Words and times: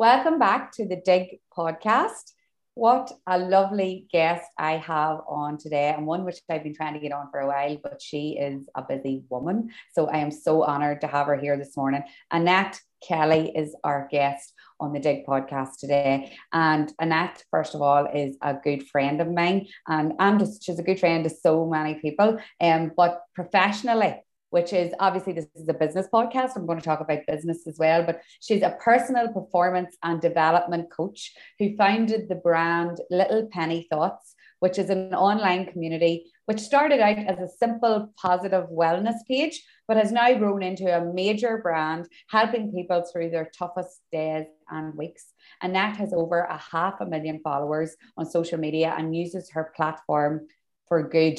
Welcome 0.00 0.38
back 0.38 0.72
to 0.76 0.86
the 0.86 0.96
Dig 0.96 1.40
podcast. 1.54 2.32
What 2.72 3.12
a 3.26 3.36
lovely 3.36 4.06
guest 4.10 4.46
I 4.56 4.78
have 4.78 5.20
on 5.28 5.58
today, 5.58 5.92
and 5.94 6.06
one 6.06 6.24
which 6.24 6.38
I've 6.48 6.62
been 6.62 6.74
trying 6.74 6.94
to 6.94 7.00
get 7.00 7.12
on 7.12 7.30
for 7.30 7.40
a 7.40 7.46
while, 7.46 7.76
but 7.82 8.00
she 8.00 8.38
is 8.38 8.66
a 8.74 8.80
busy 8.80 9.24
woman. 9.28 9.68
So 9.92 10.08
I 10.08 10.16
am 10.20 10.30
so 10.30 10.62
honored 10.62 11.02
to 11.02 11.06
have 11.06 11.26
her 11.26 11.36
here 11.36 11.58
this 11.58 11.76
morning. 11.76 12.02
Annette 12.30 12.80
Kelly 13.06 13.52
is 13.54 13.76
our 13.84 14.08
guest 14.10 14.54
on 14.80 14.94
the 14.94 15.00
Dig 15.00 15.26
podcast 15.26 15.76
today. 15.78 16.32
And 16.50 16.90
Annette, 16.98 17.44
first 17.50 17.74
of 17.74 17.82
all, 17.82 18.06
is 18.06 18.38
a 18.40 18.54
good 18.54 18.88
friend 18.88 19.20
of 19.20 19.30
mine. 19.30 19.68
And 19.86 20.14
I'm 20.18 20.38
just, 20.38 20.64
she's 20.64 20.78
a 20.78 20.82
good 20.82 20.98
friend 20.98 21.24
to 21.24 21.30
so 21.30 21.66
many 21.66 21.96
people. 21.96 22.38
Um, 22.58 22.92
but 22.96 23.20
professionally, 23.34 24.22
which 24.50 24.72
is 24.72 24.92
obviously 25.00 25.32
this 25.32 25.46
is 25.54 25.68
a 25.68 25.74
business 25.74 26.06
podcast. 26.12 26.56
I'm 26.56 26.66
going 26.66 26.78
to 26.78 26.84
talk 26.84 27.00
about 27.00 27.26
business 27.26 27.66
as 27.66 27.78
well, 27.78 28.04
but 28.04 28.20
she's 28.40 28.62
a 28.62 28.76
personal 28.82 29.28
performance 29.32 29.96
and 30.02 30.20
development 30.20 30.90
coach 30.90 31.32
who 31.58 31.76
founded 31.76 32.28
the 32.28 32.34
brand 32.34 32.98
Little 33.10 33.48
Penny 33.50 33.86
Thoughts, 33.90 34.34
which 34.58 34.78
is 34.78 34.90
an 34.90 35.14
online 35.14 35.66
community 35.66 36.30
which 36.50 36.58
started 36.58 36.98
out 36.98 37.16
as 37.16 37.38
a 37.38 37.56
simple 37.58 38.12
positive 38.16 38.64
wellness 38.70 39.14
page, 39.28 39.62
but 39.86 39.96
has 39.96 40.10
now 40.10 40.34
grown 40.34 40.64
into 40.64 40.92
a 40.92 41.12
major 41.14 41.58
brand, 41.58 42.08
helping 42.28 42.72
people 42.72 43.04
through 43.04 43.30
their 43.30 43.48
toughest 43.56 44.00
days 44.10 44.46
and 44.68 44.92
weeks. 44.96 45.26
Annette 45.62 45.96
has 45.98 46.12
over 46.12 46.40
a 46.40 46.56
half 46.56 47.00
a 47.00 47.06
million 47.06 47.38
followers 47.44 47.94
on 48.16 48.26
social 48.26 48.58
media 48.58 48.92
and 48.98 49.14
uses 49.14 49.50
her 49.50 49.72
platform 49.76 50.48
for 50.88 51.08
good. 51.08 51.38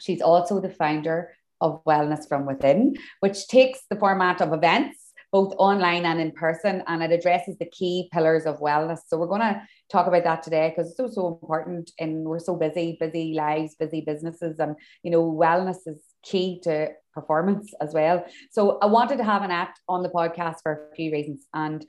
She's 0.00 0.22
also 0.22 0.60
the 0.60 0.70
founder 0.70 1.30
of 1.60 1.82
Wellness 1.84 2.28
from 2.28 2.46
Within, 2.46 2.96
which 3.20 3.48
takes 3.48 3.80
the 3.90 3.96
format 3.96 4.40
of 4.40 4.52
events 4.52 5.06
both 5.32 5.54
online 5.58 6.06
and 6.06 6.20
in 6.20 6.32
person, 6.32 6.82
and 6.86 7.02
it 7.02 7.12
addresses 7.12 7.56
the 7.58 7.66
key 7.66 8.08
pillars 8.12 8.46
of 8.46 8.58
wellness. 8.60 9.00
So 9.06 9.18
we're 9.18 9.26
going 9.26 9.40
to 9.40 9.60
talk 9.90 10.06
about 10.06 10.24
that 10.24 10.42
today 10.42 10.72
because 10.74 10.88
it's 10.90 10.96
so 10.96 11.08
so 11.08 11.28
important, 11.28 11.90
and 11.98 12.24
we're 12.24 12.38
so 12.38 12.56
busy, 12.56 12.96
busy 12.98 13.34
lives, 13.34 13.74
busy 13.78 14.00
businesses, 14.00 14.58
and 14.58 14.76
you 15.02 15.10
know 15.10 15.22
wellness 15.22 15.78
is 15.86 16.00
key 16.22 16.60
to 16.62 16.88
performance 17.12 17.72
as 17.80 17.92
well. 17.92 18.24
So 18.50 18.78
I 18.80 18.86
wanted 18.86 19.18
to 19.18 19.24
have 19.24 19.42
Annette 19.42 19.76
on 19.88 20.02
the 20.02 20.10
podcast 20.10 20.56
for 20.62 20.88
a 20.92 20.96
few 20.96 21.12
reasons, 21.12 21.46
and 21.52 21.84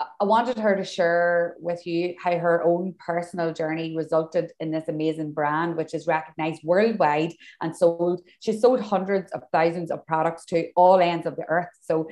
I 0.00 0.24
wanted 0.24 0.58
her 0.58 0.76
to 0.76 0.84
share 0.84 1.56
with 1.58 1.84
you 1.84 2.14
how 2.22 2.38
her 2.38 2.62
own 2.62 2.94
personal 3.04 3.52
journey 3.52 3.96
resulted 3.96 4.52
in 4.60 4.70
this 4.70 4.86
amazing 4.86 5.32
brand, 5.32 5.76
which 5.76 5.92
is 5.92 6.06
recognized 6.06 6.62
worldwide 6.62 7.32
and 7.60 7.76
sold. 7.76 8.22
She 8.38 8.52
sold 8.52 8.80
hundreds 8.80 9.32
of 9.32 9.42
thousands 9.52 9.90
of 9.90 10.06
products 10.06 10.44
to 10.46 10.68
all 10.76 11.00
ends 11.00 11.26
of 11.26 11.34
the 11.34 11.44
earth. 11.48 11.70
So 11.82 12.08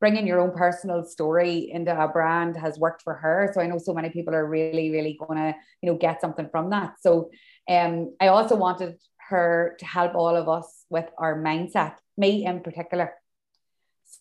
bringing 0.00 0.26
your 0.26 0.40
own 0.40 0.50
personal 0.50 1.04
story 1.04 1.70
into 1.70 1.96
a 1.96 2.08
brand 2.08 2.56
has 2.56 2.76
worked 2.76 3.02
for 3.02 3.14
her. 3.14 3.52
So 3.54 3.60
I 3.60 3.68
know 3.68 3.78
so 3.78 3.94
many 3.94 4.10
people 4.10 4.34
are 4.34 4.44
really, 4.44 4.90
really 4.90 5.16
going 5.16 5.38
to, 5.38 5.54
you 5.80 5.92
know, 5.92 5.96
get 5.96 6.20
something 6.20 6.48
from 6.50 6.70
that. 6.70 6.94
So 7.00 7.30
um, 7.68 8.16
I 8.20 8.28
also 8.28 8.56
wanted 8.56 8.98
her 9.28 9.76
to 9.78 9.86
help 9.86 10.16
all 10.16 10.34
of 10.34 10.48
us 10.48 10.84
with 10.90 11.08
our 11.18 11.40
mindset, 11.40 11.94
me 12.16 12.44
in 12.44 12.62
particular. 12.62 13.12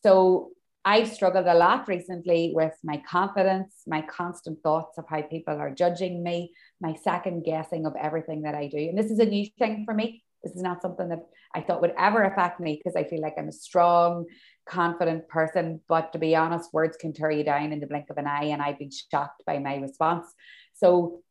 So 0.04 0.52
I've 0.84 1.12
struggled 1.12 1.46
a 1.46 1.54
lot 1.54 1.88
recently 1.88 2.54
with 2.56 2.74
my 2.84 3.02
confidence, 3.08 3.84
my 3.86 4.02
constant 4.02 4.64
thoughts 4.64 4.98
of 4.98 5.06
how 5.08 5.22
people 5.22 5.56
are 5.56 5.70
judging 5.70 6.24
me, 6.24 6.54
my 6.80 6.96
second 7.04 7.44
guessing 7.44 7.86
of 7.86 7.94
everything 8.02 8.42
that 8.44 8.56
I 8.56 8.68
do. 8.68 8.78
And 8.78 8.98
this 8.98 9.12
is 9.12 9.20
a 9.20 9.26
new 9.26 9.46
thing 9.60 9.86
for 9.86 9.94
me. 9.94 10.24
This 10.44 10.56
is 10.56 10.64
not 10.64 10.82
something 10.82 11.10
that 11.10 11.24
I 11.54 11.62
thought 11.62 11.82
would 11.82 11.94
ever 12.00 12.24
affect 12.24 12.60
me 12.60 12.80
because 12.82 12.96
I 12.96 13.08
feel 13.08 13.22
like 13.22 13.36
I'm 13.38 13.50
a 13.50 13.54
strong, 13.54 14.26
confident 14.66 15.28
person. 15.28 15.82
But 15.88 16.14
to 16.14 16.20
be 16.20 16.36
honest, 16.36 16.74
words 16.74 16.98
can 16.98 17.14
tear 17.14 17.30
you 17.30 17.44
down 17.44 17.72
in 17.72 17.80
the 17.80 17.86
blink 17.86 18.10
of 18.10 18.18
an 18.18 18.26
eye. 18.26 18.46
And 18.46 18.60
I've 18.60 18.80
been 18.80 18.90
shocked 19.12 19.44
by 19.46 19.60
my 19.60 19.76
response. 19.76 20.26
So 20.74 21.22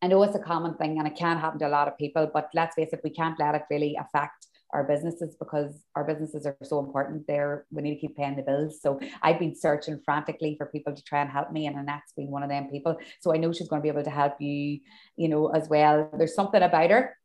I 0.00 0.06
know 0.06 0.22
it's 0.22 0.36
a 0.36 0.40
common 0.40 0.76
thing 0.76 0.98
and 0.98 1.06
it 1.06 1.16
can 1.16 1.36
happen 1.36 1.58
to 1.58 1.68
a 1.68 1.68
lot 1.68 1.88
of 1.88 1.98
people, 1.98 2.30
but 2.32 2.48
let's 2.54 2.74
face 2.74 2.88
it, 2.92 3.00
we 3.04 3.10
can't 3.10 3.38
let 3.38 3.54
it 3.54 3.64
really 3.70 3.98
affect 4.00 4.46
our 4.72 4.84
businesses 4.84 5.36
because 5.38 5.82
our 5.96 6.04
businesses 6.04 6.46
are 6.46 6.56
so 6.62 6.78
important 6.78 7.26
there. 7.26 7.66
We 7.70 7.82
need 7.82 7.94
to 7.94 8.00
keep 8.00 8.16
paying 8.16 8.36
the 8.36 8.42
bills. 8.42 8.80
So 8.80 9.00
i've 9.22 9.38
been 9.38 9.54
searching 9.54 10.00
frantically 10.04 10.56
for 10.56 10.66
people 10.66 10.94
to 10.94 11.02
try 11.02 11.20
and 11.20 11.30
help 11.30 11.52
me 11.52 11.66
and 11.66 11.76
annette's 11.76 12.12
been 12.16 12.30
one 12.30 12.42
of 12.42 12.48
them 12.50 12.68
people. 12.70 12.96
So 13.20 13.34
i 13.34 13.36
know 13.36 13.52
she's 13.52 13.68
going 13.68 13.80
to 13.80 13.84
be 13.84 13.88
able 13.88 14.04
to 14.04 14.10
help 14.10 14.40
you 14.40 14.80
you 15.16 15.28
know 15.28 15.48
as 15.48 15.68
well. 15.68 16.10
There's 16.16 16.34
something 16.34 16.62
about 16.62 16.90
her. 16.90 17.16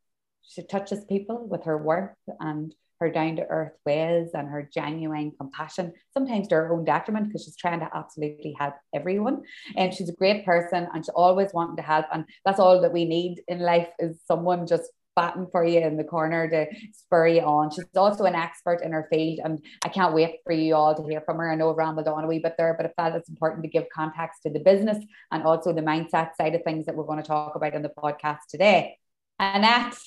She 0.42 0.64
touches 0.66 1.04
people 1.04 1.46
with 1.48 1.64
her 1.64 1.76
worth 1.76 2.16
and 2.40 2.74
her 3.00 3.10
down 3.10 3.36
to 3.36 3.46
earth 3.48 3.72
ways 3.84 4.30
and 4.34 4.48
her 4.48 4.68
genuine 4.72 5.32
compassion, 5.38 5.92
sometimes 6.12 6.48
to 6.48 6.54
her 6.54 6.72
own 6.72 6.84
detriment 6.84 7.28
because 7.28 7.44
she's 7.44 7.56
trying 7.56 7.80
to 7.80 7.90
absolutely 7.94 8.54
help 8.58 8.74
everyone. 8.94 9.42
And 9.76 9.92
she's 9.92 10.08
a 10.08 10.14
great 10.14 10.46
person 10.46 10.88
and 10.92 11.04
she's 11.04 11.10
always 11.10 11.52
wanting 11.52 11.76
to 11.76 11.82
help. 11.82 12.06
And 12.12 12.24
that's 12.44 12.58
all 12.58 12.80
that 12.80 12.92
we 12.92 13.04
need 13.04 13.42
in 13.48 13.60
life 13.60 13.88
is 13.98 14.18
someone 14.26 14.66
just 14.66 14.90
batting 15.16 15.48
for 15.50 15.64
you 15.64 15.80
in 15.80 15.96
the 15.96 16.04
corner 16.04 16.48
to 16.48 16.66
spur 16.92 17.26
you 17.26 17.40
on. 17.40 17.70
She's 17.70 17.84
also 17.96 18.24
an 18.24 18.34
expert 18.34 18.82
in 18.82 18.92
her 18.92 19.08
field, 19.10 19.40
and 19.42 19.64
I 19.84 19.88
can't 19.88 20.14
wait 20.14 20.36
for 20.44 20.52
you 20.52 20.76
all 20.76 20.94
to 20.94 21.02
hear 21.08 21.22
from 21.22 21.38
her. 21.38 21.50
I 21.50 21.56
know 21.56 21.70
I've 21.70 21.76
rambled 21.76 22.06
on 22.06 22.22
a 22.22 22.26
wee 22.28 22.38
bit 22.38 22.54
there, 22.56 22.74
but 22.78 22.86
I 22.86 22.92
felt 23.02 23.16
it's 23.16 23.28
important 23.28 23.64
to 23.64 23.68
give 23.68 23.84
context 23.92 24.42
to 24.44 24.50
the 24.50 24.60
business 24.60 25.04
and 25.32 25.42
also 25.42 25.72
the 25.72 25.80
mindset 25.80 26.36
side 26.36 26.54
of 26.54 26.62
things 26.62 26.86
that 26.86 26.94
we're 26.94 27.04
going 27.04 27.22
to 27.22 27.26
talk 27.26 27.56
about 27.56 27.74
in 27.74 27.82
the 27.82 27.92
podcast 27.96 28.40
today. 28.48 28.98
Annette. 29.40 29.98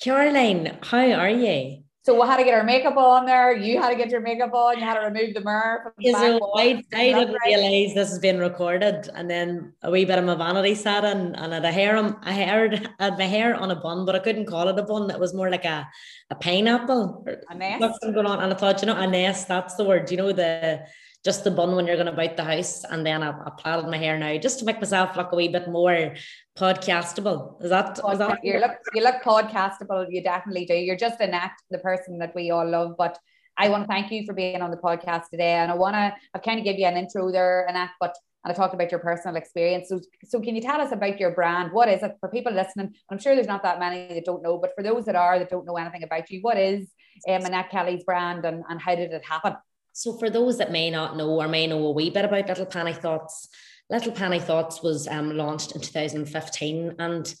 Caroline, 0.00 0.78
how 0.82 1.12
are 1.12 1.30
you? 1.30 1.85
So 2.06 2.14
we 2.14 2.24
had 2.24 2.36
to 2.36 2.44
get 2.44 2.54
our 2.54 2.62
makeup 2.62 2.96
on 2.96 3.26
there. 3.26 3.52
You 3.52 3.82
had 3.82 3.88
to 3.88 3.96
get 3.96 4.10
your 4.10 4.20
makeup 4.20 4.54
on. 4.54 4.78
You 4.78 4.84
had 4.84 4.94
to 4.94 5.00
remove 5.00 5.34
the 5.34 5.40
mirror. 5.40 5.80
From 5.82 5.92
the 5.98 6.14
I, 6.14 6.80
I 6.94 7.12
didn't 7.12 7.36
realize 7.44 7.94
this 7.96 8.10
has 8.10 8.20
been 8.20 8.38
recorded, 8.38 9.10
and 9.16 9.28
then 9.28 9.72
a 9.82 9.90
wee 9.90 10.04
bit 10.04 10.16
of 10.16 10.24
my 10.24 10.36
vanity 10.36 10.76
set 10.76 11.02
in, 11.02 11.34
and 11.34 11.52
I 11.52 11.56
had 11.56 11.64
a 11.64 11.72
hair. 11.72 12.16
I 12.22 12.30
had, 12.30 12.90
had 13.00 13.18
my 13.18 13.24
hair 13.24 13.56
on 13.56 13.72
a 13.72 13.74
bun, 13.74 14.06
but 14.06 14.14
I 14.14 14.20
couldn't 14.20 14.46
call 14.46 14.68
it 14.68 14.78
a 14.78 14.84
bun. 14.84 15.10
It 15.10 15.18
was 15.18 15.34
more 15.34 15.50
like 15.50 15.64
a, 15.64 15.84
a 16.30 16.36
pineapple. 16.36 17.26
A 17.50 17.54
nest. 17.56 17.80
Something 17.80 18.12
going 18.12 18.26
on, 18.26 18.38
and 18.38 18.52
I 18.52 18.56
thought, 18.56 18.82
you 18.82 18.86
know, 18.86 18.96
a 18.96 19.08
nest. 19.08 19.48
That's 19.48 19.74
the 19.74 19.82
word. 19.82 20.08
You 20.08 20.18
know 20.18 20.30
the 20.30 20.86
just 21.26 21.42
the 21.42 21.50
bun 21.50 21.74
when 21.74 21.86
you're 21.86 21.96
going 21.96 22.06
to 22.06 22.12
about 22.12 22.36
the 22.36 22.44
house, 22.44 22.84
and 22.84 23.04
then 23.04 23.20
I, 23.22 23.30
I 23.30 23.50
plaited 23.58 23.90
my 23.90 23.96
hair 23.96 24.16
now 24.16 24.38
just 24.38 24.60
to 24.60 24.64
make 24.64 24.80
myself 24.80 25.16
look 25.16 25.32
a 25.32 25.36
wee 25.36 25.48
bit 25.48 25.68
more 25.68 26.14
podcastable. 26.56 27.60
Is 27.62 27.70
that, 27.70 27.98
is 28.12 28.18
that 28.18 28.38
you 28.44 28.60
look 28.60 28.76
you 28.94 29.02
look 29.02 29.22
podcastable? 29.22 30.06
You 30.08 30.22
definitely 30.22 30.66
do. 30.66 30.74
You're 30.74 30.96
just 30.96 31.20
Annette, 31.20 31.58
the 31.70 31.78
person 31.78 32.18
that 32.20 32.32
we 32.36 32.52
all 32.52 32.68
love. 32.70 32.94
But 32.96 33.18
I 33.58 33.68
want 33.68 33.82
to 33.82 33.88
thank 33.88 34.12
you 34.12 34.24
for 34.24 34.34
being 34.34 34.62
on 34.62 34.70
the 34.70 34.76
podcast 34.76 35.24
today, 35.32 35.54
and 35.54 35.72
I 35.72 35.74
want 35.74 35.96
to 35.96 36.14
I've 36.32 36.42
kind 36.42 36.60
of 36.60 36.64
give 36.64 36.78
you 36.78 36.86
an 36.86 36.96
intro 36.96 37.32
there, 37.32 37.66
Annette, 37.68 37.90
but 37.98 38.14
and 38.44 38.52
I 38.52 38.54
talked 38.54 38.74
about 38.74 38.92
your 38.92 39.00
personal 39.00 39.34
experience. 39.34 39.88
So, 39.88 40.00
so 40.24 40.40
can 40.40 40.54
you 40.54 40.62
tell 40.62 40.80
us 40.80 40.92
about 40.92 41.18
your 41.18 41.32
brand? 41.32 41.72
What 41.72 41.88
is 41.88 42.04
it 42.04 42.12
for 42.20 42.28
people 42.28 42.52
listening? 42.52 42.94
I'm 43.10 43.18
sure 43.18 43.34
there's 43.34 43.48
not 43.48 43.64
that 43.64 43.80
many 43.80 44.14
that 44.14 44.24
don't 44.24 44.44
know, 44.44 44.58
but 44.58 44.70
for 44.76 44.84
those 44.84 45.04
that 45.06 45.16
are 45.16 45.40
that 45.40 45.50
don't 45.50 45.66
know 45.66 45.76
anything 45.76 46.04
about 46.04 46.30
you, 46.30 46.38
what 46.42 46.56
is 46.56 46.88
um, 47.28 47.44
Annette 47.44 47.70
Kelly's 47.70 48.04
brand 48.04 48.44
and, 48.44 48.62
and 48.68 48.80
how 48.80 48.94
did 48.94 49.10
it 49.10 49.24
happen? 49.24 49.56
So, 49.96 50.12
for 50.12 50.28
those 50.28 50.58
that 50.58 50.70
may 50.70 50.90
not 50.90 51.16
know 51.16 51.40
or 51.40 51.48
may 51.48 51.66
know 51.66 51.86
a 51.86 51.90
wee 51.90 52.10
bit 52.10 52.26
about 52.26 52.48
Little 52.48 52.66
Penny 52.66 52.92
Thoughts, 52.92 53.48
Little 53.88 54.12
Penny 54.12 54.38
Thoughts 54.38 54.82
was 54.82 55.08
um, 55.08 55.34
launched 55.34 55.74
in 55.74 55.80
2015. 55.80 56.96
And, 56.98 57.34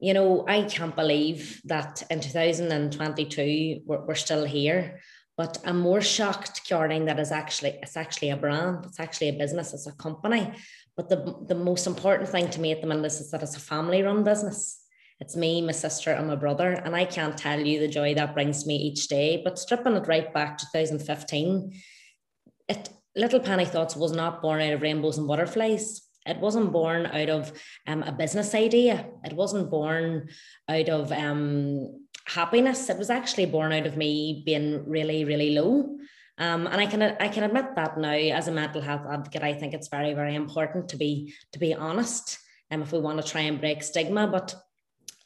you 0.00 0.12
know, 0.12 0.44
I 0.46 0.64
can't 0.64 0.94
believe 0.94 1.62
that 1.64 2.02
in 2.10 2.20
2022 2.20 3.84
we're, 3.86 4.04
we're 4.04 4.14
still 4.16 4.44
here. 4.44 5.00
But 5.38 5.56
I'm 5.64 5.80
more 5.80 6.02
shocked, 6.02 6.68
Caroline, 6.68 7.06
that 7.06 7.18
is 7.18 7.32
actually 7.32 7.78
it's 7.82 7.96
actually 7.96 8.28
a 8.28 8.36
brand, 8.36 8.84
it's 8.84 9.00
actually 9.00 9.30
a 9.30 9.38
business, 9.38 9.72
it's 9.72 9.86
a 9.86 9.92
company. 9.92 10.52
But 10.98 11.08
the, 11.08 11.42
the 11.48 11.54
most 11.54 11.86
important 11.86 12.28
thing 12.28 12.50
to 12.50 12.60
me 12.60 12.72
at 12.72 12.82
the 12.82 12.86
minute 12.86 13.06
is 13.06 13.30
that 13.30 13.42
it's 13.42 13.56
a 13.56 13.60
family 13.60 14.02
run 14.02 14.24
business. 14.24 14.83
It's 15.20 15.36
me, 15.36 15.62
my 15.62 15.72
sister, 15.72 16.12
and 16.12 16.26
my 16.26 16.36
brother. 16.36 16.72
And 16.72 16.94
I 16.94 17.04
can't 17.04 17.38
tell 17.38 17.60
you 17.60 17.78
the 17.78 17.88
joy 17.88 18.14
that 18.14 18.34
brings 18.34 18.66
me 18.66 18.76
each 18.76 19.08
day. 19.08 19.40
But 19.42 19.58
stripping 19.58 19.94
it 19.94 20.08
right 20.08 20.32
back 20.34 20.58
to 20.58 20.66
2015, 20.72 21.72
it 22.68 22.88
Little 23.16 23.40
Penny 23.40 23.64
Thoughts 23.64 23.94
was 23.94 24.12
not 24.12 24.42
born 24.42 24.60
out 24.60 24.72
of 24.72 24.82
rainbows 24.82 25.18
and 25.18 25.28
butterflies. 25.28 26.02
It 26.26 26.38
wasn't 26.38 26.72
born 26.72 27.06
out 27.06 27.28
of 27.28 27.52
um, 27.86 28.02
a 28.02 28.10
business 28.10 28.54
idea. 28.54 29.06
It 29.24 29.34
wasn't 29.34 29.70
born 29.70 30.28
out 30.68 30.88
of 30.88 31.12
um, 31.12 32.06
happiness. 32.26 32.88
It 32.88 32.98
was 32.98 33.10
actually 33.10 33.46
born 33.46 33.72
out 33.72 33.86
of 33.86 33.96
me 33.96 34.42
being 34.44 34.88
really, 34.88 35.24
really 35.24 35.50
low. 35.50 35.98
Um, 36.38 36.66
and 36.66 36.80
I 36.80 36.86
can 36.86 37.02
I 37.02 37.28
can 37.28 37.44
admit 37.44 37.76
that 37.76 37.96
now 37.96 38.10
as 38.10 38.48
a 38.48 38.52
mental 38.52 38.80
health 38.80 39.06
advocate, 39.08 39.44
I 39.44 39.54
think 39.54 39.74
it's 39.74 39.88
very, 39.88 40.14
very 40.14 40.34
important 40.34 40.88
to 40.88 40.96
be 40.96 41.32
to 41.52 41.58
be 41.60 41.74
honest. 41.74 42.38
And 42.70 42.82
um, 42.82 42.86
if 42.86 42.92
we 42.92 42.98
want 42.98 43.22
to 43.22 43.30
try 43.30 43.42
and 43.42 43.60
break 43.60 43.82
stigma, 43.84 44.26
but 44.26 44.56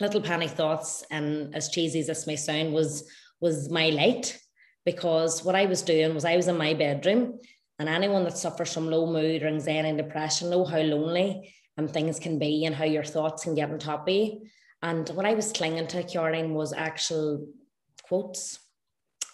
little 0.01 0.21
penny 0.21 0.49
thoughts, 0.49 1.05
and 1.11 1.55
as 1.55 1.71
cheesy 1.71 2.01
as 2.01 2.07
this 2.07 2.27
may 2.27 2.37
sound, 2.37 2.73
was 2.73 3.09
was 3.41 3.71
my 3.71 3.91
light 3.91 4.39
because 4.85 5.45
what 5.45 5.55
I 5.55 5.67
was 5.67 5.83
doing 5.83 6.15
was 6.15 6.25
I 6.25 6.37
was 6.37 6.49
in 6.49 6.57
my 6.57 6.75
bedroom, 6.75 7.39
and 7.79 7.89
anyone 7.89 8.25
that 8.25 8.39
suffers 8.39 8.73
from 8.73 8.91
low 8.91 9.07
mood 9.07 9.43
or 9.43 9.49
anxiety 9.49 9.89
and 9.89 9.99
depression 9.99 10.51
know 10.51 10.65
how 10.65 10.81
lonely 10.81 11.55
and 11.77 11.91
things 11.91 12.19
can 12.19 12.39
be 12.39 12.65
and 12.65 12.75
how 12.75 12.85
your 12.85 13.05
thoughts 13.05 13.45
can 13.45 13.55
get 13.55 13.71
on 13.71 13.79
top 13.79 14.09
of 14.09 14.15
you. 14.15 14.47
And 14.83 15.09
what 15.11 15.27
I 15.27 15.35
was 15.35 15.53
clinging 15.53 15.87
to, 15.89 16.03
Caroline, 16.03 16.55
was 16.55 16.73
actual 16.73 17.49
quotes. 18.03 18.59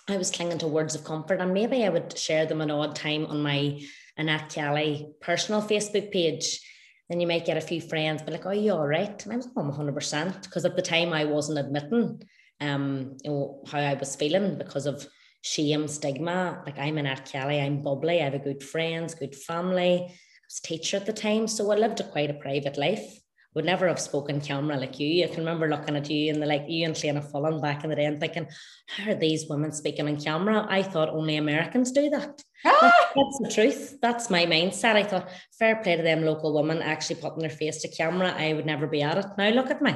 I 0.09 0.17
was 0.17 0.31
clinging 0.31 0.59
to 0.59 0.67
words 0.67 0.95
of 0.95 1.05
comfort, 1.05 1.41
and 1.41 1.55
maybe 1.55 1.85
I 1.85 1.89
would 1.89 2.19
share 2.19 2.47
them 2.47 2.61
an 2.61 2.71
odd 2.71 2.95
time 2.95 3.25
on 3.27 3.43
my 3.43 3.81
Annette 4.17 4.51
Kelly 4.51 5.13
personal 5.21 5.63
Facebook 5.63 6.13
page, 6.13 6.61
then 7.09 7.21
you 7.21 7.27
might 7.27 7.45
get 7.45 7.57
a 7.57 7.61
few 7.61 7.81
friends, 7.81 8.23
but 8.23 8.33
like, 8.33 8.47
oh, 8.47 8.51
you 8.51 8.73
all 8.73 8.87
right? 8.87 9.23
And 9.25 9.33
I 9.33 9.37
was, 9.37 9.49
oh, 9.57 9.63
100%. 9.63 10.43
Because 10.43 10.65
at 10.65 10.77
the 10.77 10.83
time 10.83 11.13
I 11.13 11.25
wasn't 11.25 11.59
admitting 11.59 12.23
um, 12.61 13.17
you 13.23 13.31
know, 13.31 13.63
how 13.67 13.79
I 13.79 13.95
was 13.95 14.17
feeling 14.17 14.59
because 14.59 14.87
of 14.87 15.07
shame, 15.43 15.89
stigma. 15.89 16.63
Like 16.65 16.79
I'm 16.79 16.99
Annette 16.99 17.27
Kelly, 17.27 17.61
I'm 17.61 17.83
bubbly, 17.83 18.21
I 18.21 18.25
have 18.25 18.35
a 18.35 18.39
good 18.39 18.63
friends, 18.63 19.15
good 19.15 19.35
family. 19.35 19.99
I 20.01 20.11
was 20.47 20.61
a 20.65 20.67
teacher 20.67 20.97
at 20.97 21.07
the 21.07 21.13
time. 21.13 21.47
So 21.49 21.71
I 21.71 21.77
lived 21.77 22.01
a 22.01 22.05
quite 22.05 22.31
a 22.31 22.35
private 22.35 22.79
life 22.79 23.21
would 23.55 23.65
never 23.65 23.87
have 23.87 24.01
spoken 24.01 24.41
camera 24.41 24.77
like 24.77 24.99
you. 24.99 25.25
I 25.25 25.29
can 25.29 25.39
remember 25.39 25.69
looking 25.69 25.97
at 25.97 26.11
you 26.11 26.33
and 26.33 26.43
the 26.43 26.47
like 26.47 26.65
you 26.69 26.87
and 26.87 27.01
Lena 27.03 27.23
Fullen 27.23 27.61
back 27.61 27.85
in 27.85 27.91
the 27.91 27.97
day 27.97 28.05
and 28.05 28.19
thinking, 28.19 28.49
how 28.89 29.13
are 29.13 29.15
these 29.15 29.49
women 29.49 29.73
speaking 29.73 30.09
on 30.09 30.21
camera? 30.21 30.67
I 30.69 30.83
thought 30.83 31.11
only 31.11 31.37
Americans 31.37 31.93
do 31.93 32.11
that. 32.11 32.43
Ah! 32.65 32.79
That's, 32.81 33.15
that's, 33.15 33.39
the 33.41 33.51
truth. 33.55 33.97
That's 34.03 34.31
my 34.31 34.47
mindset. 34.47 34.97
I 34.97 35.05
thought 35.05 35.31
fair 35.59 35.77
play 35.77 35.97
to 35.97 36.03
them 36.03 36.25
local 36.25 36.53
women 36.55 36.83
actually 36.83 37.17
putting 37.17 37.41
their 37.41 37.51
face 37.51 37.81
to 37.83 37.89
camera. 37.89 38.35
I 38.37 38.55
would 38.55 38.67
never 38.67 38.87
be 38.87 39.03
at 39.03 39.19
it. 39.19 39.27
Now 39.39 39.51
look 39.51 39.71
at 39.71 39.83
me. 39.83 39.95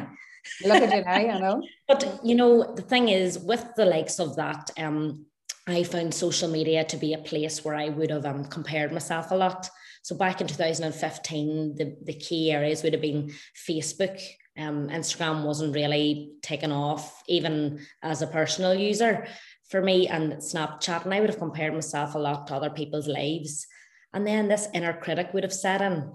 Look 0.64 0.82
at 0.82 0.94
you 0.94 1.04
now, 1.04 1.12
I 1.12 1.38
know. 1.38 1.62
But 1.88 2.20
you 2.22 2.36
know, 2.36 2.74
the 2.74 2.82
thing 2.82 3.08
is 3.08 3.38
with 3.38 3.64
the 3.76 3.86
likes 3.86 4.20
of 4.20 4.36
that, 4.36 4.70
um, 4.78 5.26
I 5.66 5.82
found 5.82 6.14
social 6.14 6.48
media 6.48 6.84
to 6.84 6.96
be 6.96 7.12
a 7.12 7.18
place 7.18 7.64
where 7.64 7.74
I 7.74 7.88
would 7.88 8.10
have 8.10 8.24
um, 8.24 8.44
compared 8.44 8.92
myself 8.92 9.30
a 9.30 9.36
lot. 9.36 9.68
So 10.08 10.16
back 10.16 10.40
in 10.40 10.46
2015, 10.46 11.74
the, 11.76 11.94
the 12.02 12.14
key 12.14 12.50
areas 12.50 12.82
would 12.82 12.94
have 12.94 13.02
been 13.02 13.30
Facebook. 13.68 14.18
Um, 14.56 14.88
Instagram 14.88 15.44
wasn't 15.44 15.74
really 15.74 16.30
taken 16.40 16.72
off, 16.72 17.22
even 17.28 17.80
as 18.02 18.22
a 18.22 18.26
personal 18.26 18.74
user 18.74 19.26
for 19.68 19.82
me, 19.82 20.08
and 20.08 20.32
Snapchat. 20.32 21.04
And 21.04 21.12
I 21.12 21.20
would 21.20 21.28
have 21.28 21.38
compared 21.38 21.74
myself 21.74 22.14
a 22.14 22.18
lot 22.18 22.46
to 22.46 22.54
other 22.54 22.70
people's 22.70 23.06
lives. 23.06 23.66
And 24.14 24.26
then 24.26 24.48
this 24.48 24.66
inner 24.72 24.94
critic 24.94 25.34
would 25.34 25.42
have 25.42 25.52
set 25.52 25.82
in, 25.82 26.10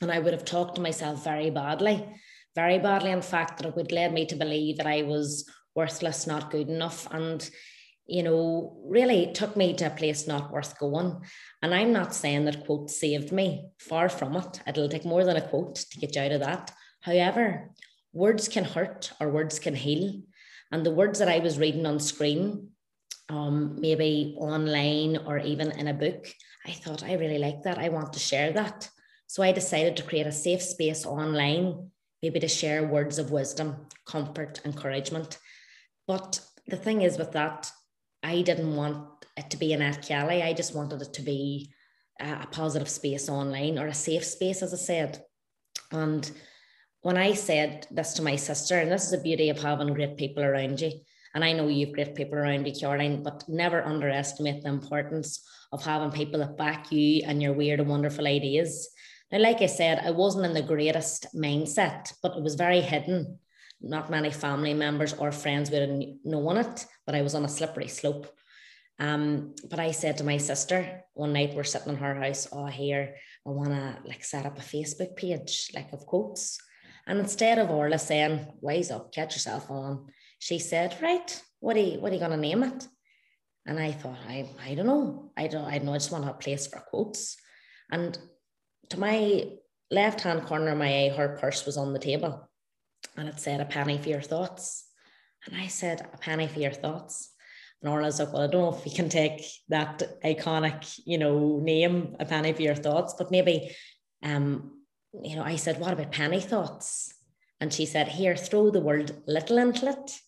and 0.00 0.10
I 0.10 0.18
would 0.18 0.32
have 0.32 0.44
talked 0.44 0.74
to 0.74 0.80
myself 0.80 1.22
very 1.22 1.50
badly, 1.50 2.04
very 2.56 2.80
badly. 2.80 3.12
In 3.12 3.22
fact, 3.22 3.58
that 3.58 3.68
it 3.68 3.76
would 3.76 3.92
lead 3.92 4.12
me 4.12 4.26
to 4.26 4.34
believe 4.34 4.78
that 4.78 4.88
I 4.88 5.02
was 5.02 5.48
worthless, 5.76 6.26
not 6.26 6.50
good 6.50 6.68
enough. 6.68 7.06
And 7.12 7.48
you 8.06 8.22
know, 8.22 8.76
really 8.84 9.32
took 9.32 9.56
me 9.56 9.74
to 9.74 9.86
a 9.86 9.90
place 9.90 10.26
not 10.26 10.52
worth 10.52 10.78
going. 10.78 11.20
And 11.62 11.74
I'm 11.74 11.92
not 11.92 12.14
saying 12.14 12.44
that 12.44 12.64
quote 12.64 12.90
saved 12.90 13.32
me, 13.32 13.68
far 13.78 14.08
from 14.08 14.36
it. 14.36 14.60
It'll 14.66 14.88
take 14.88 15.04
more 15.04 15.24
than 15.24 15.36
a 15.36 15.48
quote 15.48 15.74
to 15.76 15.98
get 15.98 16.14
you 16.14 16.22
out 16.22 16.32
of 16.32 16.40
that. 16.40 16.72
However, 17.00 17.70
words 18.12 18.48
can 18.48 18.64
hurt 18.64 19.12
or 19.20 19.30
words 19.30 19.58
can 19.58 19.74
heal. 19.74 20.22
And 20.70 20.84
the 20.84 20.94
words 20.94 21.18
that 21.18 21.28
I 21.28 21.38
was 21.40 21.58
reading 21.58 21.86
on 21.86 22.00
screen, 22.00 22.70
um, 23.28 23.80
maybe 23.80 24.36
online 24.38 25.16
or 25.16 25.38
even 25.38 25.72
in 25.72 25.88
a 25.88 25.94
book, 25.94 26.28
I 26.66 26.72
thought 26.72 27.04
I 27.04 27.14
really 27.14 27.38
like 27.38 27.62
that. 27.62 27.78
I 27.78 27.88
want 27.88 28.12
to 28.12 28.18
share 28.18 28.52
that. 28.52 28.88
So 29.26 29.42
I 29.42 29.52
decided 29.52 29.96
to 29.96 30.02
create 30.02 30.26
a 30.26 30.32
safe 30.32 30.62
space 30.62 31.04
online, 31.04 31.90
maybe 32.22 32.38
to 32.40 32.48
share 32.48 32.86
words 32.86 33.18
of 33.18 33.32
wisdom, 33.32 33.86
comfort, 34.06 34.60
encouragement. 34.64 35.38
But 36.06 36.40
the 36.68 36.76
thing 36.76 37.02
is 37.02 37.18
with 37.18 37.32
that, 37.32 37.70
I 38.26 38.42
didn't 38.42 38.74
want 38.74 39.06
it 39.36 39.50
to 39.50 39.56
be 39.56 39.72
Annette 39.72 40.02
Kelly. 40.02 40.42
I 40.42 40.52
just 40.52 40.74
wanted 40.74 41.00
it 41.00 41.14
to 41.14 41.22
be 41.22 41.70
a, 42.20 42.40
a 42.42 42.48
positive 42.50 42.88
space 42.88 43.28
online 43.28 43.78
or 43.78 43.86
a 43.86 43.94
safe 43.94 44.24
space, 44.24 44.62
as 44.62 44.74
I 44.74 44.78
said. 44.78 45.22
And 45.92 46.28
when 47.02 47.16
I 47.16 47.34
said 47.34 47.86
this 47.92 48.14
to 48.14 48.22
my 48.22 48.34
sister, 48.34 48.78
and 48.78 48.90
this 48.90 49.04
is 49.04 49.12
the 49.12 49.18
beauty 49.18 49.48
of 49.48 49.62
having 49.62 49.94
great 49.94 50.16
people 50.16 50.42
around 50.42 50.80
you, 50.80 50.90
and 51.34 51.44
I 51.44 51.52
know 51.52 51.68
you've 51.68 51.92
great 51.92 52.16
people 52.16 52.36
around 52.36 52.66
you, 52.66 52.72
Caroline, 52.72 53.22
but 53.22 53.44
never 53.48 53.84
underestimate 53.84 54.64
the 54.64 54.70
importance 54.70 55.46
of 55.70 55.84
having 55.84 56.10
people 56.10 56.40
that 56.40 56.56
back 56.56 56.90
you 56.90 57.22
and 57.24 57.40
your 57.40 57.52
weird 57.52 57.78
and 57.78 57.88
wonderful 57.88 58.26
ideas. 58.26 58.88
Now, 59.30 59.38
like 59.38 59.62
I 59.62 59.66
said, 59.66 60.00
I 60.04 60.10
wasn't 60.10 60.46
in 60.46 60.54
the 60.54 60.62
greatest 60.62 61.26
mindset, 61.32 62.12
but 62.22 62.36
it 62.36 62.42
was 62.42 62.56
very 62.56 62.80
hidden 62.80 63.38
not 63.88 64.10
many 64.10 64.30
family 64.30 64.74
members 64.74 65.12
or 65.14 65.32
friends 65.32 65.70
would 65.70 65.88
have 65.88 66.02
known 66.24 66.56
it, 66.58 66.86
but 67.04 67.14
I 67.14 67.22
was 67.22 67.34
on 67.34 67.44
a 67.44 67.48
slippery 67.48 67.88
slope. 67.88 68.26
Um, 68.98 69.54
but 69.68 69.78
I 69.78 69.90
said 69.90 70.16
to 70.18 70.24
my 70.24 70.38
sister 70.38 71.02
one 71.14 71.32
night, 71.32 71.54
we're 71.54 71.64
sitting 71.64 71.90
in 71.90 71.96
her 71.96 72.14
house, 72.14 72.48
oh, 72.52 72.66
here, 72.66 73.16
I 73.46 73.50
want 73.50 73.70
to 73.70 73.98
like 74.04 74.24
set 74.24 74.46
up 74.46 74.58
a 74.58 74.62
Facebook 74.62 75.16
page, 75.16 75.70
like 75.74 75.92
of 75.92 76.06
quotes. 76.06 76.58
And 77.06 77.18
instead 77.18 77.58
of 77.58 77.70
Orla 77.70 77.98
saying, 77.98 78.46
wise 78.60 78.90
up, 78.90 79.12
get 79.12 79.32
yourself 79.32 79.70
on, 79.70 80.06
she 80.38 80.58
said, 80.58 80.96
right, 81.02 81.42
what 81.60 81.76
are 81.76 81.80
you, 81.80 82.00
what 82.00 82.10
are 82.10 82.14
you 82.14 82.20
going 82.20 82.32
to 82.32 82.36
name 82.36 82.62
it? 82.62 82.88
And 83.66 83.78
I 83.78 83.92
thought, 83.92 84.18
I, 84.28 84.48
I 84.64 84.74
don't 84.74 84.86
know. 84.86 85.32
I 85.36 85.46
don't, 85.48 85.64
I 85.64 85.78
know. 85.78 85.92
I 85.92 85.98
just 85.98 86.12
want 86.12 86.28
a 86.28 86.32
place 86.32 86.66
for 86.66 86.80
quotes. 86.80 87.36
And 87.90 88.16
to 88.90 88.98
my 88.98 89.50
left 89.90 90.20
hand 90.20 90.46
corner 90.46 90.70
of 90.70 90.78
my 90.78 91.04
eye, 91.04 91.08
her 91.16 91.36
purse 91.40 91.66
was 91.66 91.76
on 91.76 91.92
the 91.92 91.98
table 91.98 92.48
and 93.16 93.28
it 93.28 93.40
said 93.40 93.60
a 93.60 93.64
penny 93.64 93.98
for 93.98 94.08
your 94.08 94.20
thoughts. 94.20 94.84
And 95.46 95.56
I 95.56 95.68
said, 95.68 96.06
a 96.12 96.18
penny 96.18 96.48
for 96.48 96.60
your 96.60 96.72
thoughts. 96.72 97.30
And 97.82 97.92
Orla's 97.92 98.18
like, 98.18 98.32
well, 98.32 98.42
I 98.42 98.46
don't 98.46 98.62
know 98.62 98.76
if 98.76 98.84
we 98.84 98.90
can 98.90 99.08
take 99.08 99.42
that 99.68 100.02
iconic, 100.24 101.00
you 101.04 101.18
know, 101.18 101.60
name, 101.62 102.16
a 102.18 102.24
penny 102.24 102.52
for 102.52 102.62
your 102.62 102.74
thoughts, 102.74 103.14
but 103.16 103.30
maybe, 103.30 103.74
um, 104.22 104.80
you 105.22 105.36
know, 105.36 105.42
I 105.42 105.56
said, 105.56 105.78
what 105.78 105.92
about 105.92 106.12
penny 106.12 106.40
thoughts? 106.40 107.14
And 107.60 107.72
she 107.72 107.86
said, 107.86 108.08
here, 108.08 108.36
throw 108.36 108.70
the 108.70 108.80
word 108.80 109.22
little 109.26 109.58
into 109.58 109.88
it. 109.88 110.18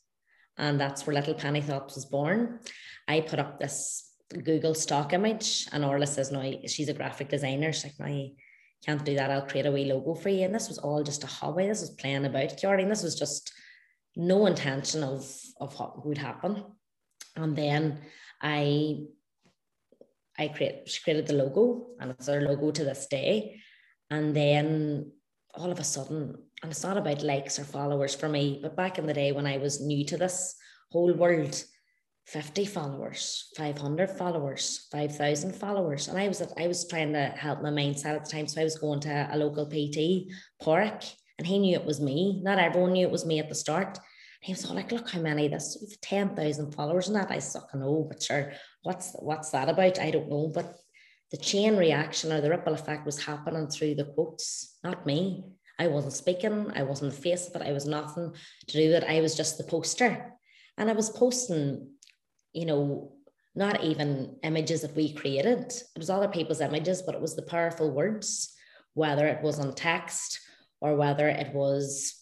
And 0.57 0.81
that's 0.81 1.07
where 1.07 1.15
Little 1.15 1.35
Penny 1.35 1.61
Thoughts 1.61 1.95
was 1.95 2.05
born. 2.05 2.59
I 3.07 3.21
put 3.21 3.39
up 3.39 3.61
this 3.61 4.11
Google 4.43 4.75
stock 4.75 5.13
image, 5.13 5.69
and 5.73 5.85
Orla 5.85 6.07
says, 6.07 6.33
no, 6.33 6.61
she's 6.67 6.89
a 6.89 6.95
graphic 6.95 7.29
designer. 7.29 7.73
She's 7.73 7.85
like, 7.85 8.11
no, 8.11 8.31
can't 8.85 9.05
do 9.05 9.15
that. 9.17 9.31
I'll 9.31 9.47
create 9.47 9.67
a 9.67 9.73
wee 9.73 9.85
logo 9.85 10.15
for 10.15 10.29
you. 10.29 10.45
And 10.45 10.55
this 10.55 10.69
was 10.69 10.79
all 10.79 11.03
just 11.03 11.25
a 11.25 11.27
hobby. 11.27 11.67
This 11.67 11.81
was 11.81 11.91
playing 11.91 12.25
about, 12.25 12.57
Karen. 12.57 12.89
This 12.89 13.03
was 13.03 13.19
just 13.19 13.53
no 14.17 14.47
intention 14.47 15.03
of, 15.03 15.31
of 15.61 15.79
what 15.79 16.07
would 16.07 16.19
happen. 16.19 16.65
And 17.37 17.57
then 17.57 18.01
I 18.41 19.07
I 20.39 20.49
create 20.49 20.89
she 20.89 21.03
created 21.03 21.27
the 21.27 21.35
logo 21.35 21.89
and 21.99 22.13
it's 22.13 22.29
our 22.29 22.41
logo 22.41 22.71
to 22.71 22.85
this 22.85 23.07
day. 23.07 23.61
And 24.11 24.35
then 24.35 25.13
all 25.55 25.71
of 25.71 25.81
a 25.81 25.85
sudden, 25.85 26.37
and 26.63 26.71
it's 26.71 26.85
not 26.85 26.97
about 26.97 27.23
likes 27.23 27.59
or 27.59 27.65
followers 27.65 28.15
for 28.15 28.29
me, 28.29 28.61
but 28.63 28.77
back 28.77 28.99
in 28.99 29.07
the 29.07 29.15
day 29.15 29.33
when 29.33 29.47
I 29.47 29.59
was 29.59 29.81
new 29.81 30.05
to 30.07 30.17
this 30.17 30.55
whole 30.93 31.13
world, 31.13 31.63
50 32.29 32.67
followers, 32.67 33.51
500 33.57 34.11
followers, 34.11 34.87
5,000 34.93 35.57
followers. 35.57 36.09
And 36.09 36.19
I 36.19 36.29
was 36.29 36.43
I 36.59 36.67
was 36.67 36.87
trying 36.87 37.15
to 37.15 37.29
help 37.29 37.63
my 37.63 37.71
mindset 37.71 38.17
at 38.17 38.27
the 38.27 38.31
time. 38.31 38.47
So 38.47 38.61
I 38.61 38.65
was 38.65 38.77
going 38.77 39.01
to 39.01 39.29
a 39.33 39.37
local 39.37 39.65
PT, 39.65 40.31
Porrick, 40.63 41.11
and 41.39 41.47
he 41.47 41.59
knew 41.59 41.75
it 41.75 41.87
was 41.87 42.03
me. 42.03 42.43
Not 42.43 42.59
everyone 42.59 42.93
knew 42.93 43.07
it 43.07 43.11
was 43.11 43.25
me 43.25 43.39
at 43.39 43.49
the 43.49 43.55
start. 43.55 43.97
And 43.97 44.43
he 44.43 44.53
was 44.53 44.67
all 44.67 44.75
like, 44.75 44.93
look 44.93 45.09
how 45.09 45.21
many 45.21 45.49
this, 45.49 45.97
10,000 46.03 46.73
followers 46.73 47.09
and 47.09 47.17
that. 47.17 47.31
I 47.31 47.39
suck 47.39 47.75
know, 47.75 48.07
but 48.07 48.23
sure, 48.23 48.53
what's, 48.83 49.13
what's 49.13 49.51
that 49.51 49.71
about? 49.71 49.99
I 49.99 50.11
don't 50.11 50.29
know. 50.29 50.53
But 50.55 50.77
the 51.31 51.39
chain 51.39 51.79
reaction 51.79 52.31
or 52.31 52.43
the 52.43 52.51
ripple 52.51 52.75
effect 52.75 53.07
was 53.07 53.25
happening 53.25 53.69
through 53.69 53.95
the 53.95 54.05
quotes, 54.05 54.77
not 54.85 55.07
me. 55.07 55.45
I 55.79 55.87
wasn't 55.87 56.13
speaking. 56.13 56.73
I 56.75 56.83
wasn't 56.83 57.15
the 57.15 57.21
face 57.21 57.49
it. 57.55 57.63
I 57.63 57.73
was 57.73 57.87
nothing 57.87 58.35
to 58.67 58.77
do 58.77 58.89
with 58.89 59.03
it. 59.03 59.09
I 59.09 59.23
was 59.23 59.35
just 59.35 59.57
the 59.57 59.65
poster. 59.65 60.35
And 60.77 60.91
I 60.91 60.93
was 60.93 61.11
posting 61.11 61.89
you 62.53 62.67
know, 62.67 63.13
not 63.55 63.83
even 63.83 64.37
images 64.43 64.83
that 64.83 64.95
we 64.95 65.13
created. 65.13 65.73
It 65.73 65.99
was 65.99 66.11
other 66.11 66.29
people's 66.29 66.61
images, 66.61 67.03
but 67.03 67.15
it 67.15 67.21
was 67.21 67.35
the 67.35 67.43
powerful 67.43 67.91
words, 67.91 68.55
whether 68.95 69.27
it 69.27 69.43
was 69.43 69.59
on 69.59 69.75
text 69.75 70.41
or 70.81 70.97
whether 70.97 71.29
it 71.29 71.53
was 71.55 72.15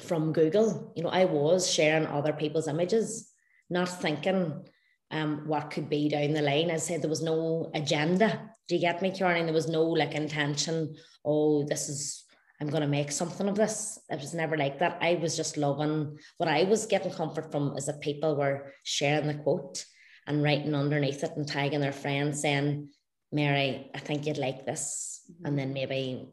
from 0.00 0.32
Google. 0.32 0.92
You 0.96 1.02
know, 1.02 1.08
I 1.08 1.24
was 1.24 1.72
sharing 1.72 2.06
other 2.06 2.32
people's 2.32 2.68
images, 2.68 3.30
not 3.68 3.88
thinking 3.88 4.64
um, 5.10 5.42
what 5.46 5.70
could 5.70 5.88
be 5.88 6.08
down 6.08 6.32
the 6.32 6.42
line. 6.42 6.70
I 6.70 6.76
said 6.76 7.02
there 7.02 7.10
was 7.10 7.22
no 7.22 7.70
agenda. 7.74 8.50
Do 8.68 8.74
you 8.74 8.80
get 8.80 9.02
me, 9.02 9.10
Karen? 9.10 9.46
There 9.46 9.54
was 9.54 9.68
no 9.68 9.82
like 9.84 10.14
intention, 10.14 10.96
oh, 11.24 11.64
this 11.66 11.88
is 11.88 12.24
I'm 12.60 12.68
going 12.68 12.82
to 12.82 12.88
make 12.88 13.12
something 13.12 13.48
of 13.48 13.56
this. 13.56 13.98
It 14.08 14.20
was 14.20 14.32
never 14.32 14.56
like 14.56 14.78
that. 14.78 14.98
I 15.00 15.14
was 15.14 15.36
just 15.36 15.56
loving 15.56 16.18
what 16.38 16.48
I 16.48 16.64
was 16.64 16.86
getting 16.86 17.12
comfort 17.12 17.52
from 17.52 17.76
is 17.76 17.86
that 17.86 18.00
people 18.00 18.36
were 18.36 18.72
sharing 18.82 19.26
the 19.26 19.34
quote 19.34 19.84
and 20.26 20.42
writing 20.42 20.74
underneath 20.74 21.22
it 21.22 21.32
and 21.36 21.46
tagging 21.46 21.80
their 21.80 21.92
friends 21.92 22.40
saying, 22.40 22.88
Mary, 23.30 23.90
I 23.94 23.98
think 23.98 24.26
you'd 24.26 24.38
like 24.38 24.64
this. 24.64 25.20
Mm-hmm. 25.30 25.46
And 25.46 25.58
then 25.58 25.72
maybe 25.74 26.28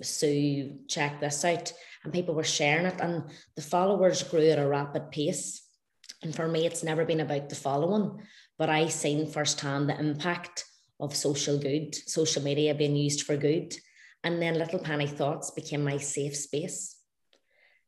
Sue, 0.00 0.78
check 0.88 1.20
this 1.20 1.44
out. 1.44 1.72
And 2.04 2.12
people 2.12 2.34
were 2.34 2.44
sharing 2.44 2.86
it, 2.86 2.98
and 3.00 3.24
the 3.56 3.62
followers 3.62 4.22
grew 4.22 4.48
at 4.48 4.58
a 4.58 4.66
rapid 4.66 5.10
pace. 5.10 5.62
And 6.22 6.34
for 6.34 6.48
me, 6.48 6.64
it's 6.64 6.82
never 6.82 7.04
been 7.04 7.20
about 7.20 7.50
the 7.50 7.54
following, 7.54 8.22
but 8.58 8.70
I 8.70 8.88
seen 8.88 9.26
firsthand 9.26 9.90
the 9.90 9.98
impact 9.98 10.64
of 10.98 11.14
social 11.14 11.58
good, 11.58 11.94
social 11.94 12.42
media 12.42 12.74
being 12.74 12.96
used 12.96 13.22
for 13.22 13.36
good 13.36 13.74
and 14.24 14.40
then 14.40 14.58
Little 14.58 14.78
Penny 14.78 15.06
Thoughts 15.06 15.50
became 15.50 15.84
my 15.84 15.98
safe 15.98 16.36
space. 16.36 16.96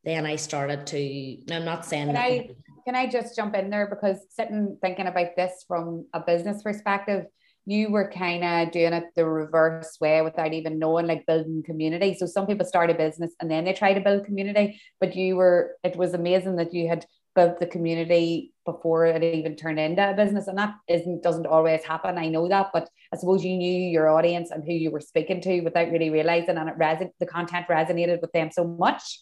Then 0.05 0.27
I 0.27 0.37
started 0.37 0.87
to, 0.89 1.39
now 1.47 1.57
I'm 1.57 1.65
not 1.65 1.85
saying 1.85 2.07
can 2.07 2.15
that. 2.15 2.25
I, 2.25 2.51
can 2.85 2.95
I 2.97 3.07
just 3.07 3.37
jump 3.37 3.55
in 3.55 3.71
there? 3.71 3.87
Because 3.87 4.19
sitting 4.31 4.77
thinking 4.83 5.07
about 5.07 5.37
this 5.37 5.65
from 5.69 6.07
a 6.13 6.21
business 6.21 6.63
perspective, 6.63 7.27
you 7.67 7.91
were 7.91 8.11
kind 8.11 8.43
of 8.43 8.73
doing 8.73 8.93
it 8.93 9.05
the 9.15 9.25
reverse 9.25 9.99
way 10.01 10.21
without 10.23 10.53
even 10.53 10.81
knowing, 10.81 11.07
like 11.07 11.27
building 11.27 11.63
community. 11.65 12.15
So 12.15 12.27
some 12.27 12.47
people 12.47 12.67
start 12.67 12.91
a 12.91 12.95
business 12.95 13.33
and 13.41 13.49
then 13.49 13.65
they 13.65 13.73
try 13.73 13.95
to 13.95 14.01
build 14.01 14.25
community, 14.25 14.81
but 14.99 15.15
you 15.15 15.37
were, 15.37 15.77
it 15.85 15.95
was 15.95 16.15
amazing 16.15 16.57
that 16.57 16.75
you 16.75 16.89
had 16.89 17.07
built 17.35 17.59
the 17.59 17.67
community 17.67 18.53
before 18.65 19.07
it 19.07 19.23
even 19.23 19.57
turned 19.57 19.81
into 19.81 20.09
a 20.09 20.15
business. 20.15 20.47
And 20.47 20.59
that 20.59 20.75
isn't, 20.89 21.23
doesn't 21.23 21.47
always 21.47 21.83
happen. 21.83 22.19
I 22.19 22.29
know 22.29 22.49
that, 22.49 22.71
but 22.73 22.89
I 23.13 23.17
suppose 23.17 23.45
you 23.45 23.57
knew 23.57 23.89
your 23.89 24.09
audience 24.09 24.51
and 24.51 24.63
who 24.65 24.73
you 24.73 24.91
were 24.91 25.01
speaking 25.01 25.41
to 25.43 25.61
without 25.63 25.91
really 25.91 26.11
realizing, 26.11 26.57
and 26.57 26.69
it 26.69 26.79
reson- 26.79 27.13
the 27.19 27.27
content 27.27 27.67
resonated 27.69 28.21
with 28.21 28.33
them 28.33 28.51
so 28.51 28.65
much. 28.65 29.21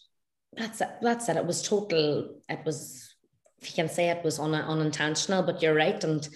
That's 0.55 0.81
it. 0.81 0.89
That's 1.01 1.29
it. 1.29 1.37
It 1.37 1.45
was 1.45 1.61
total, 1.61 2.35
it 2.49 2.59
was, 2.65 3.15
if 3.59 3.69
you 3.69 3.75
can 3.75 3.89
say 3.89 4.09
it 4.09 4.23
was 4.23 4.39
un- 4.39 4.53
unintentional, 4.53 5.43
but 5.43 5.61
you're 5.61 5.73
right. 5.73 6.03
And 6.03 6.27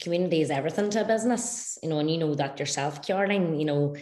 community 0.00 0.40
is 0.40 0.50
everything 0.50 0.90
to 0.90 1.02
a 1.02 1.04
business, 1.04 1.78
you 1.82 1.90
know, 1.90 1.98
and 1.98 2.10
you 2.10 2.18
know 2.18 2.34
that 2.34 2.58
yourself, 2.58 3.06
Caroline, 3.06 3.58
you 3.58 3.66
know, 3.66 3.96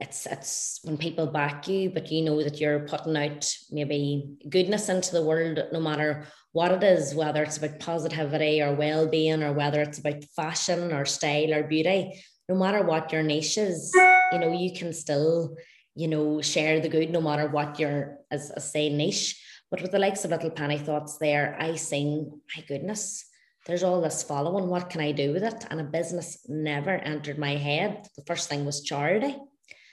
it's 0.00 0.26
it's 0.26 0.78
when 0.84 0.96
people 0.96 1.26
back 1.26 1.66
you, 1.66 1.90
but 1.90 2.12
you 2.12 2.22
know 2.22 2.40
that 2.42 2.60
you're 2.60 2.86
putting 2.86 3.16
out 3.16 3.52
maybe 3.70 4.36
goodness 4.48 4.88
into 4.88 5.12
the 5.12 5.24
world, 5.24 5.58
no 5.72 5.80
matter 5.80 6.24
what 6.58 6.72
it 6.72 6.82
is, 6.82 7.14
whether 7.14 7.44
it's 7.44 7.58
about 7.58 7.78
positivity 7.78 8.60
or 8.60 8.74
well-being, 8.74 9.44
or 9.44 9.52
whether 9.52 9.80
it's 9.80 10.00
about 10.00 10.24
fashion 10.34 10.92
or 10.92 11.04
style 11.04 11.54
or 11.54 11.62
beauty, 11.62 12.20
no 12.48 12.56
matter 12.56 12.82
what 12.82 13.12
your 13.12 13.22
niche 13.22 13.56
is, 13.58 13.92
you 14.32 14.40
know, 14.40 14.50
you 14.50 14.72
can 14.78 14.92
still, 14.92 15.56
you 15.94 16.08
know, 16.08 16.42
share 16.42 16.80
the 16.80 16.88
good 16.88 17.10
no 17.10 17.20
matter 17.20 17.46
what 17.46 17.78
your 17.78 18.18
as 18.32 18.50
I 18.56 18.58
say 18.58 18.88
niche. 18.88 19.40
But 19.70 19.82
with 19.82 19.92
the 19.92 20.00
likes 20.00 20.24
of 20.24 20.32
little 20.32 20.50
penny 20.50 20.78
thoughts 20.78 21.18
there, 21.18 21.56
I 21.60 21.76
sing, 21.76 22.40
my 22.56 22.64
goodness, 22.66 23.24
there's 23.66 23.84
all 23.84 24.00
this 24.00 24.24
following. 24.24 24.66
What 24.66 24.90
can 24.90 25.00
I 25.00 25.12
do 25.12 25.32
with 25.34 25.44
it? 25.44 25.64
And 25.70 25.80
a 25.80 25.84
business 25.84 26.28
never 26.48 26.90
entered 27.12 27.38
my 27.38 27.54
head. 27.68 28.08
The 28.16 28.24
first 28.26 28.48
thing 28.48 28.64
was 28.64 28.82
charity. 28.90 29.36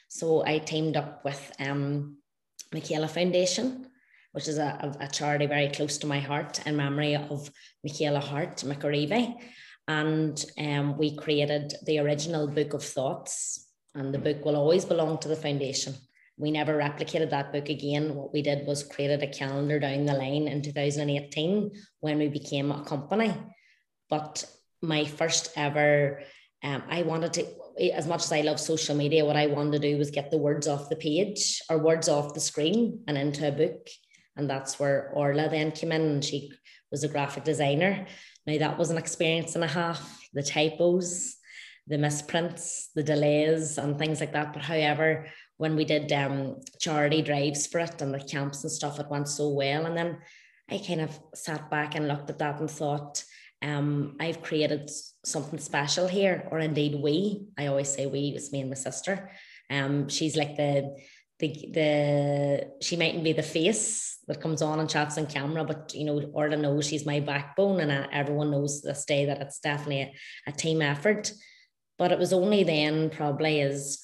So 0.08 0.44
I 0.44 0.58
teamed 0.58 0.98
up 0.98 1.24
with 1.24 1.44
um, 1.60 2.18
Michaela 2.74 3.08
Foundation, 3.08 3.86
which 4.36 4.50
is 4.50 4.58
a, 4.58 4.94
a, 5.00 5.08
charity 5.08 5.46
very 5.46 5.70
close 5.70 5.98
to 5.98 6.06
my 6.06 6.20
heart 6.20 6.60
in 6.68 6.76
memory 6.76 7.16
of 7.16 7.50
Michaela 7.86 8.20
Harte 8.20 8.66
McAreavey. 8.66 9.34
And 9.88 10.46
um, 10.58 10.98
we 10.98 11.16
created 11.16 11.74
the 11.86 12.00
original 12.00 12.46
Book 12.46 12.74
of 12.74 12.84
Thoughts, 12.84 13.66
and 13.94 14.14
the 14.14 14.20
book 14.20 14.44
will 14.44 14.58
always 14.58 14.84
belong 14.84 15.20
to 15.20 15.30
the 15.30 15.38
foundation. 15.38 15.94
We 16.36 16.52
never 16.52 16.78
replicated 16.78 17.30
that 17.30 17.54
book 17.54 17.70
again. 17.70 18.14
What 18.14 18.34
we 18.34 18.42
did 18.42 18.68
was 18.68 18.84
created 18.84 19.24
a 19.24 19.28
calendar 19.28 19.80
down 19.80 20.06
the 20.06 20.14
line 20.14 20.50
in 20.50 20.62
2018 20.62 21.72
when 22.02 22.18
we 22.18 22.28
became 22.28 22.72
a 22.72 22.84
company. 22.84 23.34
But 24.10 24.44
my 24.82 25.06
first 25.06 25.54
ever, 25.56 26.24
um, 26.62 26.84
I 26.90 27.04
wanted 27.04 27.32
to, 27.34 27.94
as 27.94 28.06
much 28.06 28.26
as 28.26 28.34
I 28.34 28.42
love 28.42 28.60
social 28.60 28.98
media, 28.98 29.24
what 29.24 29.38
I 29.38 29.48
wanted 29.48 29.82
to 29.82 29.92
do 29.92 29.98
was 29.98 30.12
get 30.12 30.30
the 30.30 30.38
words 30.38 30.68
off 30.68 30.90
the 30.90 30.98
page 30.98 31.62
or 31.70 31.78
words 31.78 32.10
off 32.10 32.34
the 32.34 32.42
screen 32.42 33.00
and 33.08 33.18
into 33.18 33.48
a 33.48 33.52
book. 33.54 33.88
And 34.36 34.50
that's 34.50 34.80
where 34.80 35.12
Orla 35.14 35.50
then 35.50 35.72
came 35.72 35.92
in 35.92 36.02
and 36.02 36.26
she 36.26 36.52
was 36.92 37.04
a 37.04 37.08
graphic 37.08 37.44
designer. 37.44 38.06
Now 38.46 38.58
that 38.58 38.78
was 38.78 38.90
an 38.92 38.98
experience 38.98 39.56
and 39.56 39.64
a 39.64 39.68
half, 39.68 40.28
the 40.34 40.44
typos, 40.44 41.38
the 41.88 41.98
misprints, 41.98 42.90
the 42.96 43.04
delays 43.04 43.78
and 43.78 43.98
things 43.98 44.20
like 44.20 44.34
that. 44.34 44.54
But 44.54 44.64
however, 44.64 45.28
when 45.58 45.76
we 45.76 45.86
did 45.86 46.12
um, 46.12 46.58
charity 46.80 47.22
drives 47.22 47.68
for 47.68 47.80
it 47.80 48.02
and 48.02 48.14
the 48.14 48.20
camps 48.20 48.64
and 48.64 48.72
stuff, 48.72 49.00
it 49.00 49.10
went 49.10 49.28
so 49.28 49.50
well. 49.50 49.86
And 49.86 49.96
then 49.96 50.18
I 50.70 50.80
kind 50.86 51.02
of 51.02 51.18
sat 51.34 51.70
back 51.70 51.96
and 51.96 52.08
looked 52.08 52.30
at 52.30 52.40
that 52.40 52.60
and 52.60 52.70
thought, 52.70 53.24
um, 53.62 54.18
I've 54.20 54.42
created 54.42 54.92
something 55.24 55.60
special 55.60 56.08
here, 56.08 56.48
or 56.52 56.60
indeed 56.60 56.96
we. 57.02 57.48
I 57.58 57.68
always 57.68 57.90
say 57.90 58.06
we. 58.06 58.34
It's 58.36 58.52
me 58.52 58.62
and 58.62 58.70
my 58.70 58.76
sister. 58.76 59.32
Um, 59.72 60.10
she's 60.10 60.36
like 60.36 60.56
the 60.56 60.98
the 61.40 61.48
the 61.74 62.72
she 62.82 62.96
mightn't 62.96 63.24
be 63.24 63.34
the 63.34 63.44
face 63.44 64.15
that 64.28 64.42
comes 64.42 64.62
on 64.62 64.80
and 64.80 64.90
chats 64.90 65.18
on 65.18 65.28
camera, 65.28 65.64
but 65.64 65.94
you 65.94 66.06
know, 66.06 66.22
Orla 66.34 66.58
knows 66.58 66.88
she's 66.88 67.06
my 67.06 67.20
backbone, 67.20 67.80
and 67.80 67.92
uh, 67.92 68.08
everyone 68.12 68.52
knows 68.52 68.82
this 68.82 69.06
day 69.06 69.26
that 69.26 69.42
it's 69.42 69.60
definitely 69.60 70.02
a, 70.02 70.14
a 70.48 70.52
team 70.52 70.82
effort. 70.82 71.32
But 71.98 72.12
it 72.12 72.20
was 72.20 72.34
only 72.34 72.64
then, 72.64 73.10
probably 73.10 73.62
as 73.62 74.02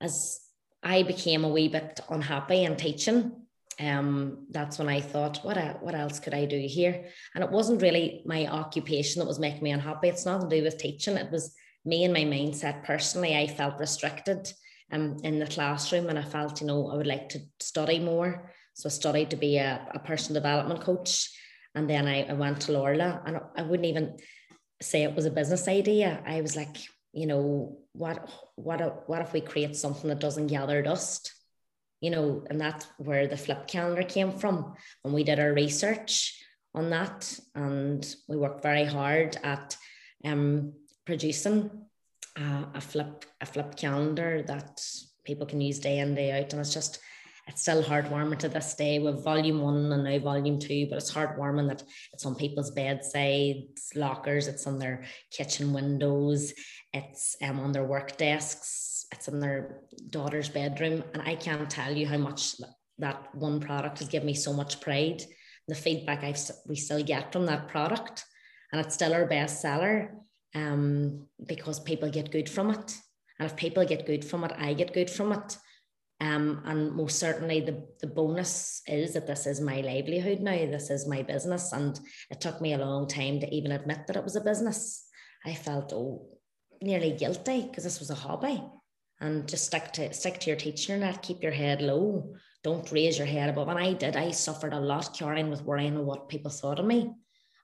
as 0.00 0.40
I 0.82 1.02
became 1.02 1.44
a 1.44 1.48
wee 1.48 1.68
bit 1.68 2.00
unhappy 2.08 2.64
in 2.64 2.76
teaching 2.76 3.32
um, 3.80 4.46
that's 4.50 4.78
when 4.78 4.88
I 4.88 5.00
thought, 5.00 5.38
what, 5.38 5.82
what 5.82 5.94
else 5.94 6.20
could 6.20 6.34
I 6.34 6.44
do 6.44 6.58
here? 6.58 7.06
And 7.34 7.42
it 7.42 7.50
wasn't 7.50 7.82
really 7.82 8.22
my 8.26 8.46
occupation 8.46 9.20
that 9.20 9.28
was 9.28 9.38
making 9.38 9.62
me 9.62 9.70
unhappy. 9.70 10.08
It's 10.08 10.26
nothing 10.26 10.50
to 10.50 10.56
do 10.56 10.62
with 10.62 10.78
teaching. 10.78 11.16
It 11.16 11.30
was 11.30 11.54
me 11.84 12.04
and 12.04 12.12
my 12.12 12.20
mindset 12.20 12.84
personally. 12.84 13.36
I 13.36 13.46
felt 13.46 13.80
restricted 13.80 14.52
um, 14.92 15.16
in 15.24 15.38
the 15.38 15.46
classroom 15.46 16.08
and 16.08 16.18
I 16.18 16.22
felt, 16.22 16.60
you 16.60 16.66
know, 16.66 16.90
I 16.90 16.96
would 16.96 17.06
like 17.06 17.30
to 17.30 17.40
study 17.58 17.98
more. 17.98 18.52
So 18.74 18.88
I 18.88 18.90
studied 18.90 19.30
to 19.30 19.36
be 19.36 19.58
a, 19.58 19.86
a 19.94 19.98
personal 19.98 20.40
development 20.40 20.80
coach. 20.80 21.30
And 21.74 21.88
then 21.88 22.06
I, 22.06 22.24
I 22.24 22.32
went 22.32 22.62
to 22.62 22.72
Lorla 22.72 23.22
and 23.26 23.40
I 23.56 23.62
wouldn't 23.62 23.86
even 23.86 24.16
say 24.82 25.02
it 25.02 25.14
was 25.14 25.26
a 25.26 25.30
business 25.30 25.68
idea. 25.68 26.22
I 26.26 26.40
was 26.40 26.56
like, 26.56 26.76
you 27.12 27.26
know, 27.26 27.78
what, 27.92 28.30
what, 28.56 29.08
what 29.08 29.20
if 29.20 29.32
we 29.32 29.40
create 29.40 29.76
something 29.76 30.08
that 30.08 30.20
doesn't 30.20 30.48
gather 30.48 30.82
dust? 30.82 31.32
you 32.00 32.10
know, 32.10 32.42
and 32.48 32.60
that's 32.60 32.86
where 32.96 33.26
the 33.26 33.36
flip 33.36 33.66
calendar 33.66 34.02
came 34.02 34.32
from. 34.32 34.74
And 35.04 35.12
we 35.12 35.22
did 35.22 35.38
our 35.38 35.52
research 35.52 36.42
on 36.74 36.90
that, 36.90 37.38
and 37.54 38.14
we 38.28 38.36
worked 38.36 38.62
very 38.62 38.84
hard 38.84 39.36
at 39.42 39.76
um, 40.24 40.72
producing 41.04 41.70
a, 42.36 42.66
a 42.74 42.80
flip 42.80 43.24
a 43.40 43.46
flip 43.46 43.76
calendar 43.76 44.42
that 44.46 44.80
people 45.24 45.46
can 45.46 45.60
use 45.60 45.78
day 45.78 45.98
in 45.98 46.14
day 46.14 46.32
out, 46.32 46.52
and 46.52 46.60
it's 46.60 46.72
just 46.72 47.00
it's 47.50 47.62
still 47.62 47.82
heartwarming 47.82 48.38
to 48.38 48.48
this 48.48 48.74
day 48.74 49.00
with 49.00 49.24
volume 49.24 49.60
one 49.60 49.90
and 49.92 50.04
now 50.04 50.18
volume 50.20 50.60
two, 50.60 50.86
but 50.88 50.98
it's 50.98 51.12
heartwarming 51.12 51.66
that 51.66 51.82
it's 52.12 52.24
on 52.24 52.36
people's 52.36 52.70
bedsides, 52.70 53.90
lockers, 53.96 54.46
it's 54.46 54.68
on 54.68 54.78
their 54.78 55.02
kitchen 55.32 55.72
windows, 55.72 56.54
it's 56.92 57.36
um, 57.42 57.58
on 57.58 57.72
their 57.72 57.82
work 57.84 58.16
desks, 58.16 59.04
it's 59.10 59.26
in 59.26 59.40
their 59.40 59.80
daughter's 60.10 60.48
bedroom. 60.48 61.02
And 61.12 61.22
I 61.22 61.34
can't 61.34 61.68
tell 61.68 61.92
you 61.92 62.06
how 62.06 62.18
much 62.18 62.54
that 62.98 63.34
one 63.34 63.58
product 63.58 63.98
has 63.98 64.08
given 64.08 64.26
me 64.26 64.34
so 64.34 64.52
much 64.52 64.80
pride. 64.80 65.24
The 65.66 65.74
feedback 65.74 66.22
I've 66.22 66.38
we 66.68 66.76
still 66.76 67.02
get 67.02 67.32
from 67.32 67.46
that 67.46 67.66
product, 67.66 68.24
and 68.70 68.80
it's 68.80 68.94
still 68.94 69.12
our 69.12 69.26
best 69.26 69.60
seller 69.60 70.14
um, 70.54 71.26
because 71.44 71.80
people 71.80 72.10
get 72.10 72.30
good 72.30 72.48
from 72.48 72.70
it. 72.70 72.94
And 73.40 73.50
if 73.50 73.56
people 73.56 73.84
get 73.84 74.06
good 74.06 74.24
from 74.24 74.44
it, 74.44 74.52
I 74.56 74.72
get 74.72 74.94
good 74.94 75.10
from 75.10 75.32
it. 75.32 75.56
Um, 76.20 76.62
and 76.66 76.92
most 76.92 77.18
certainly 77.18 77.60
the, 77.60 77.86
the 78.00 78.06
bonus 78.06 78.82
is 78.86 79.14
that 79.14 79.26
this 79.26 79.46
is 79.46 79.60
my 79.60 79.80
livelihood 79.80 80.40
now. 80.40 80.52
This 80.52 80.90
is 80.90 81.08
my 81.08 81.22
business. 81.22 81.72
And 81.72 81.98
it 82.30 82.40
took 82.40 82.60
me 82.60 82.74
a 82.74 82.78
long 82.78 83.08
time 83.08 83.40
to 83.40 83.54
even 83.54 83.72
admit 83.72 84.06
that 84.06 84.16
it 84.16 84.24
was 84.24 84.36
a 84.36 84.42
business. 84.42 85.06
I 85.46 85.54
felt 85.54 85.92
oh 85.94 86.26
nearly 86.82 87.12
guilty 87.12 87.62
because 87.62 87.84
this 87.84 88.00
was 88.00 88.10
a 88.10 88.14
hobby 88.14 88.62
and 89.20 89.48
just 89.48 89.66
stick 89.66 89.92
to 89.92 90.12
stick 90.12 90.40
to 90.40 90.50
your 90.50 90.56
teaching 90.56 91.00
net, 91.00 91.22
keep 91.22 91.42
your 91.42 91.52
head 91.52 91.82
low. 91.82 92.34
Don't 92.62 92.90
raise 92.92 93.16
your 93.16 93.26
head 93.26 93.48
above. 93.48 93.68
And 93.68 93.78
I 93.78 93.94
did. 93.94 94.16
I 94.16 94.30
suffered 94.30 94.74
a 94.74 94.80
lot, 94.80 95.16
Karen, 95.16 95.48
with 95.48 95.62
worrying 95.62 95.96
of 95.96 96.04
what 96.04 96.28
people 96.28 96.50
thought 96.50 96.78
of 96.78 96.84
me. 96.84 97.12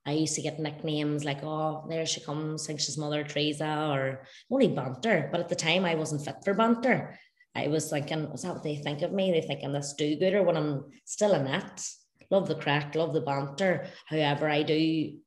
I 0.06 0.12
used 0.12 0.36
to 0.36 0.42
get 0.42 0.60
nicknames 0.60 1.24
like, 1.24 1.42
oh, 1.42 1.84
there 1.88 2.06
she 2.06 2.20
comes, 2.20 2.66
think 2.66 2.78
she's 2.78 2.96
Mother 2.96 3.24
Teresa, 3.24 3.88
or 3.90 4.22
only 4.50 4.68
banter. 4.68 5.28
But 5.32 5.40
at 5.40 5.48
the 5.48 5.56
time, 5.56 5.84
I 5.84 5.96
wasn't 5.96 6.24
fit 6.24 6.36
for 6.44 6.54
banter. 6.54 7.18
I 7.56 7.68
was 7.68 7.90
thinking, 7.90 8.30
is 8.34 8.42
that 8.42 8.54
what 8.54 8.62
they 8.62 8.76
think 8.76 9.02
of 9.02 9.12
me? 9.12 9.32
They 9.32 9.40
think 9.40 9.60
I'm 9.64 9.72
this 9.72 9.94
do 9.94 10.16
gooder 10.16 10.42
when 10.42 10.56
I'm 10.56 10.84
still 11.04 11.34
in 11.34 11.44
that. 11.44 11.86
Love 12.30 12.48
the 12.48 12.54
crack, 12.54 12.94
love 12.94 13.12
the 13.12 13.20
banter. 13.20 13.86
However, 14.06 14.48
I 14.48 14.62
do 14.62 15.18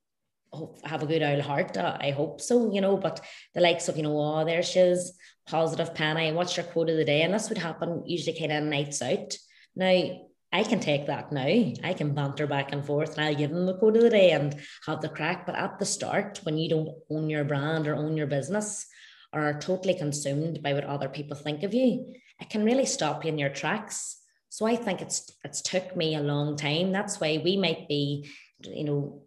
have 0.83 1.03
a 1.03 1.05
good 1.05 1.23
old 1.23 1.41
heart. 1.41 1.77
I 1.77 2.11
hope 2.11 2.41
so, 2.41 2.73
you 2.73 2.81
know. 2.81 2.97
But 2.97 3.21
the 3.53 3.61
likes 3.61 3.87
of, 3.87 3.97
you 3.97 4.03
know, 4.03 4.19
oh, 4.19 4.45
there 4.45 4.63
she 4.63 4.79
is, 4.79 5.17
positive 5.47 5.95
penny. 5.95 6.31
What's 6.31 6.57
your 6.57 6.65
quote 6.65 6.89
of 6.89 6.97
the 6.97 7.05
day? 7.05 7.21
And 7.21 7.33
this 7.33 7.49
would 7.49 7.57
happen 7.57 8.03
usually 8.05 8.37
kind 8.37 8.51
of 8.51 8.63
nights 8.63 9.01
out. 9.01 9.35
Now, 9.75 10.25
I 10.51 10.63
can 10.63 10.79
take 10.79 11.05
that 11.05 11.31
now. 11.31 11.45
I 11.45 11.93
can 11.95 12.15
banter 12.15 12.47
back 12.47 12.73
and 12.73 12.83
forth 12.83 13.17
and 13.17 13.25
I'll 13.25 13.35
give 13.35 13.51
them 13.51 13.67
the 13.67 13.77
quote 13.77 13.95
of 13.95 14.01
the 14.01 14.09
day 14.09 14.31
and 14.31 14.55
have 14.87 15.01
the 15.01 15.09
crack. 15.09 15.45
But 15.45 15.55
at 15.55 15.77
the 15.77 15.85
start, 15.85 16.39
when 16.43 16.57
you 16.57 16.69
don't 16.69 16.89
own 17.11 17.29
your 17.29 17.43
brand 17.43 17.87
or 17.87 17.95
own 17.95 18.17
your 18.17 18.27
business 18.27 18.87
or 19.33 19.41
are 19.41 19.59
totally 19.59 19.93
consumed 19.93 20.61
by 20.63 20.73
what 20.73 20.83
other 20.83 21.09
people 21.09 21.35
think 21.35 21.63
of 21.63 21.73
you, 21.73 22.13
it 22.39 22.49
can 22.49 22.63
really 22.63 22.85
stop 22.85 23.23
you 23.23 23.29
in 23.29 23.37
your 23.37 23.49
tracks. 23.49 24.17
So 24.49 24.65
I 24.65 24.75
think 24.75 25.01
it's 25.01 25.31
it's 25.43 25.61
took 25.61 25.95
me 25.95 26.15
a 26.15 26.21
long 26.21 26.55
time. 26.55 26.91
That's 26.91 27.19
why 27.19 27.41
we 27.43 27.57
might 27.57 27.87
be, 27.87 28.29
you 28.61 28.83
know, 28.83 29.23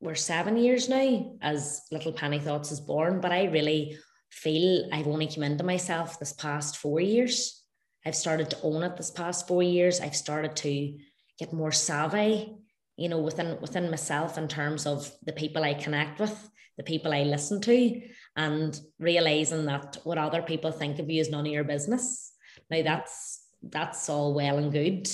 we're 0.00 0.14
seven 0.14 0.56
years 0.56 0.88
now 0.88 1.36
as 1.40 1.82
Little 1.90 2.12
Penny 2.12 2.38
Thoughts 2.38 2.72
is 2.72 2.80
born, 2.80 3.20
but 3.20 3.32
I 3.32 3.44
really 3.44 3.98
feel 4.30 4.88
I've 4.92 5.06
only 5.06 5.26
come 5.26 5.42
into 5.42 5.64
myself 5.64 6.18
this 6.18 6.32
past 6.32 6.76
four 6.76 7.00
years. 7.00 7.62
I've 8.04 8.16
started 8.16 8.50
to 8.50 8.62
own 8.62 8.82
it 8.82 8.96
this 8.96 9.10
past 9.10 9.46
four 9.46 9.62
years. 9.62 10.00
I've 10.00 10.16
started 10.16 10.56
to 10.56 10.98
get 11.38 11.52
more 11.52 11.72
savvy, 11.72 12.56
you 12.96 13.08
know, 13.08 13.18
within 13.18 13.60
within 13.60 13.90
myself 13.90 14.38
in 14.38 14.48
terms 14.48 14.86
of 14.86 15.10
the 15.24 15.32
people 15.32 15.64
I 15.64 15.74
connect 15.74 16.20
with, 16.20 16.50
the 16.76 16.82
people 16.82 17.12
I 17.12 17.22
listen 17.22 17.60
to, 17.62 18.02
and 18.36 18.78
realizing 18.98 19.66
that 19.66 19.98
what 20.04 20.18
other 20.18 20.42
people 20.42 20.70
think 20.70 20.98
of 20.98 21.10
you 21.10 21.20
is 21.20 21.30
none 21.30 21.46
of 21.46 21.52
your 21.52 21.64
business. 21.64 22.32
Now 22.70 22.82
that's 22.82 23.44
that's 23.62 24.08
all 24.08 24.34
well 24.34 24.58
and 24.58 24.72
good 24.72 25.08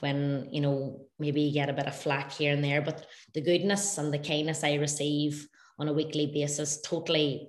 when 0.00 0.48
you 0.52 0.60
know 0.60 1.06
maybe 1.18 1.40
you 1.40 1.52
get 1.52 1.70
a 1.70 1.74
bit 1.74 1.86
of 1.86 1.96
flack 1.96 2.32
here 2.32 2.52
and 2.52 2.62
there, 2.62 2.82
but 2.82 3.06
the 3.34 3.40
goodness 3.40 3.98
and 3.98 4.12
the 4.12 4.18
kindness 4.18 4.64
I 4.64 4.74
receive 4.74 5.48
on 5.78 5.88
a 5.88 5.92
weekly 5.92 6.26
basis 6.26 6.80
totally 6.80 7.48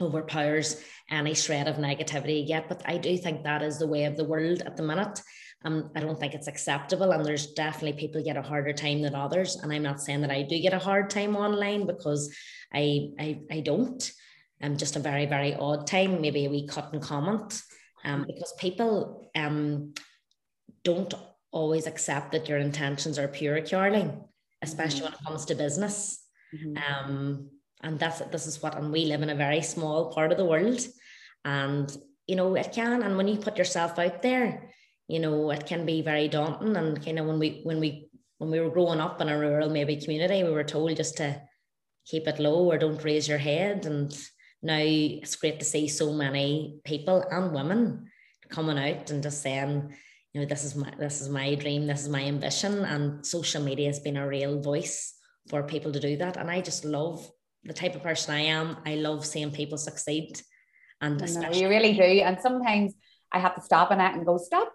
overpowers 0.00 0.82
any 1.10 1.34
shred 1.34 1.68
of 1.68 1.76
negativity 1.76 2.46
yet. 2.46 2.68
But 2.68 2.82
I 2.86 2.96
do 2.96 3.16
think 3.16 3.42
that 3.42 3.62
is 3.62 3.78
the 3.78 3.86
way 3.86 4.04
of 4.04 4.16
the 4.16 4.24
world 4.24 4.62
at 4.62 4.76
the 4.76 4.82
minute. 4.82 5.20
Um, 5.62 5.90
I 5.94 6.00
don't 6.00 6.18
think 6.18 6.34
it's 6.34 6.48
acceptable, 6.48 7.12
and 7.12 7.24
there's 7.24 7.52
definitely 7.52 8.00
people 8.00 8.22
get 8.22 8.36
a 8.36 8.42
harder 8.42 8.72
time 8.72 9.02
than 9.02 9.14
others. 9.14 9.56
And 9.56 9.70
I'm 9.72 9.82
not 9.82 10.00
saying 10.00 10.22
that 10.22 10.30
I 10.30 10.42
do 10.42 10.58
get 10.58 10.72
a 10.72 10.78
hard 10.78 11.10
time 11.10 11.36
online 11.36 11.86
because 11.86 12.34
I 12.72 13.10
I, 13.18 13.40
I 13.50 13.60
don't. 13.60 14.10
I'm 14.62 14.76
just 14.76 14.96
a 14.96 15.00
very 15.00 15.26
very 15.26 15.54
odd 15.54 15.86
time, 15.86 16.20
maybe 16.20 16.44
a 16.44 16.50
wee 16.50 16.66
cut 16.66 16.92
and 16.92 17.02
comment, 17.02 17.62
um, 18.04 18.24
because 18.26 18.52
people 18.58 19.30
um 19.34 19.94
don't 20.84 21.14
always 21.52 21.86
accept 21.86 22.32
that 22.32 22.48
your 22.48 22.58
intentions 22.58 23.18
are 23.18 23.28
pure, 23.28 23.60
Caroline, 23.60 24.22
especially 24.62 25.00
mm-hmm. 25.00 25.04
when 25.04 25.14
it 25.14 25.24
comes 25.26 25.44
to 25.46 25.54
business. 25.54 26.24
Mm-hmm. 26.54 26.76
Um, 26.76 27.50
and 27.82 27.98
that's 27.98 28.20
this 28.30 28.46
is 28.46 28.62
what 28.62 28.76
and 28.76 28.92
we 28.92 29.04
live 29.04 29.22
in 29.22 29.30
a 29.30 29.34
very 29.34 29.62
small 29.62 30.12
part 30.12 30.32
of 30.32 30.38
the 30.38 30.44
world 30.44 30.80
and 31.44 31.96
you 32.26 32.36
know 32.36 32.54
it 32.54 32.72
can 32.72 33.02
and 33.02 33.16
when 33.16 33.28
you 33.28 33.36
put 33.36 33.58
yourself 33.58 33.98
out 33.98 34.22
there 34.22 34.70
you 35.08 35.18
know 35.18 35.50
it 35.50 35.66
can 35.66 35.86
be 35.86 36.02
very 36.02 36.28
daunting 36.28 36.76
and 36.76 37.04
kind 37.04 37.18
of 37.18 37.26
when 37.26 37.38
we 37.38 37.60
when 37.64 37.80
we 37.80 38.08
when 38.38 38.50
we 38.50 38.60
were 38.60 38.70
growing 38.70 39.00
up 39.00 39.20
in 39.20 39.28
a 39.28 39.38
rural 39.38 39.70
maybe 39.70 39.96
community 39.96 40.44
we 40.44 40.50
were 40.50 40.64
told 40.64 40.94
just 40.96 41.16
to 41.16 41.40
keep 42.06 42.26
it 42.26 42.38
low 42.38 42.70
or 42.70 42.78
don't 42.78 43.04
raise 43.04 43.28
your 43.28 43.38
head 43.38 43.86
and 43.86 44.18
now 44.62 44.78
it's 44.78 45.36
great 45.36 45.58
to 45.58 45.64
see 45.64 45.88
so 45.88 46.12
many 46.12 46.80
people 46.84 47.24
and 47.30 47.52
women 47.52 48.10
coming 48.48 48.78
out 48.78 49.10
and 49.10 49.22
just 49.22 49.42
saying 49.42 49.92
you 50.32 50.40
know 50.40 50.46
this 50.46 50.64
is 50.64 50.74
my 50.76 50.92
this 50.98 51.20
is 51.20 51.28
my 51.28 51.54
dream 51.54 51.86
this 51.86 52.02
is 52.02 52.08
my 52.08 52.22
ambition 52.22 52.84
and 52.84 53.24
social 53.24 53.62
media 53.62 53.86
has 53.86 54.00
been 54.00 54.16
a 54.16 54.26
real 54.26 54.60
voice 54.60 55.14
for 55.48 55.62
people 55.62 55.92
to 55.92 56.00
do 56.00 56.16
that 56.16 56.36
and 56.36 56.50
i 56.50 56.60
just 56.60 56.84
love 56.84 57.30
the 57.64 57.72
type 57.74 57.94
of 57.94 58.02
person 58.02 58.34
I 58.34 58.40
am, 58.40 58.78
I 58.86 58.94
love 58.96 59.26
seeing 59.26 59.50
people 59.50 59.78
succeed. 59.78 60.40
And 61.00 61.20
you 61.54 61.68
really 61.68 61.94
do. 61.94 62.02
And 62.02 62.38
sometimes 62.40 62.94
I 63.32 63.38
have 63.38 63.54
to 63.54 63.62
stop 63.62 63.90
in 63.90 64.00
it 64.00 64.14
and 64.14 64.26
go, 64.26 64.36
stop 64.38 64.72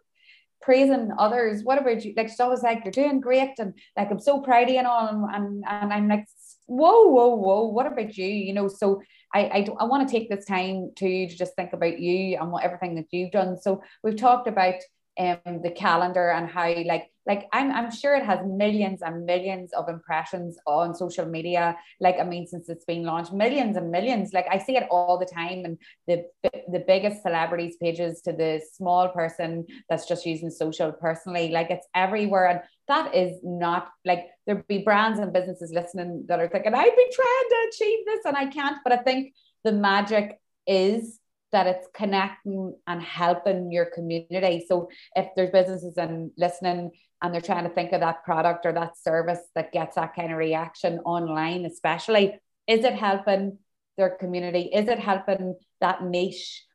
praising 0.61 1.11
others. 1.17 1.63
What 1.63 1.79
about 1.79 2.03
you? 2.03 2.13
Like, 2.15 2.27
it's 2.27 2.39
always 2.39 2.63
like, 2.63 2.83
you're 2.83 2.91
doing 2.91 3.21
great. 3.21 3.51
And 3.59 3.73
like, 3.95 4.11
I'm 4.11 4.19
so 4.19 4.41
proud 4.41 4.63
of 4.63 4.69
you 4.69 4.77
and 4.77 4.87
all. 4.87 5.07
And, 5.07 5.23
and, 5.33 5.63
and 5.67 5.93
I'm 5.93 6.07
like, 6.07 6.25
whoa, 6.67 7.07
whoa, 7.07 7.35
whoa, 7.35 7.67
what 7.67 7.87
about 7.87 8.17
you? 8.17 8.27
You 8.27 8.53
know, 8.53 8.67
so 8.67 9.01
I, 9.33 9.41
I, 9.45 9.67
I 9.79 9.83
want 9.85 10.07
to 10.07 10.11
take 10.11 10.29
this 10.29 10.45
time 10.45 10.91
to, 10.97 11.27
to 11.27 11.35
just 11.35 11.55
think 11.55 11.73
about 11.73 11.99
you 11.99 12.37
and 12.39 12.51
what 12.51 12.63
everything 12.63 12.95
that 12.95 13.07
you've 13.11 13.31
done. 13.31 13.59
So 13.59 13.81
we've 14.03 14.15
talked 14.15 14.47
about 14.47 14.75
um, 15.19 15.61
the 15.63 15.71
calendar 15.71 16.31
and 16.31 16.49
how 16.49 16.73
like 16.83 17.09
like 17.25 17.47
I'm, 17.53 17.71
I'm 17.71 17.91
sure 17.91 18.15
it 18.15 18.25
has 18.25 18.39
millions 18.45 19.01
and 19.01 19.25
millions 19.25 19.71
of 19.73 19.87
impressions 19.89 20.57
on 20.67 20.93
social 20.93 21.25
media 21.25 21.77
like 22.01 22.19
i 22.19 22.23
mean 22.23 22.45
since 22.45 22.67
it's 22.67 22.83
been 22.83 23.03
launched 23.03 23.31
millions 23.31 23.77
and 23.77 23.89
millions 23.89 24.33
like 24.33 24.45
i 24.51 24.57
see 24.57 24.75
it 24.75 24.87
all 24.91 25.17
the 25.17 25.25
time 25.25 25.63
and 25.63 25.77
the 26.07 26.25
the 26.69 26.83
biggest 26.85 27.21
celebrities 27.21 27.77
pages 27.81 28.21
to 28.23 28.33
the 28.33 28.61
small 28.73 29.07
person 29.09 29.65
that's 29.89 30.05
just 30.05 30.25
using 30.25 30.49
social 30.49 30.91
personally 30.91 31.49
like 31.49 31.71
it's 31.71 31.87
everywhere 31.95 32.47
and 32.47 32.59
that 32.87 33.15
is 33.15 33.39
not 33.43 33.89
like 34.05 34.25
there 34.45 34.63
be 34.67 34.79
brands 34.79 35.19
and 35.19 35.33
businesses 35.33 35.71
listening 35.73 36.25
that 36.27 36.39
are 36.39 36.47
thinking 36.47 36.73
i've 36.73 36.95
been 36.95 37.11
trying 37.11 37.49
to 37.49 37.69
achieve 37.71 37.99
this 38.05 38.25
and 38.25 38.37
i 38.37 38.45
can't 38.45 38.77
but 38.83 38.93
i 38.93 38.97
think 38.97 39.33
the 39.63 39.71
magic 39.71 40.39
is 40.67 41.19
that 41.55 41.67
it's 41.67 41.87
connecting 41.93 42.75
and 42.85 43.01
helping 43.01 43.71
your 43.71 43.85
community. 43.85 44.65
So 44.67 44.89
if 45.15 45.27
there's 45.37 45.51
businesses 45.51 45.95
and 45.95 46.31
listening 46.37 46.91
and 47.21 47.33
they're 47.33 47.39
trying 47.39 47.63
to 47.63 47.73
think 47.73 47.93
of 47.93 48.01
that 48.01 48.25
product 48.25 48.65
or 48.65 48.73
that 48.73 48.97
service 48.97 49.39
that 49.55 49.71
gets 49.71 49.95
that 49.95 50.15
kind 50.15 50.33
of 50.33 50.37
reaction 50.37 50.99
online, 50.99 51.63
especially, 51.63 52.37
is 52.67 52.83
it 52.83 52.93
helping 52.93 53.57
their 53.97 54.09
community? 54.09 54.69
Is 54.73 54.89
it 54.89 54.99
helping 54.99 55.55
that 55.79 56.03
niche 56.03 56.65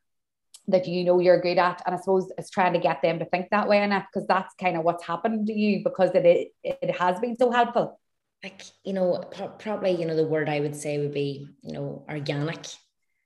that 0.70 0.88
you 0.88 1.04
know 1.04 1.18
you're 1.18 1.40
good 1.40 1.58
at? 1.58 1.82
And 1.86 1.94
I 1.94 1.98
suppose 1.98 2.32
it's 2.38 2.50
trying 2.50 2.72
to 2.72 2.80
get 2.80 3.02
them 3.02 3.18
to 3.18 3.24
think 3.24 3.48
that 3.50 3.68
way 3.68 3.82
enough 3.82 4.06
because 4.12 4.26
that's 4.26 4.54
kind 4.54 4.76
of 4.76 4.84
what's 4.84 5.04
happened 5.04 5.46
to 5.46 5.52
you 5.52 5.82
because 5.84 6.10
it 6.14 6.52
it 6.62 6.96
has 6.96 7.18
been 7.20 7.36
so 7.36 7.50
helpful. 7.50 8.00
Like 8.42 8.62
you 8.84 8.92
know, 8.92 9.24
probably 9.58 9.92
you 9.92 10.06
know 10.06 10.16
the 10.16 10.26
word 10.26 10.48
I 10.48 10.60
would 10.60 10.76
say 10.76 10.98
would 10.98 11.14
be 11.14 11.48
you 11.62 11.72
know 11.72 12.04
organic 12.08 12.66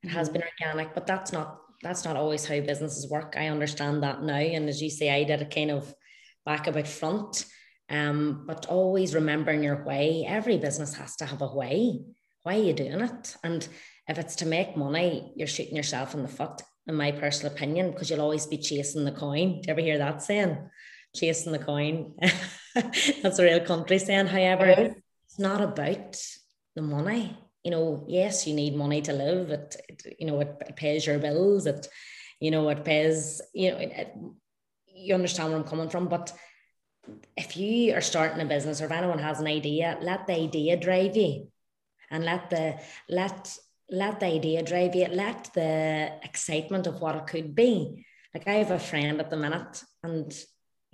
it 0.05 0.11
has 0.11 0.29
been 0.29 0.43
organic, 0.43 0.95
but 0.95 1.07
that's 1.07 1.33
not 1.33 1.61
that's 1.83 2.05
not 2.05 2.17
always 2.17 2.47
how 2.47 2.61
businesses 2.61 3.11
work. 3.11 3.35
I 3.37 3.49
understand 3.49 4.03
that 4.03 4.23
now. 4.23 4.37
And 4.37 4.69
as 4.69 4.83
you 4.83 4.91
say, 4.91 5.11
I 5.11 5.25
did 5.25 5.43
a 5.43 5.47
kind 5.47 5.71
of 5.71 5.95
back 6.45 6.67
about 6.67 6.87
front. 6.87 7.47
Um, 7.91 8.45
but 8.47 8.67
always 8.67 9.15
remembering 9.15 9.63
your 9.63 9.85
way. 9.85 10.25
Every 10.27 10.57
business 10.57 10.95
has 10.95 11.17
to 11.17 11.27
have 11.27 11.43
a 11.43 11.55
way. 11.55 12.01
Why 12.43 12.57
are 12.57 12.63
you 12.63 12.73
doing 12.73 13.01
it? 13.01 13.37
And 13.45 13.67
if 14.09 14.19
it's 14.19 14.37
to 14.37 14.47
make 14.47 14.77
money, 14.77 15.33
you're 15.37 15.47
shooting 15.47 15.77
yourself 15.77 16.15
in 16.15 16.23
the 16.23 16.29
foot, 16.29 16.63
in 16.87 16.95
my 16.95 17.13
personal 17.13 17.53
opinion, 17.53 17.91
because 17.91 18.11
you'll 18.11 18.21
always 18.21 18.47
be 18.47 18.59
chasing 18.59 19.05
the 19.05 19.13
coin. 19.13 19.61
Do 19.61 19.67
you 19.67 19.73
ever 19.73 19.81
hear 19.81 19.99
that 19.99 20.23
saying? 20.23 20.59
Chasing 21.15 21.53
the 21.53 21.59
coin. 21.59 22.15
That's 23.23 23.39
a 23.39 23.45
real 23.45 23.61
country 23.61 23.99
saying. 23.99 24.27
However, 24.27 24.95
it's 25.25 25.39
not 25.39 25.61
about 25.61 26.17
the 26.75 26.83
money 26.83 27.37
you 27.65 27.71
know, 27.71 28.05
yes, 28.07 28.47
you 28.47 28.55
need 28.55 28.77
money 28.77 29.01
to 29.03 29.13
live. 29.13 29.51
It, 29.51 29.77
it 29.89 30.17
you 30.21 30.27
know, 30.27 30.39
it, 30.41 30.55
it, 30.61 30.77
pays 30.77 31.07
your 31.07 31.19
bills. 31.19 31.67
It, 31.67 31.89
you 32.39 32.51
know, 32.51 32.69
it 32.69 32.85
pays. 32.85 33.41
You 33.55 33.73
know, 33.73 33.79
it, 33.79 34.15
you 34.95 35.15
understand 35.15 35.49
where 35.49 35.59
I'm 35.59 35.67
coming 35.67 35.89
from. 35.89 36.09
But 36.09 36.33
if 37.37 37.57
you 37.57 37.95
are 37.95 38.03
starting 38.03 38.41
a 38.41 38.45
business, 38.45 38.83
or 38.83 38.85
if 38.85 38.93
anyone 38.93 39.19
has 39.19 39.41
an 39.41 39.47
idea, 39.47 39.99
let 40.03 40.27
the 40.27 40.35
idea 40.35 40.77
drive 40.77 41.17
you, 41.17 41.49
and 42.11 42.25
let 42.25 42.51
the 42.51 42.79
let 43.09 43.57
let 43.91 44.21
the 44.21 44.27
idea 44.27 44.63
drive 44.63 44.95
you. 44.95 45.07
Let 45.07 45.51
the 45.55 46.13
excitement 46.23 46.87
of 46.87 47.01
what 47.01 47.17
it 47.17 47.27
could 47.27 47.55
be. 47.55 48.07
Like 48.33 48.49
I 48.49 48.55
have 48.55 48.71
a 48.71 48.79
friend 48.79 49.21
at 49.21 49.31
the 49.31 49.37
minute, 49.37 49.83
and 50.03 50.35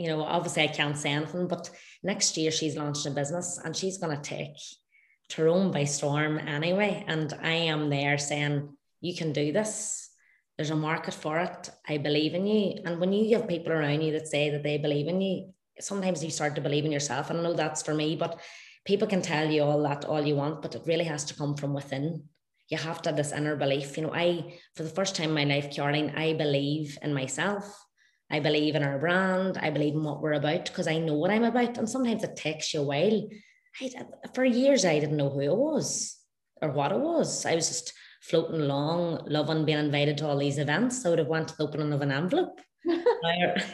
you 0.00 0.08
know, 0.08 0.22
obviously 0.22 0.62
I 0.62 0.68
can't 0.68 0.96
say 0.96 1.10
anything, 1.10 1.46
but 1.46 1.70
next 2.02 2.36
year 2.38 2.50
she's 2.50 2.76
launching 2.76 3.12
a 3.12 3.14
business 3.14 3.60
and 3.62 3.76
she's 3.76 3.98
going 3.98 4.16
to 4.16 4.22
take 4.22 4.56
Tyrone 5.28 5.70
by 5.70 5.84
storm 5.84 6.38
anyway. 6.38 7.04
And 7.06 7.32
I 7.42 7.50
am 7.50 7.90
there 7.90 8.16
saying, 8.16 8.70
you 9.02 9.14
can 9.14 9.34
do 9.34 9.52
this. 9.52 10.08
There's 10.56 10.70
a 10.70 10.76
market 10.76 11.12
for 11.12 11.38
it. 11.38 11.70
I 11.86 11.98
believe 11.98 12.34
in 12.34 12.46
you. 12.46 12.80
And 12.86 12.98
when 12.98 13.12
you 13.12 13.36
have 13.36 13.46
people 13.46 13.72
around 13.72 14.00
you 14.00 14.12
that 14.12 14.28
say 14.28 14.48
that 14.50 14.62
they 14.62 14.78
believe 14.78 15.06
in 15.06 15.20
you, 15.20 15.52
sometimes 15.78 16.24
you 16.24 16.30
start 16.30 16.54
to 16.54 16.62
believe 16.62 16.86
in 16.86 16.92
yourself. 16.92 17.28
And 17.28 17.38
I 17.38 17.42
know 17.42 17.52
that's 17.52 17.82
for 17.82 17.92
me, 17.92 18.16
but 18.16 18.40
people 18.86 19.06
can 19.06 19.20
tell 19.20 19.50
you 19.50 19.62
all 19.62 19.82
that 19.82 20.06
all 20.06 20.26
you 20.26 20.34
want, 20.34 20.62
but 20.62 20.74
it 20.74 20.82
really 20.86 21.04
has 21.04 21.24
to 21.26 21.34
come 21.34 21.56
from 21.56 21.74
within. 21.74 22.24
You 22.70 22.78
have 22.78 23.02
to 23.02 23.10
have 23.10 23.16
this 23.16 23.32
inner 23.32 23.56
belief. 23.56 23.96
You 23.96 24.04
know, 24.04 24.14
I, 24.14 24.58
for 24.74 24.84
the 24.84 24.88
first 24.88 25.16
time 25.16 25.36
in 25.36 25.48
my 25.48 25.54
life, 25.54 25.74
Caroline, 25.74 26.14
I 26.16 26.32
believe 26.32 26.96
in 27.02 27.12
myself. 27.12 27.84
I 28.30 28.40
believe 28.40 28.76
in 28.76 28.84
our 28.84 28.98
brand. 28.98 29.58
I 29.60 29.70
believe 29.70 29.94
in 29.94 30.04
what 30.04 30.22
we're 30.22 30.34
about 30.34 30.66
because 30.66 30.86
I 30.86 30.98
know 30.98 31.14
what 31.14 31.32
I'm 31.32 31.44
about. 31.44 31.76
And 31.78 31.88
sometimes 31.88 32.24
it 32.24 32.36
takes 32.36 32.72
you 32.72 32.80
a 32.80 32.84
while 32.84 33.28
I, 33.80 33.90
for 34.34 34.44
years, 34.44 34.84
I 34.84 34.98
didn't 34.98 35.16
know 35.16 35.30
who 35.30 35.40
it 35.40 35.54
was 35.54 36.18
or 36.60 36.70
what 36.70 36.92
it 36.92 36.98
was. 36.98 37.46
I 37.46 37.54
was 37.54 37.68
just 37.68 37.92
floating 38.22 38.60
along, 38.60 39.26
loving 39.26 39.64
being 39.64 39.78
invited 39.78 40.18
to 40.18 40.26
all 40.26 40.38
these 40.38 40.58
events. 40.58 41.04
I 41.04 41.10
would 41.10 41.18
have 41.18 41.28
went 41.28 41.48
to 41.48 41.56
the 41.56 41.64
opening 41.64 41.92
of 41.92 42.02
an 42.02 42.12
envelope. 42.12 42.60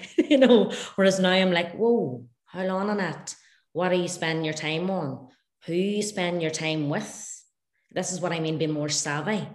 you 0.28 0.38
know, 0.38 0.72
whereas 0.96 1.20
now 1.20 1.30
I'm 1.30 1.52
like, 1.52 1.74
whoa, 1.74 2.24
how 2.46 2.64
long 2.64 2.90
on 2.90 2.98
that? 2.98 3.35
What 3.72 3.92
are 3.92 3.96
you 3.96 4.09
spending 4.09 4.44
your 4.44 4.54
time 4.54 4.90
on? 4.90 5.28
Who 5.66 5.72
you 5.72 6.02
spend 6.02 6.42
your 6.42 6.50
time 6.50 6.88
with? 6.88 7.36
This 7.96 8.12
is 8.12 8.20
what 8.20 8.30
I 8.30 8.38
mean, 8.38 8.59
being 8.59 8.70
more 8.70 8.88
savvy. 8.88 9.48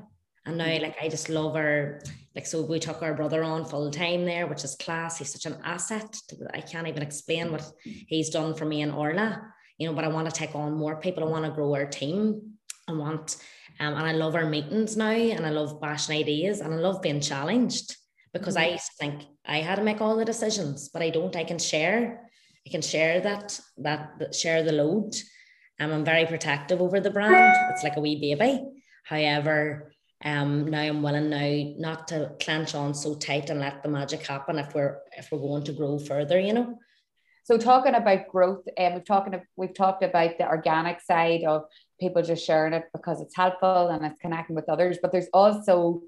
And 0.46 0.58
now, 0.58 0.78
like, 0.82 0.98
I 1.02 1.08
just 1.08 1.30
love 1.30 1.56
her. 1.56 2.02
Like, 2.36 2.46
so 2.46 2.62
we 2.64 2.80
took 2.80 3.02
our 3.02 3.14
brother 3.14 3.44
on 3.44 3.64
full 3.64 3.90
time 3.92 4.26
there, 4.26 4.48
which 4.48 4.66
is 4.66 4.76
class. 4.76 5.18
He's 5.18 5.32
such 5.32 5.46
an 5.46 5.62
asset. 5.64 6.12
To, 6.30 6.36
I 6.54 6.60
can't 6.60 6.88
even 6.88 7.04
explain 7.04 7.54
what 7.54 7.72
he's 7.84 8.30
done 8.30 8.56
for 8.56 8.66
me 8.66 8.82
in 8.82 8.92
Orla 8.92 9.42
you 9.82 9.88
know, 9.88 9.94
but 9.94 10.06
I 10.06 10.10
want 10.10 10.30
to 10.30 10.36
take 10.36 10.54
on 10.54 10.74
more 10.76 10.98
people. 10.98 11.24
I 11.24 11.28
want 11.28 11.44
to 11.44 11.50
grow 11.50 11.74
our 11.74 11.88
team. 11.88 12.54
I 12.88 12.92
want, 12.92 13.38
um, 13.80 13.96
and 13.96 14.06
I 14.06 14.12
love 14.12 14.36
our 14.36 14.48
meetings 14.48 14.96
now, 14.96 15.10
and 15.10 15.44
I 15.44 15.50
love 15.50 15.82
bashing 15.82 16.20
ideas, 16.20 16.60
and 16.60 16.72
I 16.72 16.78
love 16.78 17.02
being 17.02 17.20
challenged 17.20 17.96
because 18.32 18.56
mm-hmm. 18.56 18.70
I 18.70 18.74
used 18.74 18.86
to 18.86 18.98
think 19.00 19.24
I 19.44 19.58
had 19.58 19.78
to 19.78 19.84
make 19.84 20.00
all 20.00 20.16
the 20.16 20.24
decisions, 20.24 20.90
but 20.90 21.02
I 21.02 21.10
don't. 21.10 21.36
I 21.36 21.44
can 21.44 21.58
share. 21.58 22.30
I 22.68 22.70
can 22.70 22.84
share 22.84 23.22
that 23.22 23.60
that, 23.78 24.20
that 24.20 24.36
share 24.36 24.62
the 24.62 24.72
load. 24.72 25.16
Um, 25.82 25.92
I'm 25.92 26.06
very 26.06 26.28
protective 26.28 26.80
over 26.80 27.00
the 27.00 27.10
brand. 27.10 27.56
It's 27.72 27.84
like 27.84 27.98
a 27.98 28.02
wee 28.02 28.20
baby. 28.20 28.64
However, 29.04 29.92
um, 30.24 30.70
now 30.70 30.82
I'm 30.82 31.02
willing 31.02 31.32
now 31.32 31.74
not 31.80 32.08
to 32.10 32.34
clench 32.40 32.76
on 32.76 32.94
so 32.94 33.16
tight 33.16 33.50
and 33.50 33.60
let 33.60 33.82
the 33.82 33.90
magic 33.90 34.28
happen 34.28 34.60
if 34.60 34.76
we're 34.76 35.00
if 35.18 35.30
we're 35.32 35.40
going 35.40 35.64
to 35.64 35.74
grow 35.74 35.98
further, 35.98 36.40
you 36.40 36.54
know. 36.54 36.78
So 37.46 37.58
talking 37.58 37.96
about 37.96 38.28
growth, 38.28 38.64
and 38.78 38.94
um, 38.94 39.00
we've 39.00 39.06
talking 39.06 39.42
we've 39.56 39.74
talked 39.74 40.04
about 40.04 40.38
the 40.38 40.48
organic 40.48 41.02
side 41.02 41.44
of 41.46 41.64
people 42.00 42.22
just 42.22 42.46
sharing 42.46 42.74
it 42.74 42.86
because 42.94 43.20
it's 43.20 43.36
helpful 43.36 43.88
and 43.88 44.06
it's 44.06 44.22
connecting 44.22 44.56
with 44.56 44.70
others. 44.70 45.00
But 45.02 45.12
there's 45.12 45.30
also 45.34 46.04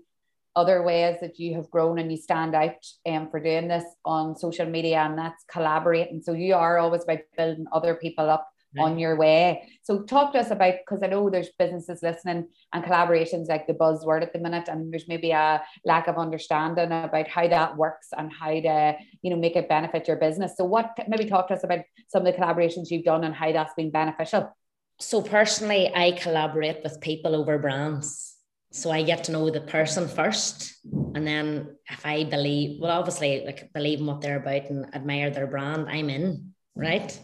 other 0.55 0.83
ways 0.83 1.17
that 1.21 1.39
you 1.39 1.55
have 1.55 1.71
grown 1.71 1.97
and 1.97 2.11
you 2.11 2.17
stand 2.17 2.53
out 2.53 2.75
um, 3.07 3.31
for 3.31 3.39
doing 3.39 3.67
this 3.67 3.85
on 4.05 4.37
social 4.37 4.67
media, 4.67 4.99
and 4.99 5.17
that's 5.17 5.43
collaborating. 5.51 6.21
So 6.21 6.33
you 6.33 6.53
are 6.53 6.77
always 6.77 7.05
about 7.05 7.21
building 7.35 7.65
other 7.73 7.95
people 7.95 8.29
up 8.29 8.52
right. 8.75 8.83
on 8.83 8.91
mm-hmm. 8.91 8.99
your 8.99 9.15
way. 9.15 9.69
So 9.83 10.03
talk 10.03 10.33
to 10.33 10.39
us 10.39 10.51
about 10.51 10.75
because 10.85 11.03
I 11.03 11.07
know 11.07 11.29
there's 11.29 11.49
businesses 11.57 12.01
listening 12.03 12.47
and 12.73 12.83
collaborations 12.83 13.49
like 13.49 13.67
the 13.67 13.73
buzzword 13.73 14.21
at 14.21 14.33
the 14.33 14.39
minute, 14.39 14.67
and 14.67 14.91
there's 14.91 15.07
maybe 15.07 15.31
a 15.31 15.61
lack 15.85 16.07
of 16.07 16.17
understanding 16.17 16.91
about 16.91 17.27
how 17.27 17.47
that 17.47 17.77
works 17.77 18.09
and 18.17 18.31
how 18.31 18.51
to 18.51 18.95
you 19.21 19.29
know 19.29 19.37
make 19.37 19.55
it 19.55 19.69
benefit 19.69 20.07
your 20.07 20.17
business. 20.17 20.57
So 20.57 20.65
what 20.65 20.91
maybe 21.07 21.25
talk 21.25 21.47
to 21.49 21.55
us 21.55 21.63
about 21.63 21.81
some 22.07 22.25
of 22.25 22.33
the 22.33 22.39
collaborations 22.39 22.89
you've 22.89 23.05
done 23.05 23.23
and 23.23 23.35
how 23.35 23.51
that's 23.51 23.73
been 23.73 23.91
beneficial. 23.91 24.55
So 24.99 25.21
personally, 25.21 25.91
I 25.93 26.11
collaborate 26.11 26.83
with 26.83 27.01
people 27.01 27.35
over 27.35 27.57
brands 27.57 28.33
so 28.73 28.89
I 28.89 29.03
get 29.03 29.25
to 29.25 29.31
know 29.31 29.51
the 29.51 29.61
person 29.61 30.07
first, 30.07 30.79
and 31.13 31.27
then 31.27 31.77
if 31.91 32.03
I 32.03 32.23
believe, 32.23 32.81
well, 32.81 32.97
obviously, 32.97 33.45
like 33.45 33.71
believe 33.71 33.99
in 33.99 34.07
what 34.07 34.21
they're 34.21 34.37
about 34.37 34.71
and 34.71 34.93
admire 34.95 35.29
their 35.29 35.45
brand, 35.45 35.87
I'm 35.87 36.09
in, 36.09 36.55
right? 36.73 37.17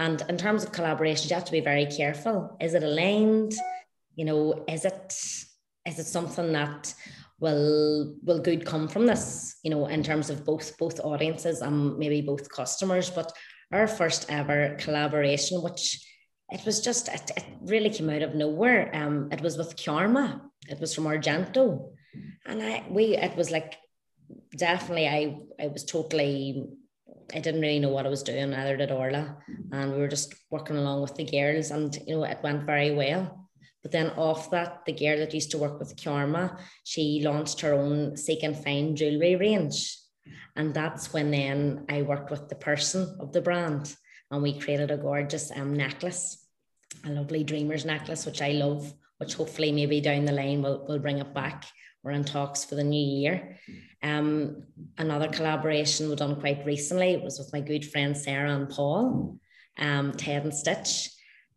And 0.00 0.22
in 0.28 0.36
terms 0.36 0.64
of 0.64 0.72
collaboration, 0.72 1.28
you 1.28 1.34
have 1.34 1.44
to 1.44 1.52
be 1.52 1.60
very 1.60 1.86
careful. 1.86 2.56
Is 2.60 2.74
it 2.74 2.82
aligned? 2.82 3.52
You 4.16 4.24
know, 4.24 4.64
is 4.66 4.84
it 4.84 5.14
is 5.86 5.98
it 5.98 6.06
something 6.06 6.52
that 6.52 6.92
will 7.38 8.16
will 8.24 8.40
good 8.40 8.64
come 8.64 8.88
from 8.88 9.06
this? 9.06 9.56
You 9.62 9.70
know, 9.70 9.86
in 9.86 10.02
terms 10.02 10.30
of 10.30 10.44
both 10.44 10.76
both 10.78 10.98
audiences 11.00 11.60
and 11.60 11.98
maybe 11.98 12.20
both 12.22 12.50
customers. 12.50 13.10
But 13.10 13.30
our 13.70 13.86
first 13.86 14.26
ever 14.28 14.76
collaboration, 14.80 15.62
which 15.62 16.04
it 16.50 16.64
was 16.66 16.80
just 16.80 17.08
it, 17.08 17.30
it 17.36 17.44
really 17.60 17.90
came 17.90 18.10
out 18.10 18.22
of 18.22 18.34
nowhere. 18.34 18.90
Um, 18.92 19.28
it 19.30 19.40
was 19.40 19.56
with 19.56 19.76
Karma 19.76 20.50
it 20.70 20.80
was 20.80 20.94
from 20.94 21.04
Argento. 21.04 21.90
And 22.46 22.62
I 22.62 22.84
we 22.88 23.16
it 23.16 23.36
was 23.36 23.50
like 23.50 23.76
definitely 24.56 25.08
I 25.08 25.36
I 25.62 25.66
was 25.68 25.84
totally 25.84 26.64
I 27.34 27.40
didn't 27.40 27.60
really 27.60 27.78
know 27.78 27.90
what 27.90 28.06
I 28.06 28.10
was 28.10 28.22
doing, 28.22 28.54
either 28.54 28.76
did 28.76 28.90
Orla. 28.90 29.36
And 29.72 29.92
we 29.92 29.98
were 29.98 30.08
just 30.08 30.34
working 30.50 30.76
along 30.76 31.02
with 31.02 31.14
the 31.14 31.24
girls 31.24 31.70
and 31.70 31.96
you 32.06 32.16
know 32.16 32.24
it 32.24 32.38
went 32.42 32.64
very 32.64 32.92
well. 32.92 33.48
But 33.82 33.92
then 33.92 34.10
off 34.10 34.50
that, 34.50 34.84
the 34.84 34.92
girl 34.92 35.18
that 35.18 35.32
used 35.32 35.52
to 35.52 35.58
work 35.58 35.78
with 35.78 36.02
Karma, 36.02 36.58
she 36.84 37.22
launched 37.24 37.60
her 37.60 37.72
own 37.72 38.16
Seek 38.16 38.42
and 38.42 38.56
Find 38.56 38.96
jewelry 38.96 39.36
range. 39.36 39.96
And 40.54 40.74
that's 40.74 41.12
when 41.12 41.30
then 41.30 41.86
I 41.88 42.02
worked 42.02 42.30
with 42.30 42.48
the 42.48 42.56
person 42.56 43.16
of 43.20 43.32
the 43.32 43.40
brand 43.40 43.94
and 44.30 44.42
we 44.42 44.58
created 44.58 44.90
a 44.90 44.98
gorgeous 44.98 45.50
um, 45.54 45.74
necklace, 45.74 46.46
a 47.04 47.10
lovely 47.10 47.42
dreamer's 47.42 47.86
necklace, 47.86 48.26
which 48.26 48.42
I 48.42 48.50
love 48.52 48.92
which 49.20 49.34
hopefully 49.34 49.70
maybe 49.70 50.00
down 50.00 50.24
the 50.24 50.32
line 50.32 50.62
will 50.62 50.84
will 50.88 50.98
bring 50.98 51.18
it 51.18 51.32
back. 51.34 51.66
We're 52.02 52.12
in 52.12 52.24
talks 52.24 52.64
for 52.64 52.76
the 52.76 52.84
new 52.84 53.20
year. 53.20 53.58
Um, 54.02 54.62
another 54.96 55.28
collaboration 55.28 56.08
we've 56.08 56.16
done 56.16 56.40
quite 56.40 56.64
recently 56.64 57.18
was 57.18 57.38
with 57.38 57.52
my 57.52 57.60
good 57.60 57.84
friend 57.84 58.16
Sarah 58.16 58.54
and 58.54 58.70
Paul, 58.70 59.38
um, 59.78 60.12
Ted 60.12 60.44
and 60.44 60.54
Stitch. 60.54 61.10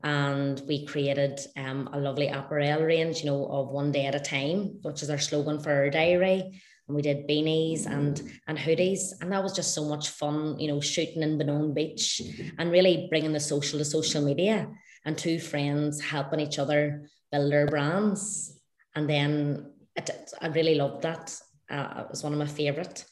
And 0.04 0.62
we 0.68 0.86
created 0.86 1.40
um, 1.56 1.90
a 1.94 2.00
lovely 2.00 2.28
apparel 2.28 2.84
range, 2.84 3.22
you 3.22 3.28
know, 3.28 3.46
of 3.46 3.70
one 3.70 3.94
day 3.94 4.06
at 4.06 4.16
a 4.16 4.20
time, 4.20 4.80
which 4.82 5.02
is 5.02 5.10
our 5.10 5.18
slogan 5.18 5.62
for 5.62 5.72
our 5.72 5.90
diary. 5.90 6.62
And 6.90 6.96
we 6.96 7.02
did 7.02 7.26
beanies 7.26 7.86
and 7.86 8.22
and 8.46 8.58
hoodies, 8.58 9.14
and 9.22 9.32
that 9.32 9.42
was 9.42 9.54
just 9.54 9.74
so 9.74 9.86
much 9.86 10.10
fun, 10.10 10.60
you 10.60 10.68
know, 10.68 10.82
shooting 10.82 11.24
in 11.24 11.40
Benone 11.40 11.74
Beach 11.74 12.22
and 12.58 12.70
really 12.70 13.08
bringing 13.10 13.32
the 13.32 13.40
social 13.40 13.80
to 13.80 13.86
social 13.86 14.22
media 14.22 14.68
and 15.06 15.18
two 15.18 15.40
friends 15.40 16.02
helping 16.02 16.42
each 16.42 16.60
other 16.60 17.08
build 17.32 17.54
their 17.54 17.68
brands. 17.68 18.60
And 18.96 19.10
then 19.10 19.73
I 19.98 20.48
really 20.48 20.76
loved 20.76 21.04
that. 21.04 21.40
Uh, 21.70 22.04
it 22.04 22.10
was 22.10 22.24
one 22.24 22.34
of 22.34 22.40
my 22.40 22.48
favorite. 22.48 23.06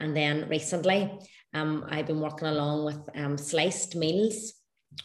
And 0.00 0.16
then 0.16 0.48
recently, 0.48 1.10
um, 1.54 1.86
I've 1.88 2.06
been 2.06 2.20
working 2.20 2.48
along 2.48 2.84
with 2.84 3.00
um, 3.14 3.38
Sliced 3.38 3.96
Meals, 3.96 4.52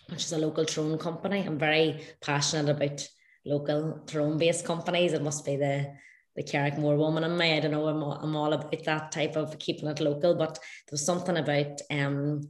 which 0.10 0.26
is 0.26 0.34
a 0.34 0.38
local 0.38 0.65
Tyrone 0.65 0.98
company. 0.98 1.44
I'm 1.46 1.58
very 1.58 2.02
passionate 2.22 2.70
about 2.70 3.08
local 3.46 4.02
Tyrone 4.06 4.38
based 4.38 4.65
companies. 4.65 5.13
It 5.13 5.24
must 5.24 5.46
be 5.46 5.56
the 5.56 5.94
the 6.36 6.44
Carrickmore 6.44 6.98
woman 6.98 7.26
in 7.26 7.38
me. 7.38 7.58
I 7.58 7.60
don't 7.60 7.72
know. 7.72 7.88
I'm 7.88 8.02
all, 8.02 8.13
I'm 8.13 8.38
all 8.38 8.54
about 8.54 8.84
that 8.86 9.12
type 9.12 9.36
of 9.36 9.60
keeping 9.60 9.89
it 9.89 10.00
local. 10.00 10.34
But 10.36 10.56
there 10.56 10.91
was 10.91 11.06
something 11.06 11.36
about 11.36 11.82
um, 11.91 12.48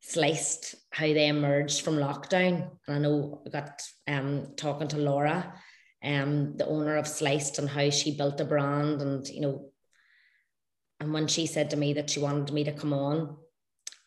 sliced 0.00 0.74
how 0.90 1.06
they 1.06 1.28
emerged 1.28 1.80
from 1.82 1.96
lockdown. 1.96 2.70
And 2.86 2.96
I 2.96 2.98
know 2.98 3.42
I 3.46 3.50
got 3.50 3.80
um 4.06 4.48
talking 4.56 4.88
to 4.88 4.98
Laura, 4.98 5.54
um, 6.04 6.56
the 6.56 6.66
owner 6.66 6.96
of 6.96 7.06
Sliced 7.06 7.58
and 7.58 7.68
how 7.68 7.90
she 7.90 8.16
built 8.16 8.40
a 8.40 8.44
brand 8.44 9.00
and 9.00 9.26
you 9.28 9.40
know 9.40 9.72
and 11.02 11.12
when 11.12 11.26
she 11.26 11.46
said 11.46 11.70
to 11.70 11.76
me 11.76 11.94
that 11.94 12.10
she 12.10 12.20
wanted 12.20 12.54
me 12.54 12.62
to 12.62 12.72
come 12.72 12.92
on, 12.92 13.36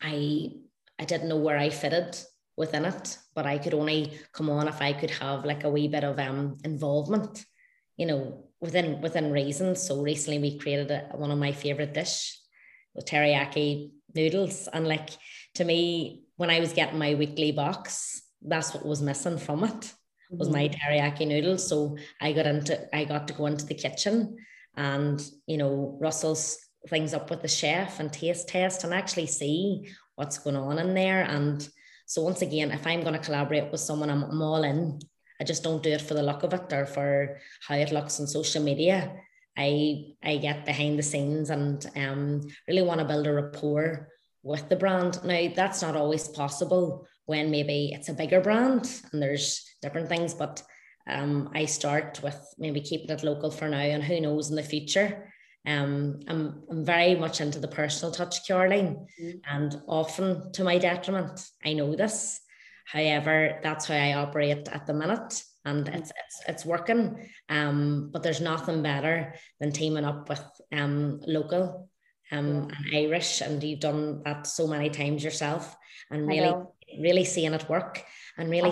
I 0.00 0.48
I 0.98 1.04
didn't 1.04 1.28
know 1.28 1.36
where 1.36 1.58
I 1.58 1.68
fitted 1.68 2.16
within 2.56 2.86
it, 2.86 3.18
but 3.34 3.44
I 3.44 3.58
could 3.58 3.74
only 3.74 4.18
come 4.32 4.48
on 4.48 4.66
if 4.66 4.80
I 4.80 4.94
could 4.94 5.10
have 5.10 5.44
like 5.44 5.64
a 5.64 5.68
wee 5.68 5.88
bit 5.88 6.04
of 6.04 6.18
um 6.18 6.56
involvement, 6.64 7.44
you 7.98 8.06
know, 8.06 8.46
within 8.62 9.02
within 9.02 9.30
reason. 9.30 9.76
So 9.76 10.00
recently 10.00 10.38
we 10.38 10.58
created 10.58 10.90
a, 10.90 11.10
one 11.14 11.30
of 11.30 11.38
my 11.38 11.52
favorite 11.52 11.92
dish 11.92 12.40
teriyaki 12.98 13.90
noodles 14.14 14.66
and 14.72 14.88
like 14.88 15.10
to 15.56 15.64
me, 15.64 16.22
when 16.36 16.48
I 16.48 16.60
was 16.60 16.72
getting 16.72 16.98
my 16.98 17.14
weekly 17.14 17.52
box, 17.52 18.22
that's 18.40 18.72
what 18.72 18.86
was 18.86 19.02
missing 19.02 19.36
from 19.36 19.64
it 19.64 19.92
was 20.30 20.50
my 20.50 20.68
mm-hmm. 20.68 20.74
teriyaki 20.74 21.26
noodles. 21.26 21.66
So 21.66 21.96
I 22.20 22.32
got 22.32 22.46
into 22.46 22.96
I 22.96 23.04
got 23.04 23.28
to 23.28 23.34
go 23.34 23.46
into 23.46 23.66
the 23.66 23.74
kitchen 23.74 24.36
and 24.76 25.22
you 25.46 25.56
know 25.56 25.96
Russell's 26.00 26.58
things 26.88 27.14
up 27.14 27.30
with 27.30 27.42
the 27.42 27.48
chef 27.48 28.00
and 28.00 28.12
taste 28.12 28.48
test 28.48 28.84
and 28.84 28.94
actually 28.94 29.26
see 29.26 29.88
what's 30.14 30.38
going 30.38 30.56
on 30.56 30.78
in 30.78 30.94
there. 30.94 31.22
And 31.22 31.66
so 32.06 32.22
once 32.22 32.42
again, 32.42 32.70
if 32.70 32.86
I'm 32.86 33.02
going 33.02 33.14
to 33.14 33.18
collaborate 33.18 33.72
with 33.72 33.80
someone, 33.80 34.08
I'm, 34.10 34.22
I'm 34.22 34.42
all 34.42 34.62
in. 34.62 35.00
I 35.40 35.44
just 35.44 35.62
don't 35.62 35.82
do 35.82 35.90
it 35.90 36.00
for 36.00 36.14
the 36.14 36.22
look 36.22 36.44
of 36.44 36.54
it 36.54 36.72
or 36.72 36.86
for 36.86 37.40
how 37.66 37.74
it 37.74 37.92
looks 37.92 38.20
on 38.20 38.26
social 38.26 38.62
media. 38.62 39.12
I 39.56 40.14
I 40.22 40.36
get 40.36 40.66
behind 40.66 40.98
the 40.98 41.02
scenes 41.02 41.50
and 41.50 41.84
um, 41.96 42.42
really 42.68 42.82
want 42.82 43.00
to 43.00 43.06
build 43.06 43.26
a 43.26 43.32
rapport 43.32 44.08
with 44.42 44.68
the 44.68 44.76
brand. 44.76 45.22
Now, 45.24 45.48
that's 45.54 45.82
not 45.82 45.96
always 45.96 46.28
possible 46.28 47.06
when 47.26 47.50
maybe 47.50 47.92
it's 47.92 48.08
a 48.08 48.14
bigger 48.14 48.40
brand 48.40 48.90
and 49.12 49.22
there's 49.22 49.64
different 49.82 50.08
things, 50.08 50.34
but 50.34 50.62
um, 51.08 51.50
I 51.54 51.66
start 51.66 52.20
with 52.22 52.38
maybe 52.58 52.80
keeping 52.80 53.10
it 53.10 53.22
local 53.22 53.50
for 53.50 53.68
now 53.68 53.78
and 53.78 54.02
who 54.02 54.20
knows 54.20 54.50
in 54.50 54.56
the 54.56 54.62
future. 54.62 55.32
Um, 55.66 56.20
I'm, 56.28 56.62
I'm 56.70 56.84
very 56.84 57.16
much 57.16 57.40
into 57.40 57.58
the 57.58 57.68
personal 57.68 58.12
touch, 58.12 58.46
Caroline, 58.46 59.06
mm-hmm. 59.20 59.38
and 59.48 59.80
often 59.86 60.52
to 60.52 60.64
my 60.64 60.78
detriment. 60.78 61.44
I 61.64 61.72
know 61.72 61.94
this. 61.94 62.40
However, 62.86 63.58
that's 63.62 63.86
how 63.86 63.94
I 63.94 64.14
operate 64.14 64.68
at 64.68 64.86
the 64.86 64.94
minute 64.94 65.42
and 65.66 65.88
it's 65.88 66.12
it's, 66.24 66.42
it's 66.48 66.64
working. 66.64 67.28
Um, 67.48 68.10
but 68.12 68.22
there's 68.22 68.40
nothing 68.40 68.82
better 68.82 69.34
than 69.60 69.72
teaming 69.72 70.04
up 70.04 70.28
with 70.28 70.44
um, 70.72 71.20
local 71.26 71.90
um, 72.32 72.68
and 72.76 72.94
Irish, 72.94 73.40
and 73.40 73.62
you've 73.62 73.80
done 73.80 74.22
that 74.24 74.46
so 74.46 74.66
many 74.66 74.88
times 74.88 75.22
yourself, 75.22 75.76
and 76.10 76.26
really, 76.26 76.54
really 77.00 77.24
seeing 77.24 77.54
it 77.54 77.68
work, 77.68 78.02
and 78.36 78.50
really, 78.50 78.70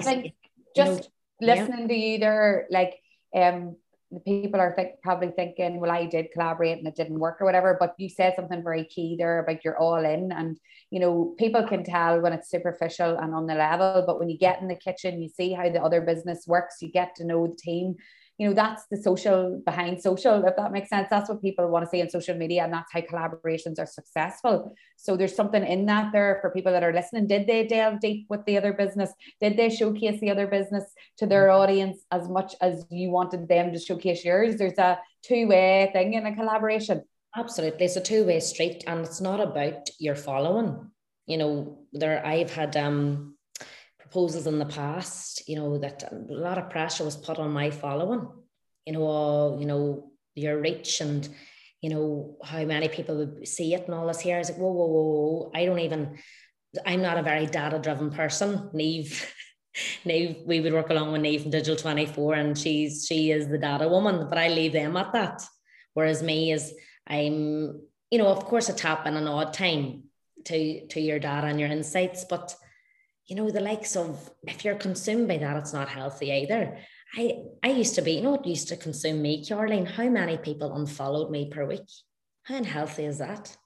just 0.77 1.11
know, 1.41 1.55
listening 1.55 1.83
yeah. 1.83 1.87
to 1.87 1.95
you 1.95 2.19
there, 2.19 2.67
like, 2.71 2.95
um, 3.35 3.77
the 4.11 4.21
people 4.21 4.61
are 4.61 4.73
think, 4.77 5.01
probably 5.03 5.33
thinking, 5.35 5.81
well, 5.81 5.91
I 5.91 6.07
did 6.07 6.31
collaborate 6.33 6.79
and 6.79 6.87
it 6.87 6.95
didn't 6.95 7.19
work 7.19 7.41
or 7.41 7.45
whatever. 7.45 7.77
But 7.81 7.95
you 7.99 8.09
said 8.09 8.35
something 8.37 8.63
very 8.63 8.85
key 8.85 9.17
there 9.19 9.41
about 9.41 9.65
you're 9.65 9.79
all 9.79 10.05
in, 10.05 10.31
and 10.33 10.59
you 10.91 11.01
know, 11.01 11.35
people 11.39 11.67
can 11.67 11.83
tell 11.85 12.21
when 12.21 12.33
it's 12.33 12.51
superficial 12.51 13.17
and 13.17 13.35
on 13.35 13.47
the 13.47 13.55
level, 13.55 14.05
but 14.07 14.21
when 14.21 14.29
you 14.29 14.39
get 14.39 14.61
in 14.61 14.69
the 14.69 14.77
kitchen, 14.77 15.21
you 15.21 15.29
see 15.29 15.53
how 15.53 15.69
the 15.69 15.83
other 15.83 16.01
business 16.01 16.47
works. 16.47 16.77
You 16.81 16.91
get 16.91 17.17
to 17.17 17.25
know 17.25 17.49
the 17.49 17.57
team 17.57 17.97
you 18.39 18.49
know 18.49 18.55
that's 18.55 18.85
the 18.91 18.97
social 18.97 19.63
behind 19.65 20.03
social 20.03 20.45
if 20.45 20.57
that 20.57 20.73
makes 20.73 20.89
sense. 20.89 21.07
That's 21.09 21.29
what 21.29 21.41
people 21.41 21.69
want 21.69 21.85
to 21.85 21.91
see 21.91 22.01
in 22.01 22.11
social 22.11 22.37
media 22.37 22.65
and 22.65 22.73
that's 22.73 22.93
how 22.93 23.01
collaborations 23.01 23.79
are 23.79 23.87
successful. 23.87 24.75
So 24.97 25.17
there's 25.17 25.37
something 25.37 25.65
in 25.65 25.87
that 25.87 26.13
there 26.13 26.39
for 26.41 26.51
people 26.51 26.73
that 26.73 26.83
are 26.83 26.93
listening. 26.93 27.27
Did 27.27 27.47
they 27.47 27.67
delve 27.67 28.01
deep 28.01 28.27
with 28.29 28.45
the 28.45 28.57
other 28.57 28.73
business? 28.73 29.13
Did 29.41 29.57
they 29.57 29.71
showcase 29.71 30.21
the 30.21 30.31
other 30.31 30.47
business 30.47 30.85
to 31.19 31.27
their 31.27 31.49
mm-hmm. 31.49 31.61
audience 31.61 31.99
as 32.11 32.29
much 32.29 32.55
as 32.61 32.85
you 32.91 33.11
wanted 33.11 33.49
them 33.49 33.73
to 33.73 33.79
showcase 33.79 34.25
yours? 34.25 34.57
There's 34.57 34.79
a 34.79 34.99
two-way 35.23 35.91
thing 35.93 36.15
in 36.15 36.27
a 36.27 36.35
collaboration. 36.35 37.03
Absolutely. 37.37 37.85
It's 37.85 37.97
a 37.97 38.01
two-way 38.01 38.41
street 38.41 38.85
and 38.87 39.05
it's 39.05 39.21
not 39.21 39.41
about 39.41 39.89
your 39.99 40.17
following. 40.17 40.91
You 41.27 41.39
know 41.39 41.79
there 41.95 42.25
i've 42.27 42.53
had 42.53 42.77
um 42.77 43.34
proposals 44.15 44.47
in 44.47 44.61
the 44.61 44.65
past, 44.65 45.43
you 45.49 45.57
know, 45.57 45.77
that 45.77 46.05
a 46.05 46.33
lot 46.33 46.57
of 46.57 46.71
pressure 46.71 47.05
was 47.05 47.17
put 47.17 47.41
on 47.41 47.51
my 47.51 47.69
following, 47.69 48.29
you 48.87 48.93
know, 48.93 49.03
all, 49.03 49.59
you 49.59 49.67
know, 49.67 50.13
your 50.37 50.61
reach 50.61 51.01
and, 51.01 51.29
you 51.81 51.91
know, 51.91 52.37
how 52.45 52.65
many 52.65 52.87
people 52.89 53.17
would 53.17 53.49
see 53.49 53.75
it 53.75 53.87
and 53.87 53.95
all 53.95 54.07
this 54.07 54.21
here. 54.21 54.37
I 54.37 54.39
was 54.39 54.51
like, 54.51 54.59
whoa, 54.59 54.71
whoa, 54.71 54.87
whoa, 54.87 55.03
whoa. 55.03 55.51
I 55.53 55.65
don't 55.65 55.81
even, 55.81 56.17
I'm 56.87 57.03
not 57.03 57.19
a 57.19 57.25
very 57.25 57.47
data 57.47 57.81
driven 57.81 58.11
person. 58.11 58.71
Neve, 58.73 59.35
Neve, 60.05 60.37
we 60.47 60.61
would 60.61 60.73
work 60.73 60.91
along 60.91 61.11
with 61.11 61.23
Neve 61.23 61.43
from 61.43 61.51
Digital 61.51 61.75
24 61.75 62.35
and 62.35 62.57
she's 62.57 63.07
she 63.09 63.33
is 63.33 63.49
the 63.49 63.59
data 63.59 63.89
woman, 63.89 64.29
but 64.29 64.39
I 64.39 64.47
leave 64.47 64.75
them 64.75 64.97
at 64.97 65.13
that. 65.13 65.43
Whereas 65.95 66.23
me 66.23 66.53
is 66.53 66.73
I'm, 67.05 67.83
you 68.13 68.19
know, 68.19 68.29
of 68.29 68.45
course 68.45 68.71
I 68.71 68.75
tap 68.75 69.09
in 69.09 69.17
an 69.17 69.27
odd 69.27 69.53
time 69.53 70.05
to 70.45 70.87
to 70.87 71.01
your 71.01 71.19
data 71.19 71.49
and 71.49 71.59
your 71.59 71.69
insights, 71.69 72.25
but 72.31 72.55
you 73.27 73.37
know, 73.37 73.51
the 73.51 73.61
likes 73.61 73.97
of 73.97 74.31
if 74.47 74.65
you're 74.65 74.75
consumed 74.75 75.29
by 75.29 75.39
that, 75.39 75.57
it's 75.57 75.73
not 75.73 75.89
healthy 75.89 76.31
either. 76.33 76.79
I 77.17 77.43
I 77.63 77.69
used 77.69 77.95
to 77.95 78.03
be, 78.03 78.13
you 78.13 78.23
know, 78.23 78.35
it 78.35 78.47
used 78.47 78.69
to 78.69 78.77
consume 78.77 79.23
me, 79.23 79.45
Caroline. 79.45 79.87
How 79.87 80.09
many 80.09 80.37
people 80.37 80.75
unfollowed 80.75 81.31
me 81.31 81.49
per 81.51 81.65
week? 81.67 81.89
How 82.43 82.57
unhealthy 82.57 83.05
is 83.05 83.19
that? 83.19 83.57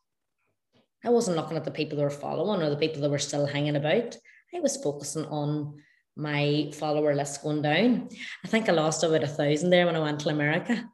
I 1.05 1.11
wasn't 1.11 1.37
looking 1.37 1.57
at 1.57 1.65
the 1.65 1.71
people 1.71 1.97
that 1.97 2.05
were 2.05 2.11
following 2.11 2.63
or 2.63 2.71
the 2.71 2.77
people 2.77 3.03
that 3.03 3.11
were 3.11 3.19
still 3.19 3.47
hanging 3.47 3.77
about. 3.77 4.17
I 4.55 4.61
was 4.61 4.77
focusing 4.77 5.25
on 5.27 5.83
my 6.17 6.71
follower 6.75 7.15
list 7.15 7.43
going 7.43 7.63
down. 7.63 8.09
I 8.45 8.49
think 8.49 8.69
I 8.69 8.73
lost 8.73 9.05
about 9.05 9.23
a 9.23 9.29
thousand 9.29 9.71
there 9.71 9.87
when 9.87 9.97
I 9.97 10.01
went 10.01 10.21
to 10.21 10.31
America. 10.31 10.85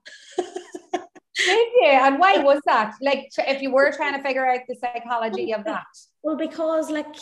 Did 1.36 1.68
you? 1.76 1.86
And 1.86 2.18
why 2.18 2.38
was 2.38 2.60
that? 2.66 2.94
Like, 3.00 3.30
if 3.38 3.60
you 3.60 3.72
were 3.72 3.92
trying 3.92 4.14
to 4.14 4.22
figure 4.22 4.46
out 4.46 4.60
the 4.68 4.76
psychology 4.76 5.52
of 5.52 5.64
that? 5.64 5.86
Well, 6.22 6.36
because 6.36 6.90
like 6.90 7.14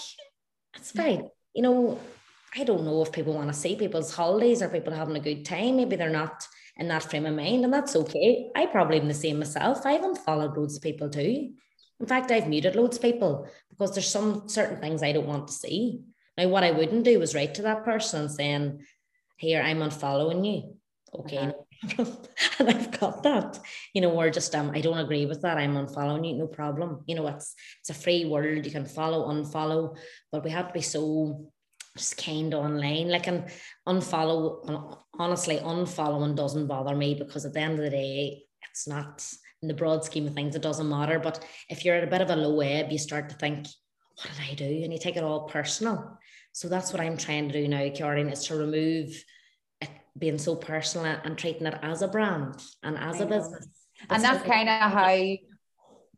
it's 0.77 0.93
very, 0.93 1.23
you 1.55 1.63
know, 1.63 1.99
I 2.55 2.65
don't 2.65 2.85
know 2.85 3.03
if 3.03 3.13
people 3.13 3.35
want 3.35 3.49
to 3.49 3.55
see 3.55 3.77
people's 3.77 4.15
holidays 4.15 4.63
or 4.63 4.69
people 4.69 4.93
having 4.93 5.17
a 5.17 5.21
good 5.21 5.45
time. 5.45 5.77
Maybe 5.77 5.97
they're 5.97 6.11
not 6.11 6.47
in 6.77 6.89
that 6.89 7.03
frame 7.03 7.27
of 7.27 7.35
mind, 7.35 7.65
and 7.65 7.73
that's 7.73 7.97
okay. 7.97 8.51
I 8.55 8.67
probably 8.67 9.01
am 9.01 9.09
the 9.09 9.15
same 9.15 9.39
myself. 9.39 9.85
I 9.85 9.93
haven't 9.93 10.19
followed 10.19 10.57
loads 10.57 10.77
of 10.77 10.83
people 10.83 11.09
too. 11.09 11.53
In 12.01 12.07
fact, 12.07 12.31
I've 12.31 12.49
muted 12.49 12.75
loads 12.75 12.97
of 12.97 13.03
people 13.03 13.49
because 13.71 13.95
there's 13.95 14.09
some 14.09 14.49
certain 14.49 14.81
things 14.81 15.03
I 15.03 15.13
don't 15.13 15.27
want 15.27 15.49
to 15.49 15.55
see. 15.55 16.01
Now, 16.37 16.49
what 16.49 16.65
I 16.65 16.71
wouldn't 16.71 17.05
do 17.05 17.21
is 17.23 17.35
write 17.35 17.55
to 17.55 17.63
that 17.63 17.85
person 17.85 18.29
saying, 18.29 18.85
Here, 19.37 19.63
I'm 19.63 19.79
unfollowing 19.79 20.45
you. 20.45 20.77
Okay. 21.21 21.37
Uh-huh. 21.39 21.53
and 22.59 22.69
I've 22.69 22.99
got 22.99 23.23
that, 23.25 23.59
you 23.93 24.01
know, 24.01 24.11
or 24.13 24.31
just 24.31 24.55
um, 24.55 24.71
I 24.75 24.81
don't 24.81 24.99
agree 24.99 25.27
with 25.27 25.43
that. 25.43 25.59
I'm 25.59 25.75
unfollowing 25.75 26.29
you, 26.29 26.37
no 26.37 26.47
problem. 26.47 27.03
You 27.07 27.17
know, 27.17 27.27
it's 27.27 27.55
it's 27.81 27.91
a 27.91 27.95
free 27.95 28.25
world. 28.25 28.65
You 28.65 28.71
can 28.71 28.87
follow, 28.87 29.29
unfollow, 29.29 29.97
but 30.31 30.45
we 30.45 30.51
have 30.51 30.69
to 30.69 30.73
be 30.73 30.83
so 30.83 31.51
just 31.97 32.17
kind 32.23 32.55
online. 32.55 33.09
Like 33.09 33.27
and 33.27 33.51
unfollow, 33.87 34.99
honestly, 35.19 35.57
unfollowing 35.59 36.37
doesn't 36.37 36.67
bother 36.67 36.95
me 36.95 37.15
because 37.15 37.45
at 37.45 37.53
the 37.53 37.61
end 37.61 37.79
of 37.79 37.85
the 37.85 37.91
day, 37.91 38.45
it's 38.71 38.87
not 38.87 39.27
in 39.61 39.69
the 39.69 39.75
broad 39.75 40.05
scheme 40.05 40.27
of 40.27 40.35
things, 40.35 40.57
it 40.57 40.63
doesn't 40.63 40.89
matter. 40.89 41.19
But 41.19 41.45
if 41.69 41.85
you're 41.85 41.97
at 41.97 42.05
a 42.05 42.11
bit 42.11 42.21
of 42.21 42.31
a 42.31 42.37
low 42.37 42.61
ebb, 42.61 42.91
you 42.91 42.99
start 42.99 43.29
to 43.29 43.37
think, 43.37 43.67
what 44.17 44.29
did 44.31 44.51
I 44.51 44.55
do? 44.55 44.83
And 44.83 44.93
you 44.93 44.99
take 44.99 45.17
it 45.17 45.25
all 45.25 45.49
personal. 45.49 46.19
So 46.53 46.69
that's 46.69 46.93
what 46.93 47.01
I'm 47.01 47.17
trying 47.17 47.49
to 47.49 47.63
do 47.63 47.69
now, 47.69 47.89
Karen, 47.95 48.29
is 48.29 48.45
to 48.47 48.57
remove 48.57 49.09
being 50.19 50.39
so 50.39 50.55
personal 50.55 51.19
and 51.25 51.39
treating 51.39 51.67
it 51.67 51.79
as 51.83 52.03
a 52.03 52.09
brand 52.09 52.63
and 52.83 52.99
as 52.99 53.21
a 53.21 53.27
business. 53.27 53.67
And 54.11 54.23
that's 54.23 54.45
kind 54.45 54.69
of 54.69 54.93
how 54.93 55.37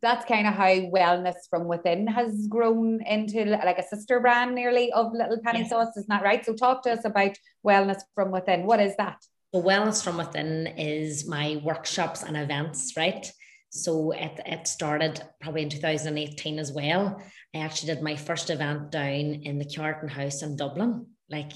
that's 0.01 0.25
kind 0.25 0.45
of 0.45 0.53
how 0.53 0.67
wellness 0.67 1.35
from 1.49 1.65
within 1.67 2.05
has 2.05 2.47
grown 2.47 3.01
into 3.07 3.45
like 3.45 3.79
a 3.79 3.83
sister 3.83 4.19
brand 4.19 4.53
nearly 4.53 4.91
of 4.91 5.11
little 5.13 5.39
penny 5.43 5.61
yes. 5.61 5.69
thoughts 5.69 5.97
isn't 5.97 6.09
that 6.09 6.23
right? 6.23 6.45
So 6.45 6.53
talk 6.53 6.83
to 6.83 6.91
us 6.91 7.05
about 7.05 7.35
wellness 7.65 8.01
from 8.13 8.31
within. 8.31 8.65
What 8.65 8.79
is 8.79 8.95
that? 8.97 9.17
The 9.53 9.61
wellness 9.61 10.03
from 10.03 10.17
within 10.17 10.67
is 10.77 11.27
my 11.27 11.61
workshops 11.63 12.23
and 12.23 12.37
events 12.37 12.93
right? 12.97 13.31
So 13.69 14.11
it, 14.11 14.39
it 14.45 14.67
started 14.67 15.21
probably 15.41 15.63
in 15.63 15.69
2018 15.69 16.59
as 16.59 16.71
well. 16.71 17.21
I 17.53 17.59
actually 17.59 17.93
did 17.93 18.03
my 18.03 18.15
first 18.15 18.49
event 18.49 18.91
down 18.91 19.41
in 19.43 19.57
the 19.57 19.65
Carton 19.65 20.09
House 20.09 20.43
in 20.43 20.55
dublin. 20.55 21.07
Like 21.29 21.51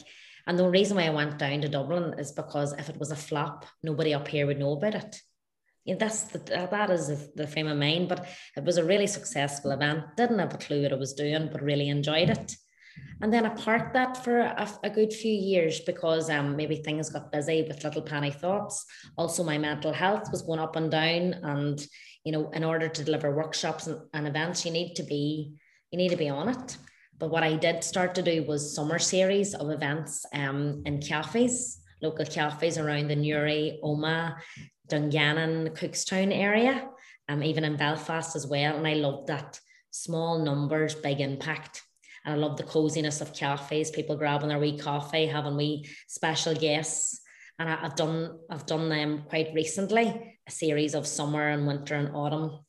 and 0.48 0.58
the 0.58 0.70
reason 0.70 0.98
why 0.98 1.04
i 1.04 1.10
went 1.10 1.38
down 1.38 1.62
to 1.62 1.70
dublin 1.70 2.14
is 2.18 2.32
because 2.32 2.74
if 2.74 2.90
it 2.90 2.98
was 2.98 3.12
a 3.12 3.16
flop 3.16 3.66
nobody 3.84 4.14
up 4.14 4.28
here 4.28 4.46
would 4.46 4.60
know 4.60 4.74
about 4.74 4.96
it 4.96 5.22
you 5.86 5.96
know, 5.96 6.00
that's 6.00 6.24
the, 6.24 6.38
that 6.72 6.90
is 6.92 7.32
the, 7.34 7.48
frame 7.48 7.68
of 7.68 7.78
mind. 7.78 8.10
But 8.10 8.28
it 8.56 8.64
was 8.64 8.78
a 8.78 8.84
really 8.84 9.08
successful 9.08 9.72
event. 9.72 10.04
Didn't 10.18 10.38
have 10.38 10.54
a 10.54 10.58
clue 10.58 10.84
what 10.84 10.94
I 10.94 10.96
was 10.96 11.14
doing, 11.14 11.50
but 11.52 11.64
really 11.64 11.90
enjoyed 11.90 12.30
it. 12.30 12.56
And 13.22 13.34
then 13.34 13.46
I 13.46 13.50
parked 13.50 13.94
that 13.94 14.24
for 14.24 14.40
a, 14.40 14.70
a 14.84 14.90
good 14.90 15.12
few 15.12 15.34
years 15.34 15.80
because 15.80 16.30
um, 16.30 16.56
maybe 16.56 16.76
things 16.76 17.10
got 17.10 17.32
busy 17.32 17.64
with 17.64 17.84
little 17.84 18.02
penny 18.02 18.30
thoughts. 18.30 18.86
Also, 19.18 19.44
my 19.44 19.58
mental 19.58 19.92
health 19.92 20.32
was 20.32 20.44
going 20.44 20.60
up 20.60 20.76
and 20.76 20.92
down. 20.92 21.34
And, 21.44 21.84
you 22.24 22.34
know, 22.34 22.50
in 22.52 22.64
order 22.64 22.88
to 22.88 23.04
deliver 23.04 23.36
workshops 23.36 23.88
and, 23.88 24.00
and 24.14 24.28
events, 24.28 24.66
you 24.66 24.72
need 24.72 24.94
to 24.96 25.04
be 25.04 25.54
you 25.92 25.98
need 25.98 26.10
to 26.10 26.18
be 26.18 26.30
on 26.30 26.50
it. 26.50 26.78
But 27.20 27.32
what 27.32 27.44
I 27.44 27.56
did 27.56 27.84
start 27.84 28.16
to 28.16 28.22
do 28.22 28.44
was 28.44 28.74
summer 28.74 28.98
series 28.98 29.54
of 29.54 29.70
events 29.70 30.26
um, 30.34 30.82
in 30.86 31.02
cafes, 31.02 31.82
local 32.02 32.26
cafes 32.26 32.78
around 32.78 33.10
the 33.10 33.16
Newry, 33.16 33.78
Omagh, 33.84 34.38
Dungannon, 34.88 35.70
Cookstown 35.72 36.34
area, 36.34 36.88
um, 37.28 37.44
even 37.44 37.66
in 37.66 37.76
Belfast 37.76 38.38
as 38.38 38.48
well. 38.48 38.78
And 38.78 38.88
I 38.88 38.94
love 38.94 39.28
that 39.28 39.60
small 39.92 40.40
numbers, 40.40 40.96
big 40.96 41.20
impact. 41.20 41.84
And 42.24 42.36
I 42.36 42.38
love 42.38 42.56
the 42.56 42.64
coziness 42.64 43.20
of 43.20 43.34
cafes, 43.34 43.92
people 43.92 44.16
grabbing 44.16 44.50
their 44.50 44.60
wee 44.60 44.78
coffee, 44.78 45.26
having 45.26 45.58
wee 45.58 45.90
special 46.08 46.56
guests. 46.56 47.20
And 47.60 47.68
I, 47.68 47.76
have 47.76 47.96
done 47.96 48.40
I've 48.50 48.66
done 48.66 48.88
them 48.88 49.24
quite 49.28 49.54
recently, 49.54 50.38
a 50.48 50.52
series 50.52 50.96
of 50.96 51.06
summer 51.06 51.50
and 51.50 51.68
winter 51.68 51.96
and 51.96 52.16
autumn 52.16 52.60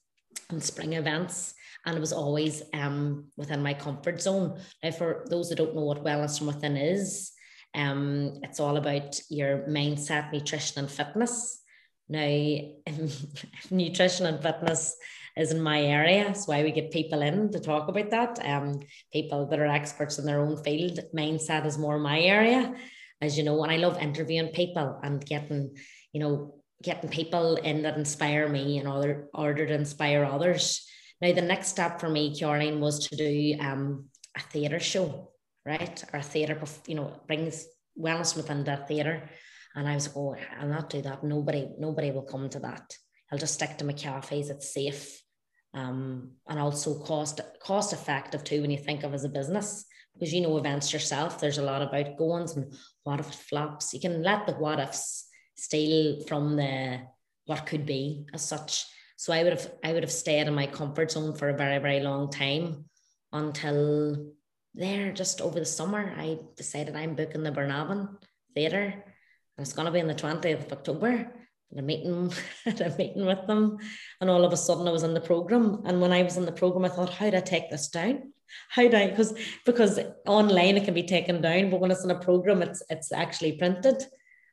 and 0.51 0.63
spring 0.63 0.95
events. 0.95 1.55
And 1.87 1.97
it 1.97 2.01
was 2.01 2.13
always 2.13 2.63
um, 2.75 3.27
within 3.37 3.63
my 3.63 3.75
comfort 3.75 4.21
zone. 4.21 4.61
Now, 4.83 4.91
for 4.91 5.25
those 5.29 5.49
that 5.49 5.57
don't 5.57 5.75
know 5.75 5.83
what 5.83 6.05
wellness 6.05 6.39
from 6.39 6.49
within 6.49 6.77
is, 6.77 7.33
um, 7.75 8.41
it's 8.43 8.61
all 8.61 8.77
about 8.77 9.19
your 9.29 9.65
mindset, 9.69 10.33
nutrition, 10.33 10.81
and 10.81 10.91
fitness. 10.91 11.63
Now, 12.09 12.59
nutrition 13.71 14.27
and 14.27 14.43
fitness 14.43 14.97
is 15.37 15.53
in 15.53 15.61
my 15.61 15.81
area. 15.83 16.25
That's 16.25 16.49
why 16.49 16.63
we 16.63 16.73
get 16.73 16.91
people 16.91 17.23
in 17.23 17.51
to 17.53 17.61
talk 17.61 17.89
about 17.89 18.11
that. 18.11 18.39
Um, 18.45 18.81
people 19.13 19.47
that 19.47 19.59
are 19.59 19.67
experts 19.67 20.19
in 20.19 20.27
their 20.27 20.41
own 20.41 20.63
field. 20.63 20.99
Mindset 21.17 21.67
is 21.67 21.79
more 21.79 21.99
my 21.99 22.21
area, 22.21 22.75
as 23.21 23.39
you 23.39 23.45
know. 23.45 23.63
And 23.63 23.73
I 23.73 23.77
love 23.77 23.99
interviewing 23.99 24.49
people 24.49 24.99
and 25.03 25.25
getting, 25.25 25.77
you 26.13 26.21
know, 26.21 26.55
getting 26.83 27.11
people 27.11 27.57
in 27.57 27.83
that 27.83 27.97
inspire 27.97 28.49
me 28.49 28.79
in 28.79 28.87
order, 28.87 29.29
order 29.33 29.67
to 29.67 29.75
inspire 29.75 30.25
others. 30.25 30.87
Now, 31.21 31.33
the 31.33 31.43
next 31.43 31.69
step 31.69 32.01
for 32.01 32.09
me, 32.09 32.35
Caroline, 32.35 32.81
was 32.81 33.07
to 33.09 33.17
do 33.17 33.57
um, 33.61 34.07
a 34.37 34.41
theatre 34.41 34.81
show, 34.81 35.33
right? 35.67 36.03
Our 36.13 36.23
theatre, 36.23 36.59
you 36.87 36.95
know, 36.95 37.21
brings 37.27 37.67
wellness 37.99 38.37
within 38.37 38.65
the 38.65 38.77
theatre. 38.89 39.29
And 39.75 39.87
I 39.87 39.95
was 39.95 40.09
like, 40.09 40.17
oh, 40.17 40.37
I'll 40.59 40.69
not 40.69 40.91
do 40.91 41.03
that. 41.03 41.23
Nobody, 41.23 41.69
nobody 41.79 42.11
will 42.11 42.23
come 42.23 42.49
to 42.51 42.61
that. 42.61 42.97
I'll 43.31 43.39
just 43.39 43.55
stick 43.55 43.77
to 43.79 43.85
my 43.85 43.93
cafes. 43.93 44.51
It's 44.51 44.73
safe. 44.73 45.21
Um, 45.73 46.33
and 46.49 46.59
also 46.59 46.99
cost 47.05 47.41
cost 47.63 47.93
effective 47.93 48.43
too 48.43 48.61
when 48.61 48.73
you 48.73 48.79
think 48.79 49.05
of 49.05 49.15
as 49.15 49.23
a 49.23 49.29
business 49.29 49.85
because 50.15 50.35
you 50.35 50.41
know 50.41 50.57
events 50.59 50.93
yourself 50.93 51.39
there's 51.39 51.59
a 51.59 51.63
lot 51.63 51.81
of 51.81 51.95
outgoings 51.95 52.57
and 52.57 52.75
what 53.05 53.21
if 53.21 53.29
it 53.29 53.35
flops 53.37 53.95
you 53.95 54.01
can 54.01 54.21
let 54.21 54.49
the 54.49 54.55
what 54.55 54.81
ifs 54.81 55.29
steal 55.57 56.21
from 56.27 56.57
the 56.57 56.99
what 57.47 57.67
could 57.67 57.87
be 57.87 58.27
as 58.35 58.43
such 58.43 58.85
so 59.23 59.33
i 59.33 59.43
would 59.43 59.55
have 59.57 59.67
i 59.85 59.93
would 59.93 60.07
have 60.07 60.21
stayed 60.23 60.47
in 60.47 60.55
my 60.61 60.67
comfort 60.79 61.11
zone 61.15 61.33
for 61.39 61.49
a 61.49 61.61
very 61.63 61.79
very 61.87 62.01
long 62.09 62.31
time 62.31 62.85
until 63.33 63.79
there 64.75 65.07
just 65.21 65.41
over 65.41 65.59
the 65.59 65.73
summer 65.79 66.03
i 66.25 66.39
decided 66.57 66.95
i'm 66.97 67.15
booking 67.21 67.45
the 67.45 67.57
Burnavon 67.59 68.01
theatre 68.55 69.05
and 69.61 69.67
it's 69.67 69.75
going 69.75 69.85
to 69.85 69.93
be 69.93 70.01
on 70.01 70.07
the 70.07 70.15
20th 70.15 70.65
of 70.65 70.73
October. 70.73 71.31
And 71.71 71.79
a 71.79 71.83
meeting, 71.83 72.33
a 72.67 72.95
meeting 72.97 73.27
with 73.27 73.47
them, 73.47 73.77
and 74.19 74.31
all 74.31 74.43
of 74.43 74.55
a 74.55 74.57
sudden 74.57 74.89
I 74.89 74.91
was 74.91 75.03
in 75.03 75.13
the 75.13 75.21
program. 75.21 75.83
And 75.85 76.01
when 76.01 76.13
I 76.13 76.23
was 76.23 76.39
in 76.39 76.47
the 76.47 76.51
program, 76.51 76.87
I 76.87 76.89
thought, 76.89 77.13
how 77.13 77.29
do 77.29 77.37
I 77.37 77.41
take 77.41 77.69
this 77.71 77.89
down? 77.89 78.33
How 78.71 78.89
do 78.89 78.97
I? 78.97 79.09
Because 79.09 79.35
because 79.67 80.01
online 80.27 80.79
it 80.79 80.87
can 80.87 80.95
be 80.95 81.03
taken 81.03 81.43
down, 81.43 81.69
but 81.69 81.79
when 81.79 81.91
it's 81.91 82.05
in 82.05 82.11
a 82.11 82.19
program, 82.19 82.63
it's 82.63 82.83
it's 82.89 83.13
actually 83.13 83.53
printed. 83.59 84.03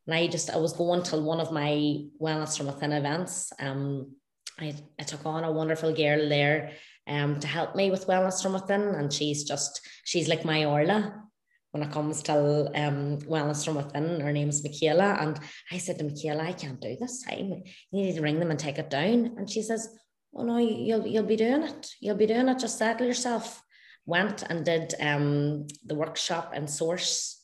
And 0.06 0.14
I 0.14 0.28
just 0.28 0.50
I 0.50 0.58
was 0.58 0.74
going 0.74 1.04
to 1.04 1.18
one 1.18 1.40
of 1.40 1.54
my 1.54 2.04
wellness 2.22 2.58
from 2.58 2.68
within 2.68 2.92
events. 2.92 3.54
Um, 3.60 4.12
I, 4.60 4.76
I 5.00 5.04
took 5.04 5.26
on 5.26 5.44
a 5.44 5.52
wonderful 5.52 5.94
girl 5.94 6.28
there 6.28 6.72
um, 7.08 7.40
to 7.40 7.48
help 7.48 7.76
me 7.76 7.92
with 7.92 8.08
wellness 8.08 8.42
from 8.42 8.54
within. 8.54 8.82
And 8.82 9.12
she's 9.12 9.44
just, 9.44 9.82
she's 10.04 10.28
like 10.28 10.46
my 10.46 10.66
Orla 10.66 11.24
when 11.72 11.84
it 11.84 11.92
comes 11.92 12.24
to 12.24 12.70
um, 12.76 13.20
wellness 13.20 13.64
from 13.64 13.76
within. 13.76 14.20
Her 14.20 14.32
name's 14.32 14.64
Michaela. 14.64 15.18
And 15.20 15.40
I 15.72 15.78
said 15.78 16.00
to 16.00 16.06
Michaela, 16.06 16.44
I 16.44 16.54
can't 16.54 16.82
do 16.82 16.96
this. 17.00 17.24
I, 17.28 17.36
you 17.36 17.64
need 17.92 18.16
to 18.16 18.22
ring 18.22 18.40
them 18.40 18.52
and 18.52 18.60
take 18.60 18.80
it 18.80 18.90
down. 18.90 19.36
And 19.38 19.50
she 19.50 19.62
says, 19.62 19.90
Oh 20.36 20.44
no, 20.44 20.58
you'll 20.58 21.08
you'll 21.08 21.24
be 21.24 21.36
doing 21.36 21.64
it. 21.64 21.90
You'll 22.00 22.18
be 22.18 22.28
doing 22.28 22.48
it. 22.48 22.60
Just 22.60 22.78
settle 22.78 23.08
yourself. 23.08 23.64
Went 24.06 24.44
and 24.44 24.64
did 24.64 24.94
um, 25.00 25.68
the 25.86 25.96
workshop 25.96 26.52
and 26.54 26.70
source 26.70 27.44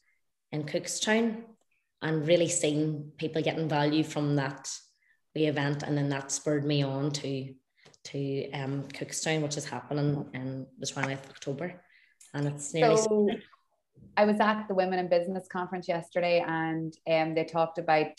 in 0.51 0.63
Cookstown 0.63 1.43
and 2.01 2.27
really 2.27 2.47
seen 2.47 3.11
people 3.17 3.41
getting 3.41 3.67
value 3.67 4.03
from 4.03 4.35
that 4.35 4.69
the 5.33 5.47
event. 5.47 5.83
And 5.83 5.97
then 5.97 6.09
that 6.09 6.31
spurred 6.31 6.65
me 6.65 6.83
on 6.83 7.11
to 7.11 7.53
to 8.05 8.51
um, 8.51 8.83
Cookstown, 8.89 9.41
which 9.41 9.55
is 9.55 9.63
happening 9.63 10.25
in 10.33 10.67
the 10.77 10.85
20th 10.85 11.23
of 11.23 11.29
October. 11.29 11.81
and 12.33 12.47
it's 12.47 12.73
nearly. 12.73 12.97
So, 12.97 13.29
I 14.17 14.25
was 14.25 14.39
at 14.39 14.67
the 14.67 14.75
Women 14.75 14.99
in 14.99 15.07
Business 15.07 15.47
conference 15.47 15.87
yesterday, 15.87 16.43
and 16.45 16.93
um, 17.09 17.33
they 17.33 17.45
talked 17.45 17.77
about 17.77 18.11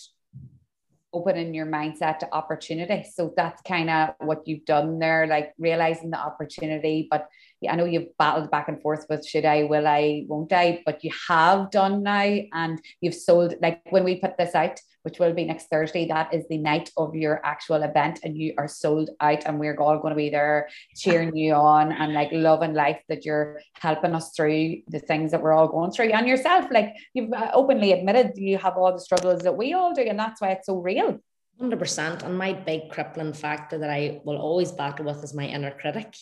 opening 1.13 1.55
your 1.55 1.67
mindset 1.67 2.19
to 2.19 2.35
opportunity. 2.35 3.09
So 3.15 3.33
that's 3.37 3.63
kind 3.63 3.89
of 3.89 4.15
what 4.19 4.47
you've 4.47 4.65
done 4.65 4.99
there, 4.99 5.27
like 5.29 5.53
realizing 5.59 6.11
the 6.11 6.19
opportunity. 6.19 7.07
But 7.09 7.29
I 7.69 7.77
know 7.77 7.85
you've 7.85 8.17
battled 8.19 8.51
back 8.51 8.69
and 8.69 8.81
forth 8.81 9.07
with 9.09 9.27
should 9.27 9.45
I, 9.45 9.65
will 9.65 9.87
I, 9.87 10.25
won't 10.29 10.53
I, 10.53 10.83
but 10.85 11.05
you 11.05 11.11
have 11.29 11.71
done 11.71 12.03
now, 12.03 12.39
and 12.53 12.81
you've 13.01 13.15
sold. 13.15 13.55
Like 13.61 13.81
when 13.91 14.05
we 14.05 14.17
put 14.17 14.37
this 14.37 14.55
out, 14.55 14.81
which 15.05 15.19
will 15.19 15.35
be 15.35 15.45
next 15.45 15.69
Thursday. 15.69 16.09
That 16.09 16.33
is 16.33 16.45
the 16.49 16.57
night 16.57 16.91
of 16.97 17.15
your 17.15 17.45
actual 17.45 17.83
event, 17.83 18.21
and 18.25 18.37
you 18.37 18.55
are 18.57 18.67
sold 18.67 19.11
out, 19.21 19.45
and 19.45 19.61
we're 19.61 19.77
all 19.77 19.99
going 19.99 20.13
to 20.13 20.17
be 20.17 20.31
there 20.31 20.69
cheering 20.97 21.37
you 21.37 21.53
on 21.53 21.93
and 21.93 22.15
like 22.15 22.31
loving 22.33 22.73
life 22.73 23.01
that 23.09 23.25
you're 23.25 23.61
helping 23.75 24.15
us 24.15 24.35
through 24.35 24.81
the 24.89 24.99
things 24.99 25.31
that 25.31 25.43
we're 25.43 25.53
all 25.53 25.69
going 25.69 25.91
through. 25.91 26.11
And 26.11 26.27
yourself, 26.27 26.67
like 26.71 26.95
you've 27.13 27.33
uh, 27.33 27.51
openly 27.53 27.93
admitted 27.93 28.33
you 28.37 28.57
have 28.59 28.77
all 28.79 28.93
the 28.93 29.01
struggles 29.01 29.43
that 29.43 29.57
we 29.57 29.75
all 29.75 29.95
do, 29.95 30.03
and 30.03 30.19
that's 30.19 30.41
why 30.41 30.53
it's 30.53 30.67
so 30.67 30.79
real. 30.79 31.21
100%. 31.61 32.23
And 32.25 32.37
my 32.37 32.53
big 32.53 32.89
crippling 32.91 33.33
factor 33.33 33.79
that 33.79 33.91
I 33.91 34.21
will 34.25 34.39
always 34.39 34.73
battle 34.73 35.05
with 35.05 35.23
is 35.23 35.35
my 35.35 35.47
inner 35.47 35.71
critic. 35.71 36.17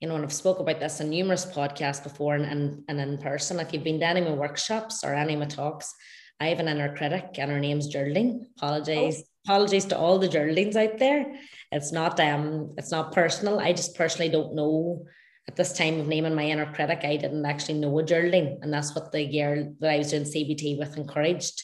You 0.00 0.08
know, 0.08 0.14
and 0.14 0.24
I've 0.24 0.32
spoke 0.32 0.60
about 0.60 0.80
this 0.80 1.00
in 1.00 1.10
numerous 1.10 1.44
podcasts 1.44 2.02
before 2.02 2.34
and, 2.34 2.44
and, 2.44 2.84
and 2.88 3.00
in 3.00 3.18
person. 3.18 3.58
If 3.58 3.72
you've 3.72 3.84
been 3.84 3.98
to 4.00 4.06
any 4.06 4.20
of 4.20 4.28
my 4.28 4.34
workshops 4.34 5.02
or 5.02 5.14
any 5.14 5.34
of 5.34 5.40
my 5.40 5.46
talks, 5.46 5.92
I 6.40 6.48
have 6.48 6.60
an 6.60 6.68
inner 6.68 6.94
critic 6.96 7.30
and 7.38 7.50
her 7.50 7.58
name's 7.58 7.88
Geraldine. 7.88 8.46
Apologies. 8.56 9.22
Oh. 9.22 9.24
Apologies 9.44 9.86
to 9.86 9.98
all 9.98 10.18
the 10.18 10.28
Geraldines 10.28 10.76
out 10.76 10.98
there. 10.98 11.34
It's 11.72 11.90
not 11.90 12.20
um 12.20 12.74
it's 12.76 12.90
not 12.90 13.12
personal. 13.12 13.58
I 13.58 13.72
just 13.72 13.96
personally 13.96 14.30
don't 14.30 14.54
know 14.54 15.06
at 15.48 15.56
this 15.56 15.72
time 15.72 15.98
of 15.98 16.06
naming 16.06 16.34
my 16.34 16.44
inner 16.44 16.70
critic, 16.72 17.00
I 17.02 17.16
didn't 17.16 17.46
actually 17.46 17.78
know 17.78 17.98
a 17.98 18.04
Geraldine. 18.04 18.58
And 18.60 18.72
that's 18.72 18.94
what 18.94 19.10
the 19.10 19.26
girl 19.26 19.74
that 19.80 19.90
I 19.90 19.98
was 19.98 20.10
doing 20.10 20.24
CBT 20.24 20.78
with 20.78 20.98
encouraged. 20.98 21.62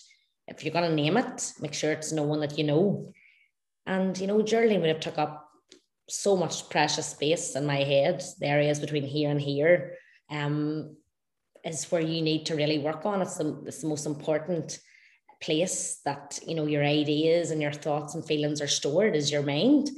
If 0.48 0.64
you're 0.64 0.72
gonna 0.72 0.94
name 0.94 1.18
it, 1.18 1.52
make 1.60 1.74
sure 1.74 1.92
it's 1.92 2.10
no 2.10 2.22
one 2.22 2.40
that 2.40 2.58
you 2.58 2.64
know. 2.64 3.12
And 3.86 4.18
you 4.18 4.26
know, 4.26 4.40
Geraldine 4.40 4.80
would 4.80 4.88
have 4.88 5.00
took 5.00 5.18
up 5.18 5.43
so 6.08 6.36
much 6.36 6.68
precious 6.68 7.06
space 7.06 7.56
in 7.56 7.66
my 7.66 7.82
head, 7.82 8.22
the 8.40 8.46
areas 8.46 8.80
between 8.80 9.04
here 9.04 9.30
and 9.30 9.40
here. 9.40 9.96
Um, 10.30 10.96
is 11.64 11.90
where 11.90 12.02
you 12.02 12.20
need 12.22 12.46
to 12.46 12.54
really 12.54 12.78
work 12.78 13.06
on. 13.06 13.22
It's 13.22 13.38
the, 13.38 13.62
it's 13.66 13.80
the 13.80 13.88
most 13.88 14.06
important 14.06 14.78
place 15.40 16.00
that 16.04 16.38
you 16.46 16.54
know 16.54 16.66
your 16.66 16.84
ideas 16.84 17.50
and 17.50 17.60
your 17.60 17.72
thoughts 17.72 18.14
and 18.14 18.24
feelings 18.24 18.60
are 18.60 18.68
stored 18.68 19.16
is 19.16 19.32
your 19.32 19.42
mind. 19.42 19.90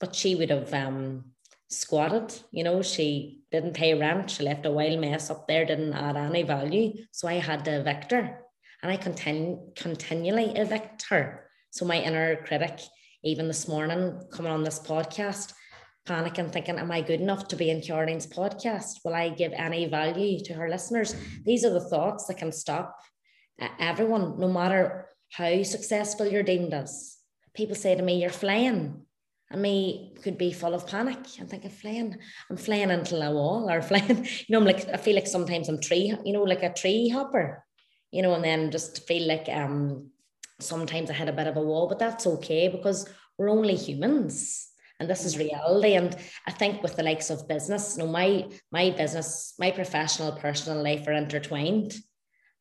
But 0.00 0.14
she 0.14 0.34
would 0.34 0.50
have 0.50 0.72
um, 0.74 1.24
squatted. 1.68 2.34
You 2.50 2.64
know, 2.64 2.82
she 2.82 3.42
didn't 3.50 3.74
pay 3.74 3.94
rent. 3.94 4.30
She 4.30 4.42
left 4.42 4.66
a 4.66 4.70
wild 4.70 5.00
mess 5.00 5.30
up 5.30 5.46
there. 5.48 5.64
Didn't 5.64 5.94
add 5.94 6.16
any 6.16 6.42
value. 6.42 6.92
So 7.10 7.28
I 7.28 7.34
had 7.34 7.64
to 7.64 7.80
evict 7.80 8.10
her, 8.10 8.38
and 8.82 8.92
I 8.92 8.96
continue 8.96 9.60
continually 9.76 10.56
evict 10.56 11.06
her. 11.08 11.48
So 11.70 11.84
my 11.84 12.00
inner 12.00 12.36
critic, 12.36 12.80
even 13.24 13.48
this 13.48 13.66
morning, 13.66 14.20
coming 14.30 14.52
on 14.52 14.62
this 14.62 14.78
podcast, 14.78 15.54
panicking, 16.06 16.52
thinking, 16.52 16.78
Am 16.78 16.90
I 16.90 17.00
good 17.00 17.20
enough 17.20 17.48
to 17.48 17.56
be 17.56 17.70
in 17.70 17.80
Caroline's 17.80 18.26
podcast? 18.26 18.98
Will 19.02 19.14
I 19.14 19.30
give 19.30 19.52
any 19.54 19.86
value 19.86 20.38
to 20.44 20.52
her 20.52 20.68
listeners? 20.68 21.16
These 21.44 21.64
are 21.64 21.72
the 21.72 21.88
thoughts 21.88 22.26
that 22.26 22.36
can 22.36 22.52
stop 22.52 22.94
everyone, 23.78 24.38
no 24.38 24.48
matter 24.48 25.08
how 25.32 25.62
successful 25.62 26.26
you're 26.26 26.42
deemed 26.42 26.74
as. 26.74 27.16
People 27.54 27.74
say 27.74 27.94
to 27.94 28.02
me, 28.02 28.20
You're 28.20 28.30
flying. 28.30 29.00
And 29.50 29.62
me 29.62 30.14
could 30.22 30.36
be 30.36 30.52
full 30.52 30.74
of 30.74 30.86
panic. 30.86 31.18
I'm 31.38 31.46
thinking, 31.46 31.70
flying, 31.70 32.16
I'm 32.50 32.56
flying 32.56 32.90
into 32.90 33.16
a 33.16 33.30
wall 33.30 33.70
or 33.70 33.80
flying, 33.90 34.24
you 34.24 34.44
know, 34.50 34.58
I'm 34.58 34.64
like, 34.64 34.88
I 34.88 34.96
feel 34.96 35.14
like 35.14 35.26
sometimes 35.26 35.68
I'm 35.68 35.80
tree, 35.80 36.14
you 36.24 36.32
know, 36.32 36.42
like 36.42 36.62
a 36.62 36.72
tree 36.72 37.08
hopper, 37.08 37.64
you 38.10 38.20
know, 38.22 38.34
and 38.34 38.44
then 38.44 38.70
just 38.70 39.06
feel 39.06 39.28
like 39.28 39.48
um 39.48 40.10
sometimes 40.60 41.10
I 41.10 41.14
had 41.14 41.28
a 41.28 41.32
bit 41.32 41.46
of 41.46 41.56
a 41.56 41.62
wall, 41.62 41.88
but 41.88 41.98
that's 41.98 42.26
okay 42.26 42.68
because 42.68 43.08
we're 43.38 43.50
only 43.50 43.74
humans 43.74 44.68
and 45.00 45.10
this 45.10 45.24
is 45.24 45.38
reality. 45.38 45.94
And 45.94 46.16
i 46.46 46.50
think 46.50 46.82
with 46.82 46.96
the 46.96 47.02
likes 47.02 47.30
of 47.30 47.48
business 47.48 47.96
you 47.96 48.04
know 48.04 48.10
my 48.10 48.48
my 48.70 48.90
business 48.90 49.54
my 49.58 49.70
professional 49.70 50.32
personal 50.32 50.82
life 50.82 51.06
are 51.06 51.12
intertwined 51.12 51.94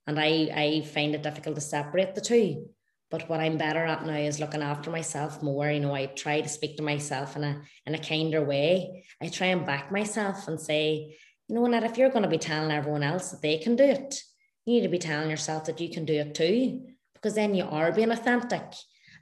and 0.08 0.20
i 0.20 0.50
i 0.56 0.82
find 0.94 1.16
it 1.16 1.24
difficult 1.24 1.56
to 1.56 1.62
separate 1.62 2.16
the 2.16 2.22
two. 2.22 2.70
But 3.12 3.30
what 3.30 3.40
i'm 3.40 3.58
better 3.58 3.86
at 3.86 4.06
now 4.06 4.16
is 4.16 4.40
looking 4.40 4.64
after 4.64 4.90
myself 4.90 5.44
more. 5.44 5.70
You 5.70 5.80
know 5.82 5.94
i 5.94 6.08
try 6.08 6.42
to 6.42 6.50
speak 6.50 6.78
to 6.78 6.84
myself 6.84 7.36
in 7.36 7.44
a 7.44 7.62
in 7.86 7.96
a 7.96 8.00
kinder 8.00 8.44
way. 8.44 9.06
I 9.22 9.28
try 9.28 9.48
and 9.48 9.66
back 9.66 9.92
myself 9.92 10.48
and 10.48 10.60
say 10.60 11.16
you 11.48 11.56
know 11.56 11.66
Annette, 11.66 11.84
if 11.84 11.98
you're 11.98 12.10
going 12.10 12.24
to 12.24 12.38
be 12.38 12.40
telling 12.50 12.72
everyone 12.72 13.04
else 13.04 13.32
that 13.32 13.42
they 13.42 13.58
can 13.60 13.76
do 13.76 13.84
it 13.84 14.24
you 14.66 14.76
need 14.76 14.84
to 14.84 14.96
be 14.98 14.98
telling 14.98 15.30
yourself 15.30 15.66
that 15.66 15.82
you 15.82 15.90
can 15.90 16.06
do 16.06 16.14
it 16.14 16.34
too 16.34 16.88
because 17.24 17.36
then 17.36 17.56
you 17.56 17.64
are 17.64 17.94
being 17.94 18.12
authentic 18.12 18.64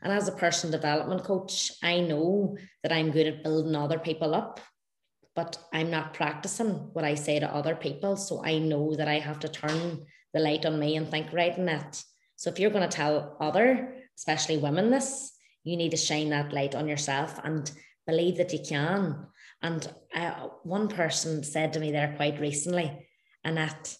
and 0.01 0.11
as 0.11 0.27
a 0.27 0.33
personal 0.33 0.71
development 0.71 1.23
coach, 1.23 1.71
I 1.83 1.99
know 1.99 2.57
that 2.81 2.91
I'm 2.91 3.11
good 3.11 3.27
at 3.27 3.43
building 3.43 3.75
other 3.75 3.99
people 3.99 4.33
up, 4.33 4.59
but 5.35 5.59
I'm 5.71 5.91
not 5.91 6.15
practicing 6.15 6.71
what 6.93 7.05
I 7.05 7.13
say 7.15 7.39
to 7.39 7.53
other 7.53 7.75
people. 7.75 8.17
So 8.17 8.43
I 8.43 8.57
know 8.57 8.95
that 8.95 9.07
I 9.07 9.19
have 9.19 9.39
to 9.41 9.49
turn 9.49 10.05
the 10.33 10.39
light 10.39 10.65
on 10.65 10.79
me 10.79 10.95
and 10.95 11.07
think 11.07 11.31
right 11.31 11.55
in 11.55 11.65
that. 11.65 12.03
So 12.35 12.49
if 12.49 12.59
you're 12.59 12.71
going 12.71 12.87
to 12.87 12.95
tell 12.95 13.37
other, 13.39 13.95
especially 14.17 14.57
women, 14.57 14.89
this, 14.89 15.33
you 15.63 15.77
need 15.77 15.91
to 15.91 15.97
shine 15.97 16.29
that 16.29 16.51
light 16.51 16.73
on 16.73 16.87
yourself 16.87 17.39
and 17.43 17.71
believe 18.07 18.37
that 18.37 18.53
you 18.53 18.59
can. 18.67 19.27
And 19.61 19.87
uh, 20.15 20.47
one 20.63 20.87
person 20.87 21.43
said 21.43 21.73
to 21.73 21.79
me 21.79 21.91
there 21.91 22.15
quite 22.17 22.39
recently, 22.39 23.07
Annette, 23.43 23.95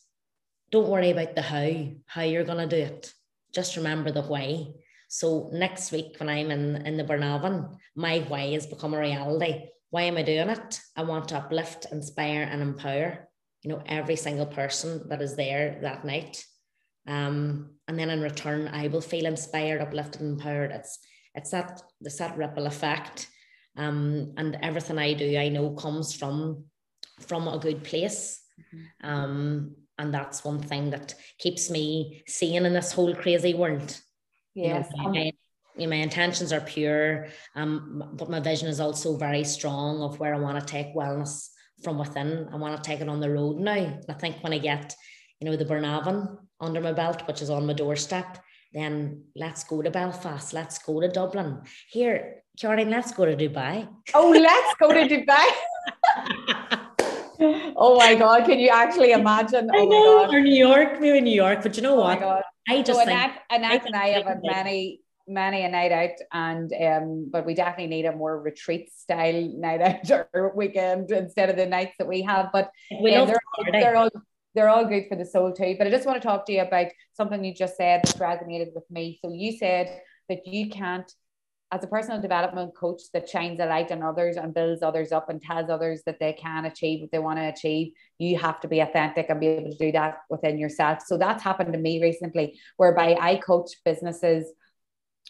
don't 0.72 0.90
worry 0.90 1.12
about 1.12 1.36
the 1.36 1.44
how, 1.44 1.92
how 2.08 2.24
you're 2.24 2.44
going 2.44 2.68
to 2.68 2.76
do 2.76 2.82
it. 2.82 3.14
Just 3.54 3.78
remember 3.78 4.12
the 4.12 4.22
why. 4.22 4.68
So 5.08 5.50
next 5.52 5.92
week 5.92 6.16
when 6.20 6.30
I'm 6.30 6.52
in, 6.52 6.88
in 6.88 6.98
the 6.98 7.04
Burnavon, 7.04 7.76
my 7.96 8.20
why 8.20 8.52
has 8.54 8.66
become 8.66 8.94
a 8.94 9.00
reality. 9.00 9.66
Why 9.90 10.04
am 10.04 10.18
I 10.18 10.24
doing 10.24 10.50
it? 10.50 10.80
I 10.96 11.04
want 11.04 11.28
to 11.30 11.38
uplift, 11.38 11.88
inspire, 11.92 12.44
and 12.44 12.62
empower, 12.62 13.28
you 13.62 13.70
know, 13.70 13.84
every 13.86 14.16
single 14.16 14.46
person 14.46 15.10
that 15.10 15.22
is 15.22 15.36
there 15.36 15.80
that 15.82 16.06
night. 16.06 16.46
Um, 17.08 17.72
and 17.88 18.00
then 18.00 18.10
in 18.10 18.22
return, 18.22 18.70
I 18.70 18.88
will 18.88 19.02
feel 19.02 19.26
inspired, 19.26 19.82
uplifted, 19.82 20.22
and 20.22 20.40
empowered. 20.40 20.72
It's 20.72 21.00
it's 21.34 21.52
that 21.52 21.82
it's 22.02 22.18
that 22.18 22.38
ripple 22.38 22.68
effect. 22.68 23.28
Um, 23.78 24.34
and 24.38 24.58
everything 24.62 24.98
I 24.98 25.14
do, 25.14 25.38
I 25.38 25.50
know 25.50 25.72
comes 25.72 26.14
from 26.14 26.66
from 27.20 27.48
a 27.48 27.60
good 27.60 27.84
place. 27.84 28.42
Mm-hmm. 28.60 29.10
Um, 29.10 29.76
and 29.98 30.14
that's 30.14 30.44
one 30.44 30.60
thing 30.60 30.90
that 30.92 31.16
keeps 31.38 31.70
me 31.70 32.24
seeing 32.28 32.66
in 32.66 32.74
this 32.74 32.92
whole 32.92 33.14
crazy 33.16 33.54
world. 33.54 34.00
Yes. 34.54 34.90
You 34.96 35.04
know, 35.04 35.10
my, 35.10 35.32
my, 35.88 35.96
intentions 35.96 36.52
are 36.52 36.62
pure, 36.62 37.28
um, 37.56 38.12
but 38.14 38.30
my 38.30 38.40
vision 38.40 38.68
is 38.68 38.80
also 38.80 39.18
very 39.18 39.44
strong 39.44 40.02
of 40.02 40.20
where 40.20 40.34
I 40.34 40.40
want 40.40 40.60
to 40.60 40.66
take 40.66 40.96
wellness 40.96 41.50
from 41.84 41.98
within. 41.98 42.50
I 42.52 42.58
want 42.58 42.76
to 42.76 42.88
take 42.88 43.02
it 43.02 43.10
on 43.10 43.20
the 43.20 43.30
road 43.30 43.58
now. 43.58 44.00
I 44.10 44.14
think 44.14 44.44
when 44.44 44.54
I 44.54 44.58
get, 44.58 44.96
you 45.40 45.50
know, 45.50 45.56
the 45.56 45.66
Burnavon 45.66 46.38
under 46.60 46.82
my 46.82 46.94
belt, 46.94 47.28
which 47.28 47.42
is 47.42 47.50
on 47.50 47.66
my 47.66 47.74
doorstep, 47.74 48.40
then 48.74 49.24
let's 49.36 49.64
go 49.64 49.82
to 49.82 49.92
Belfast. 49.92 50.54
Let's 50.54 50.80
go 50.80 51.02
to 51.02 51.08
Dublin. 51.08 51.62
Here, 51.90 52.44
Caroline, 52.60 52.90
let's 52.90 53.12
go 53.12 53.26
to 53.26 53.36
Dubai. 53.36 53.88
Oh, 54.14 54.30
let's 54.30 54.74
go 54.80 54.94
to 54.94 55.08
Dubai. 55.16 56.78
oh 57.42 57.98
my 57.98 58.16
God, 58.16 58.46
can 58.46 58.60
you 58.60 58.70
actually 58.70 59.12
imagine? 59.12 59.70
I 59.72 59.80
oh 59.80 59.86
know, 59.90 60.32
or 60.32 60.42
New 60.42 60.54
York, 60.54 61.00
maybe 61.00 61.22
New 61.22 61.36
York, 61.36 61.64
but 61.64 61.76
you 61.76 61.84
know 61.84 61.96
oh 61.96 62.02
what? 62.02 62.44
I 62.70 62.82
just 62.82 63.00
so 63.00 63.06
think 63.06 63.32
Annette, 63.50 63.86
and 63.86 63.96
I 63.96 64.08
have 64.10 64.26
had 64.26 64.42
many 64.44 65.02
many 65.28 65.64
a 65.64 65.70
night 65.70 65.92
out 65.92 66.18
and 66.34 66.74
um 66.74 67.30
but 67.32 67.46
we 67.46 67.54
definitely 67.54 67.88
need 67.88 68.06
a 68.06 68.16
more 68.16 68.42
retreat 68.42 68.92
style 68.94 69.50
night 69.56 69.82
out 69.82 70.28
or 70.34 70.52
weekend 70.56 71.12
instead 71.12 71.50
of 71.50 71.56
the 71.56 71.66
nights 71.66 71.96
that 71.98 72.08
we 72.08 72.22
have 72.22 72.50
but 72.52 72.70
we 73.02 73.16
um, 73.16 73.28
they're, 73.28 73.40
all, 73.58 73.66
they're 73.72 73.96
all 73.96 74.10
they're 74.56 74.70
all 74.70 74.86
good 74.86 75.06
for 75.08 75.16
the 75.16 75.26
soul 75.26 75.54
too 75.54 75.76
but 75.78 75.88
I 75.88 75.90
just 75.90 76.06
want 76.06 76.22
to 76.22 76.28
talk 76.28 76.46
to 76.48 76.54
you 76.54 76.62
about 76.62 76.88
something 77.14 77.44
you 77.44 77.54
just 77.54 77.78
said 77.78 78.02
that 78.04 78.18
resonated 78.18 78.74
with 78.74 78.90
me 78.90 79.20
so 79.24 79.32
you 79.32 79.58
said 79.58 80.02
that 80.28 80.46
you 80.46 80.70
can't 80.70 81.12
as 81.72 81.84
a 81.84 81.88
personal 81.88 82.22
development 82.22 82.76
coach 82.76 83.02
that 83.14 83.30
shines 83.30 83.60
a 83.60 83.66
light 83.66 83.92
on 83.92 84.04
others 84.04 84.36
and 84.36 84.54
builds 84.54 84.84
others 84.84 85.14
up 85.14 85.30
and 85.30 85.42
tells 85.42 85.70
others 85.70 86.02
that 86.06 86.20
they 86.20 86.34
can 86.34 86.66
achieve 86.66 87.02
what 87.02 87.12
they 87.12 87.20
want 87.20 87.40
to 87.40 87.48
achieve, 87.48 87.94
you 88.20 88.38
have 88.38 88.60
to 88.60 88.68
be 88.68 88.82
authentic 88.82 89.30
and 89.30 89.40
be 89.40 89.48
able 89.48 89.72
to 89.72 89.78
do 89.78 89.92
that 89.94 90.18
within 90.30 90.58
yourself. 90.58 91.00
So 91.06 91.18
that's 91.18 91.42
happened 91.42 91.72
to 91.72 91.80
me 91.80 92.02
recently, 92.02 92.60
whereby 92.76 93.16
I 93.20 93.38
coach 93.38 93.72
businesses 93.86 94.52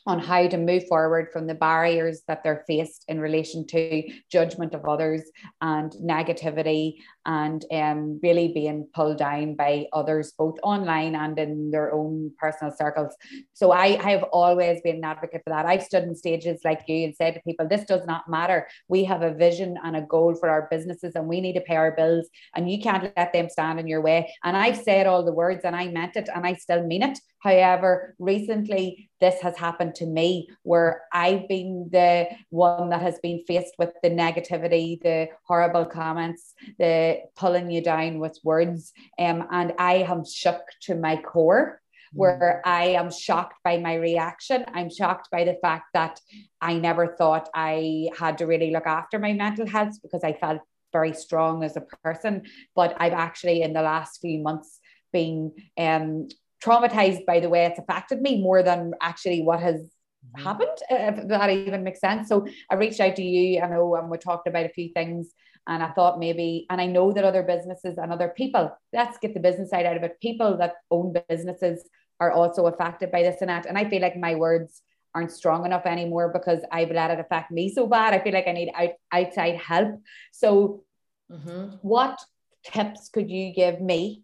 on 0.05 0.19
how 0.19 0.47
to 0.47 0.57
move 0.57 0.87
forward 0.87 1.27
from 1.31 1.47
the 1.47 1.53
barriers 1.53 2.21
that 2.27 2.43
they're 2.43 2.63
faced 2.67 3.05
in 3.07 3.19
relation 3.19 3.65
to 3.67 4.09
judgment 4.31 4.73
of 4.73 4.85
others 4.85 5.21
and 5.61 5.91
negativity 5.93 6.95
and 7.25 7.65
um, 7.71 8.19
really 8.23 8.51
being 8.53 8.87
pulled 8.93 9.17
down 9.17 9.55
by 9.55 9.85
others 9.93 10.33
both 10.37 10.57
online 10.63 11.15
and 11.15 11.37
in 11.37 11.71
their 11.71 11.93
own 11.93 12.31
personal 12.39 12.73
circles. 12.75 13.15
So 13.53 13.71
I, 13.71 13.99
I 14.03 14.11
have 14.11 14.23
always 14.31 14.81
been 14.81 14.97
an 14.97 15.03
advocate 15.03 15.41
for 15.43 15.51
that. 15.51 15.65
I've 15.65 15.83
stood 15.83 16.03
in 16.03 16.15
stages 16.15 16.61
like 16.65 16.81
you 16.87 17.05
and 17.05 17.15
said 17.15 17.35
to 17.35 17.41
people 17.41 17.67
this 17.67 17.85
does 17.85 18.05
not 18.05 18.29
matter. 18.29 18.67
We 18.87 19.03
have 19.05 19.21
a 19.21 19.33
vision 19.33 19.77
and 19.83 19.95
a 19.95 20.01
goal 20.01 20.35
for 20.35 20.49
our 20.49 20.67
businesses 20.71 21.13
and 21.15 21.27
we 21.27 21.41
need 21.41 21.53
to 21.53 21.61
pay 21.61 21.75
our 21.75 21.91
bills 21.91 22.27
and 22.55 22.69
you 22.69 22.81
can't 22.81 23.11
let 23.15 23.33
them 23.33 23.49
stand 23.49 23.79
in 23.79 23.87
your 23.87 24.01
way. 24.01 24.33
And 24.43 24.57
i've 24.57 24.77
said 24.77 25.07
all 25.07 25.23
the 25.23 25.33
words 25.33 25.61
and 25.63 25.75
i 25.75 25.87
meant 25.87 26.15
it 26.15 26.29
and 26.33 26.45
i 26.45 26.53
still 26.53 26.85
mean 26.85 27.03
it 27.03 27.19
However, 27.41 28.15
recently 28.19 29.09
this 29.19 29.41
has 29.41 29.57
happened 29.57 29.95
to 29.95 30.05
me 30.05 30.47
where 30.61 31.01
I've 31.11 31.47
been 31.47 31.89
the 31.91 32.27
one 32.49 32.89
that 32.89 33.01
has 33.01 33.19
been 33.19 33.43
faced 33.47 33.73
with 33.79 33.91
the 34.03 34.11
negativity, 34.11 35.01
the 35.01 35.29
horrible 35.47 35.85
comments, 35.85 36.53
the 36.77 37.21
pulling 37.35 37.71
you 37.71 37.81
down 37.81 38.19
with 38.19 38.39
words. 38.43 38.93
Um, 39.17 39.47
and 39.51 39.73
I 39.79 40.05
am 40.07 40.23
shook 40.23 40.61
to 40.83 40.95
my 40.95 41.17
core 41.17 41.81
mm. 42.13 42.17
where 42.19 42.61
I 42.63 42.89
am 42.89 43.11
shocked 43.11 43.55
by 43.63 43.77
my 43.77 43.95
reaction. 43.95 44.63
I'm 44.73 44.91
shocked 44.91 45.29
by 45.31 45.43
the 45.43 45.57
fact 45.63 45.85
that 45.95 46.19
I 46.61 46.75
never 46.75 47.15
thought 47.17 47.49
I 47.55 48.09
had 48.19 48.37
to 48.37 48.45
really 48.45 48.69
look 48.69 48.85
after 48.85 49.17
my 49.17 49.33
mental 49.33 49.67
health 49.67 49.97
because 50.03 50.23
I 50.23 50.33
felt 50.33 50.61
very 50.93 51.13
strong 51.13 51.63
as 51.63 51.75
a 51.75 51.85
person. 52.03 52.43
But 52.75 52.95
I've 52.99 53.13
actually, 53.13 53.63
in 53.63 53.73
the 53.73 53.81
last 53.81 54.21
few 54.21 54.39
months, 54.43 54.79
been 55.11 55.53
um, 55.77 56.27
traumatized 56.63 57.25
by 57.25 57.39
the 57.39 57.49
way 57.49 57.65
it's 57.65 57.79
affected 57.79 58.21
me 58.21 58.41
more 58.41 58.63
than 58.63 58.93
actually 59.01 59.41
what 59.41 59.59
has 59.59 59.81
mm-hmm. 59.81 60.43
happened, 60.43 60.77
if 60.89 61.27
that 61.27 61.49
even 61.49 61.83
makes 61.83 61.99
sense. 61.99 62.29
So 62.29 62.47
I 62.69 62.75
reached 62.75 62.99
out 62.99 63.15
to 63.15 63.23
you, 63.23 63.61
I 63.61 63.67
know, 63.67 63.95
and 63.95 64.09
we 64.09 64.17
talked 64.17 64.47
about 64.47 64.65
a 64.65 64.69
few 64.69 64.89
things. 64.93 65.31
And 65.67 65.83
I 65.83 65.91
thought 65.91 66.19
maybe, 66.19 66.65
and 66.69 66.81
I 66.81 66.87
know 66.87 67.11
that 67.11 67.23
other 67.23 67.43
businesses 67.43 67.97
and 67.97 68.11
other 68.11 68.29
people, 68.29 68.75
let's 68.93 69.19
get 69.19 69.35
the 69.35 69.39
business 69.39 69.69
side 69.69 69.85
out 69.85 69.97
of 69.97 70.03
it. 70.03 70.19
People 70.19 70.57
that 70.57 70.73
own 70.89 71.13
businesses 71.29 71.87
are 72.19 72.31
also 72.31 72.65
affected 72.65 73.11
by 73.11 73.21
this 73.21 73.41
and 73.41 73.49
that. 73.49 73.67
And 73.67 73.77
I 73.77 73.87
feel 73.87 74.01
like 74.01 74.17
my 74.17 74.35
words 74.35 74.81
aren't 75.13 75.31
strong 75.31 75.65
enough 75.65 75.85
anymore 75.85 76.29
because 76.33 76.61
I've 76.71 76.91
let 76.91 77.11
it 77.11 77.19
affect 77.19 77.51
me 77.51 77.71
so 77.73 77.85
bad. 77.85 78.13
I 78.13 78.23
feel 78.23 78.33
like 78.33 78.47
I 78.47 78.53
need 78.53 78.71
out, 78.73 78.91
outside 79.11 79.57
help. 79.57 80.01
So, 80.31 80.83
mm-hmm. 81.31 81.75
what 81.81 82.19
tips 82.63 83.09
could 83.09 83.29
you 83.29 83.53
give 83.53 83.81
me 83.81 84.23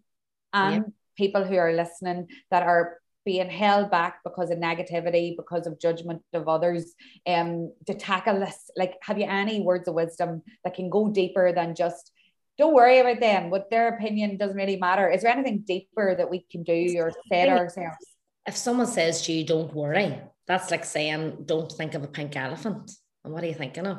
and 0.52 0.92
people 1.18 1.44
who 1.44 1.56
are 1.56 1.72
listening 1.72 2.28
that 2.50 2.62
are 2.62 2.98
being 3.24 3.50
held 3.50 3.90
back 3.90 4.20
because 4.24 4.50
of 4.50 4.58
negativity, 4.58 5.36
because 5.36 5.66
of 5.66 5.78
judgment 5.78 6.22
of 6.32 6.48
others, 6.48 6.94
um, 7.26 7.70
to 7.86 7.92
tackle 7.92 8.40
this? 8.40 8.70
Like, 8.74 8.94
have 9.02 9.18
you 9.18 9.26
any 9.26 9.60
words 9.60 9.86
of 9.86 9.94
wisdom 9.94 10.42
that 10.64 10.74
can 10.74 10.88
go 10.88 11.10
deeper 11.10 11.52
than 11.52 11.74
just 11.74 12.10
don't 12.56 12.74
worry 12.74 12.98
about 12.98 13.20
them, 13.20 13.50
what 13.50 13.70
their 13.70 13.88
opinion 13.88 14.36
doesn't 14.36 14.56
really 14.56 14.76
matter? 14.76 15.08
Is 15.08 15.22
there 15.22 15.30
anything 15.30 15.58
deeper 15.60 16.14
that 16.16 16.28
we 16.28 16.44
can 16.50 16.64
do 16.64 16.96
or 16.98 17.12
say 17.30 17.44
to 17.44 17.52
ourselves? 17.52 17.98
If 18.46 18.56
someone 18.56 18.86
says 18.86 19.22
to 19.22 19.32
you, 19.32 19.44
don't 19.44 19.72
worry, 19.72 20.18
that's 20.46 20.70
like 20.70 20.84
saying, 20.84 21.44
don't 21.44 21.70
think 21.70 21.94
of 21.94 22.02
a 22.02 22.08
pink 22.08 22.34
elephant. 22.34 22.90
And 23.24 23.32
what 23.32 23.44
are 23.44 23.46
you 23.46 23.54
thinking 23.54 23.86
of? 23.86 23.98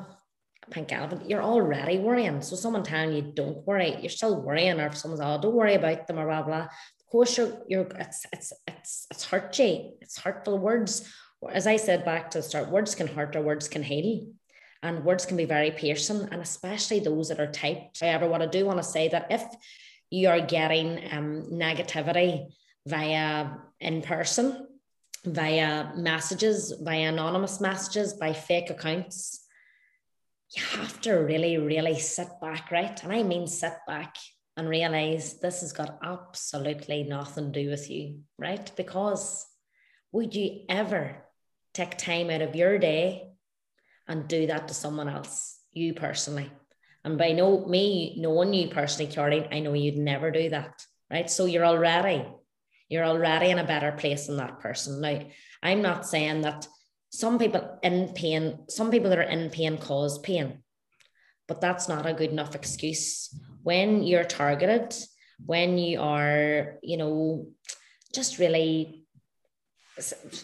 A 0.67 0.71
pink 0.71 0.91
elephant. 0.91 1.29
You're 1.29 1.43
already 1.43 1.99
worrying. 1.99 2.41
So 2.41 2.55
someone 2.57 2.83
telling 2.83 3.13
you 3.13 3.21
don't 3.33 3.65
worry, 3.65 3.95
you're 4.01 4.09
still 4.09 4.41
worrying, 4.41 4.79
or 4.81 4.87
if 4.87 4.97
someone's 4.97 5.21
oh, 5.21 5.39
don't 5.39 5.55
worry 5.55 5.75
about 5.75 6.07
them 6.07 6.19
or 6.19 6.25
blah 6.25 6.41
blah 6.41 6.67
course 7.09 7.37
you're, 7.37 7.57
you're 7.67 7.87
it's 7.99 8.25
it's 8.33 8.53
it's 8.67 9.07
it's 9.11 9.25
hurt 9.25 9.57
you. 9.59 9.93
It's 10.01 10.19
hurtful 10.19 10.57
words. 10.57 11.11
As 11.49 11.67
I 11.67 11.77
said 11.77 12.05
back 12.05 12.31
to 12.31 12.39
the 12.39 12.43
start, 12.43 12.69
words 12.69 12.95
can 12.95 13.07
hurt 13.07 13.35
or 13.35 13.41
words 13.41 13.67
can 13.67 13.83
heal. 13.83 14.27
And 14.81 15.03
words 15.03 15.25
can 15.25 15.35
be 15.35 15.43
very 15.45 15.71
piercing, 15.71 16.29
and 16.31 16.41
especially 16.41 17.01
those 17.01 17.27
that 17.27 17.39
are 17.39 17.51
typed. 17.51 17.99
However, 17.99 18.29
what 18.29 18.41
I 18.41 18.45
do 18.45 18.65
want 18.65 18.79
to 18.79 18.83
say 18.83 19.09
that 19.09 19.27
if 19.29 19.43
you 20.09 20.29
are 20.29 20.39
getting 20.39 20.99
um, 21.11 21.49
negativity 21.51 22.53
via 22.87 23.49
in 23.81 24.01
person, 24.01 24.67
via 25.25 25.91
messages, 25.95 26.73
via 26.81 27.09
anonymous 27.09 27.59
messages, 27.59 28.13
by 28.13 28.31
fake 28.31 28.69
accounts, 28.69 29.45
you 30.55 30.63
have 30.63 30.99
to 31.01 31.13
really, 31.13 31.57
really 31.57 31.99
sit 31.99 32.29
back, 32.41 32.71
right? 32.71 33.03
And 33.03 33.11
I 33.11 33.23
mean 33.23 33.47
sit 33.47 33.73
back 33.85 34.15
and 34.59 34.67
realize 34.67 35.39
this 35.39 35.61
has 35.61 35.71
got 35.71 35.99
absolutely 36.03 37.03
nothing 37.03 37.53
to 37.53 37.63
do 37.63 37.69
with 37.69 37.89
you, 37.89 38.19
right? 38.37 38.69
Because 38.75 39.45
would 40.11 40.35
you 40.35 40.65
ever 40.67 41.15
take 41.73 41.97
time 41.97 42.29
out 42.29 42.41
of 42.41 42.55
your 42.55 42.77
day 42.77 43.29
and 44.07 44.27
do 44.27 44.47
that 44.47 44.67
to 44.67 44.73
someone 44.73 45.07
else, 45.07 45.57
you 45.71 45.93
personally? 45.93 46.51
And 47.05 47.17
by 47.17 47.31
no 47.31 47.65
me 47.65 48.15
knowing 48.19 48.53
you 48.53 48.67
personally, 48.67 49.11
Caroline, 49.11 49.47
I 49.51 49.61
know 49.61 49.73
you'd 49.73 49.95
never 49.95 50.29
do 50.29 50.49
that, 50.49 50.83
right? 51.09 51.29
So 51.29 51.45
you're 51.45 51.65
already, 51.65 52.25
you're 52.89 53.05
already 53.05 53.51
in 53.51 53.59
a 53.59 53.63
better 53.63 53.93
place 53.93 54.27
than 54.27 54.37
that 54.37 54.59
person. 54.59 54.99
Now, 54.99 55.21
I'm 55.63 55.81
not 55.81 56.05
saying 56.05 56.41
that 56.41 56.67
some 57.11 57.39
people 57.39 57.79
in 57.81 58.11
pain, 58.13 58.65
some 58.67 58.91
people 58.91 59.09
that 59.09 59.19
are 59.19 59.21
in 59.21 59.49
pain 59.51 59.77
cause 59.77 60.19
pain, 60.19 60.63
but 61.47 61.61
that's 61.61 61.87
not 61.87 62.05
a 62.05 62.13
good 62.13 62.31
enough 62.31 62.55
excuse 62.55 63.33
when 63.63 64.03
you're 64.03 64.23
targeted, 64.23 64.95
when 65.45 65.77
you 65.77 66.01
are, 66.01 66.79
you 66.81 66.97
know, 66.97 67.47
just 68.13 68.39
really, 68.39 69.05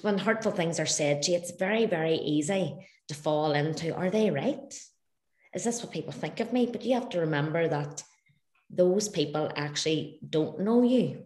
when 0.02 0.18
hurtful 0.18 0.52
things 0.52 0.80
are 0.80 0.86
said 0.86 1.24
to 1.24 1.32
you, 1.32 1.38
it's 1.38 1.52
very, 1.52 1.86
very 1.86 2.16
easy 2.16 2.76
to 3.08 3.16
fall 3.16 3.54
into 3.54 3.96
are 3.96 4.10
they 4.10 4.32
right? 4.32 4.74
Is 5.54 5.64
this 5.64 5.82
what 5.82 5.94
people 5.94 6.12
think 6.12 6.40
of 6.40 6.52
me? 6.52 6.66
But 6.66 6.84
you 6.84 6.96
have 6.96 7.10
to 7.10 7.22
remember 7.22 7.68
that 7.68 8.04
those 8.70 9.08
people 9.08 9.52
actually 9.56 10.20
don't 10.28 10.60
know 10.60 10.82
you. 10.84 11.26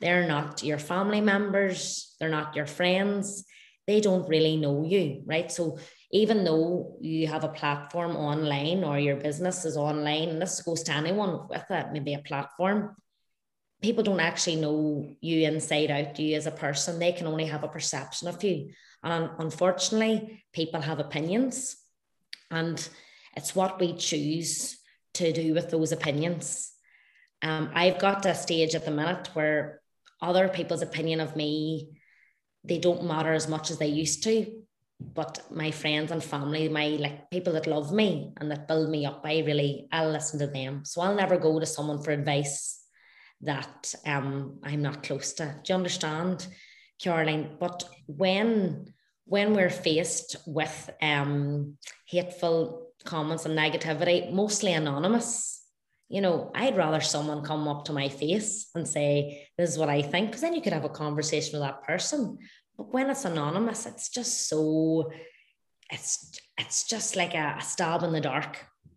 They're 0.00 0.26
not 0.26 0.62
your 0.62 0.78
family 0.78 1.20
members, 1.20 2.14
they're 2.18 2.28
not 2.28 2.56
your 2.56 2.66
friends, 2.66 3.44
they 3.86 4.00
don't 4.00 4.28
really 4.28 4.56
know 4.56 4.82
you, 4.84 5.22
right? 5.26 5.50
So 5.50 5.78
even 6.12 6.44
though 6.44 6.96
you 7.00 7.28
have 7.28 7.44
a 7.44 7.48
platform 7.48 8.16
online 8.16 8.82
or 8.82 8.98
your 8.98 9.16
business 9.16 9.64
is 9.64 9.76
online, 9.76 10.30
and 10.30 10.42
this 10.42 10.60
goes 10.62 10.82
to 10.84 10.92
anyone 10.92 11.48
with 11.48 11.70
it, 11.70 11.86
maybe 11.92 12.14
a 12.14 12.18
platform, 12.18 12.96
people 13.80 14.02
don't 14.02 14.20
actually 14.20 14.56
know 14.56 15.16
you 15.20 15.46
inside 15.46 15.90
out, 15.90 16.18
you 16.18 16.36
as 16.36 16.46
a 16.46 16.50
person. 16.50 16.98
They 16.98 17.12
can 17.12 17.28
only 17.28 17.46
have 17.46 17.62
a 17.62 17.68
perception 17.68 18.26
of 18.26 18.42
you. 18.42 18.70
And 19.04 19.30
unfortunately, 19.38 20.42
people 20.52 20.80
have 20.80 20.98
opinions, 20.98 21.76
and 22.50 22.76
it's 23.36 23.54
what 23.54 23.80
we 23.80 23.94
choose 23.94 24.78
to 25.14 25.32
do 25.32 25.54
with 25.54 25.70
those 25.70 25.92
opinions. 25.92 26.72
Um, 27.40 27.70
I've 27.72 27.98
got 27.98 28.24
to 28.24 28.30
a 28.30 28.34
stage 28.34 28.74
at 28.74 28.84
the 28.84 28.90
minute 28.90 29.30
where 29.32 29.80
other 30.20 30.48
people's 30.48 30.82
opinion 30.82 31.20
of 31.20 31.36
me, 31.36 32.00
they 32.64 32.78
don't 32.78 33.04
matter 33.04 33.32
as 33.32 33.48
much 33.48 33.70
as 33.70 33.78
they 33.78 33.86
used 33.86 34.24
to 34.24 34.64
but 35.00 35.40
my 35.50 35.70
friends 35.70 36.12
and 36.12 36.22
family, 36.22 36.68
my 36.68 36.88
like 37.00 37.30
people 37.30 37.54
that 37.54 37.66
love 37.66 37.92
me 37.92 38.32
and 38.36 38.50
that 38.50 38.68
build 38.68 38.90
me 38.90 39.06
up, 39.06 39.22
I 39.24 39.38
really 39.40 39.88
I'll 39.90 40.10
listen 40.10 40.38
to 40.40 40.46
them. 40.46 40.84
So 40.84 41.00
I'll 41.00 41.14
never 41.14 41.38
go 41.38 41.58
to 41.58 41.66
someone 41.66 42.02
for 42.02 42.10
advice 42.10 42.82
that 43.40 43.94
um 44.06 44.58
I'm 44.62 44.82
not 44.82 45.02
close 45.02 45.32
to. 45.34 45.56
Do 45.64 45.72
you 45.72 45.74
understand, 45.74 46.46
Caroline? 47.00 47.56
But 47.58 47.84
when 48.06 48.92
when 49.24 49.54
we're 49.54 49.70
faced 49.70 50.36
with 50.46 50.90
um 51.00 51.78
hateful 52.06 52.92
comments 53.04 53.46
and 53.46 53.58
negativity, 53.58 54.30
mostly 54.30 54.74
anonymous, 54.74 55.64
you 56.10 56.20
know, 56.20 56.50
I'd 56.54 56.76
rather 56.76 57.00
someone 57.00 57.42
come 57.42 57.68
up 57.68 57.84
to 57.86 57.92
my 57.92 58.08
face 58.08 58.68
and 58.74 58.86
say, 58.86 59.48
This 59.56 59.70
is 59.70 59.78
what 59.78 59.88
I 59.88 60.02
think, 60.02 60.28
because 60.28 60.42
then 60.42 60.54
you 60.54 60.60
could 60.60 60.72
have 60.72 60.84
a 60.84 60.90
conversation 60.90 61.58
with 61.58 61.66
that 61.66 61.84
person. 61.84 62.38
But 62.80 62.94
when 62.94 63.10
it's 63.10 63.26
anonymous, 63.26 63.84
it's 63.84 64.08
just 64.08 64.48
so 64.48 65.12
it's 65.92 66.40
it's 66.58 66.84
just 66.84 67.14
like 67.14 67.34
a, 67.34 67.56
a 67.58 67.62
stab 67.62 68.02
in 68.04 68.12
the 68.12 68.22
dark. 68.22 68.56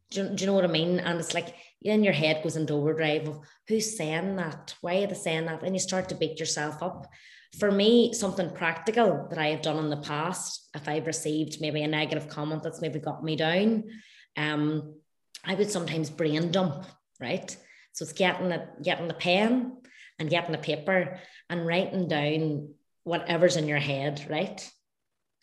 Do 0.09 0.21
you, 0.21 0.29
do 0.29 0.41
you 0.41 0.47
know 0.47 0.53
what 0.53 0.63
I 0.63 0.69
mean? 0.69 1.01
And 1.01 1.19
it's 1.19 1.33
like 1.33 1.53
in 1.81 2.01
your 2.01 2.13
head 2.13 2.41
goes 2.43 2.55
into 2.55 2.75
overdrive 2.75 3.27
of 3.27 3.41
who's 3.67 3.97
saying 3.97 4.37
that? 4.37 4.73
Why 4.79 5.03
are 5.03 5.07
they 5.07 5.15
saying 5.15 5.47
that? 5.47 5.63
And 5.63 5.75
you 5.75 5.81
start 5.81 6.07
to 6.09 6.15
beat 6.15 6.39
yourself 6.39 6.81
up. 6.81 7.09
For 7.59 7.71
me, 7.71 8.13
something 8.13 8.51
practical 8.51 9.27
that 9.29 9.37
I 9.37 9.47
have 9.47 9.61
done 9.61 9.79
in 9.79 9.89
the 9.89 9.97
past, 9.97 10.69
if 10.73 10.87
I've 10.87 11.05
received 11.05 11.59
maybe 11.59 11.83
a 11.83 11.87
negative 11.89 12.29
comment 12.29 12.63
that's 12.63 12.79
maybe 12.79 12.99
got 12.99 13.21
me 13.21 13.35
down, 13.35 13.83
um, 14.37 14.95
I 15.43 15.55
would 15.55 15.69
sometimes 15.69 16.09
brain 16.09 16.51
dump, 16.51 16.85
right? 17.19 17.53
So 17.91 18.03
it's 18.03 18.13
getting 18.13 18.47
the 18.47 18.65
getting 18.81 19.09
the 19.09 19.13
pen 19.13 19.75
and 20.19 20.29
getting 20.29 20.53
the 20.53 20.57
paper 20.57 21.19
and 21.49 21.67
writing 21.67 22.07
down 22.07 22.69
whatever's 23.03 23.55
in 23.55 23.67
your 23.67 23.79
head, 23.79 24.25
right? 24.29 24.69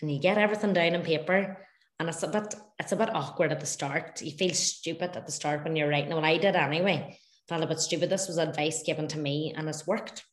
And 0.00 0.10
you 0.10 0.20
get 0.20 0.38
everything 0.38 0.72
down 0.72 0.94
on 0.94 1.02
paper. 1.02 1.66
And 1.98 2.08
it's 2.08 2.22
a 2.22 2.28
bit 2.28 2.54
it's 2.78 2.92
a 2.92 2.96
bit 2.96 3.14
awkward 3.14 3.52
at 3.52 3.60
the 3.60 3.66
start. 3.66 4.22
You 4.22 4.32
feel 4.32 4.54
stupid 4.54 5.16
at 5.16 5.26
the 5.26 5.32
start 5.32 5.64
when 5.64 5.76
you're 5.76 5.88
writing. 5.88 6.10
Well, 6.10 6.24
I 6.24 6.38
did 6.38 6.56
anyway. 6.56 7.18
Felt 7.48 7.62
a 7.62 7.66
bit 7.66 7.80
stupid. 7.80 8.08
This 8.08 8.26
was 8.26 8.38
advice 8.38 8.82
given 8.84 9.06
to 9.08 9.18
me 9.18 9.52
and 9.54 9.68
it's 9.68 9.86
worked. 9.86 10.24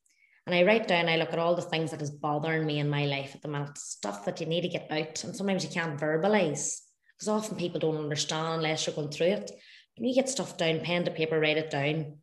And 0.45 0.55
I 0.55 0.63
write 0.63 0.88
down, 0.88 1.09
I 1.09 1.17
look 1.17 1.34
at 1.34 1.39
all 1.39 1.55
the 1.55 1.61
things 1.61 1.91
that 1.91 2.01
is 2.01 2.09
bothering 2.09 2.65
me 2.65 2.80
in 2.80 2.89
my 2.89 3.05
life 3.05 3.36
at 3.36 3.41
the 3.41 3.49
minute, 3.49 3.78
stuff 3.78 4.23
that 4.23 4.39
you 4.39 4.45
need 4.47 4.61
to 4.61 4.69
get 4.69 4.89
out. 4.89 5.25
And 5.25 5.36
sometimes 5.36 5.65
you 5.65 5.69
can't 5.69 5.99
verbalize 5.99 6.80
because 7.17 7.28
often 7.28 7.57
people 7.57 7.82
don't 7.82 7.97
understand 7.97 8.53
unless 8.53 8.88
you're 8.88 8.95
going 8.95 9.09
through 9.09 9.28
it. 9.28 9.51
When 9.97 10.07
you 10.07 10.15
get 10.15 10.30
stuff 10.30 10.55
down, 10.55 10.80
pen 10.80 11.03
to 11.03 11.11
paper, 11.11 11.38
write 11.38 11.57
it 11.57 11.69
down, 11.69 12.19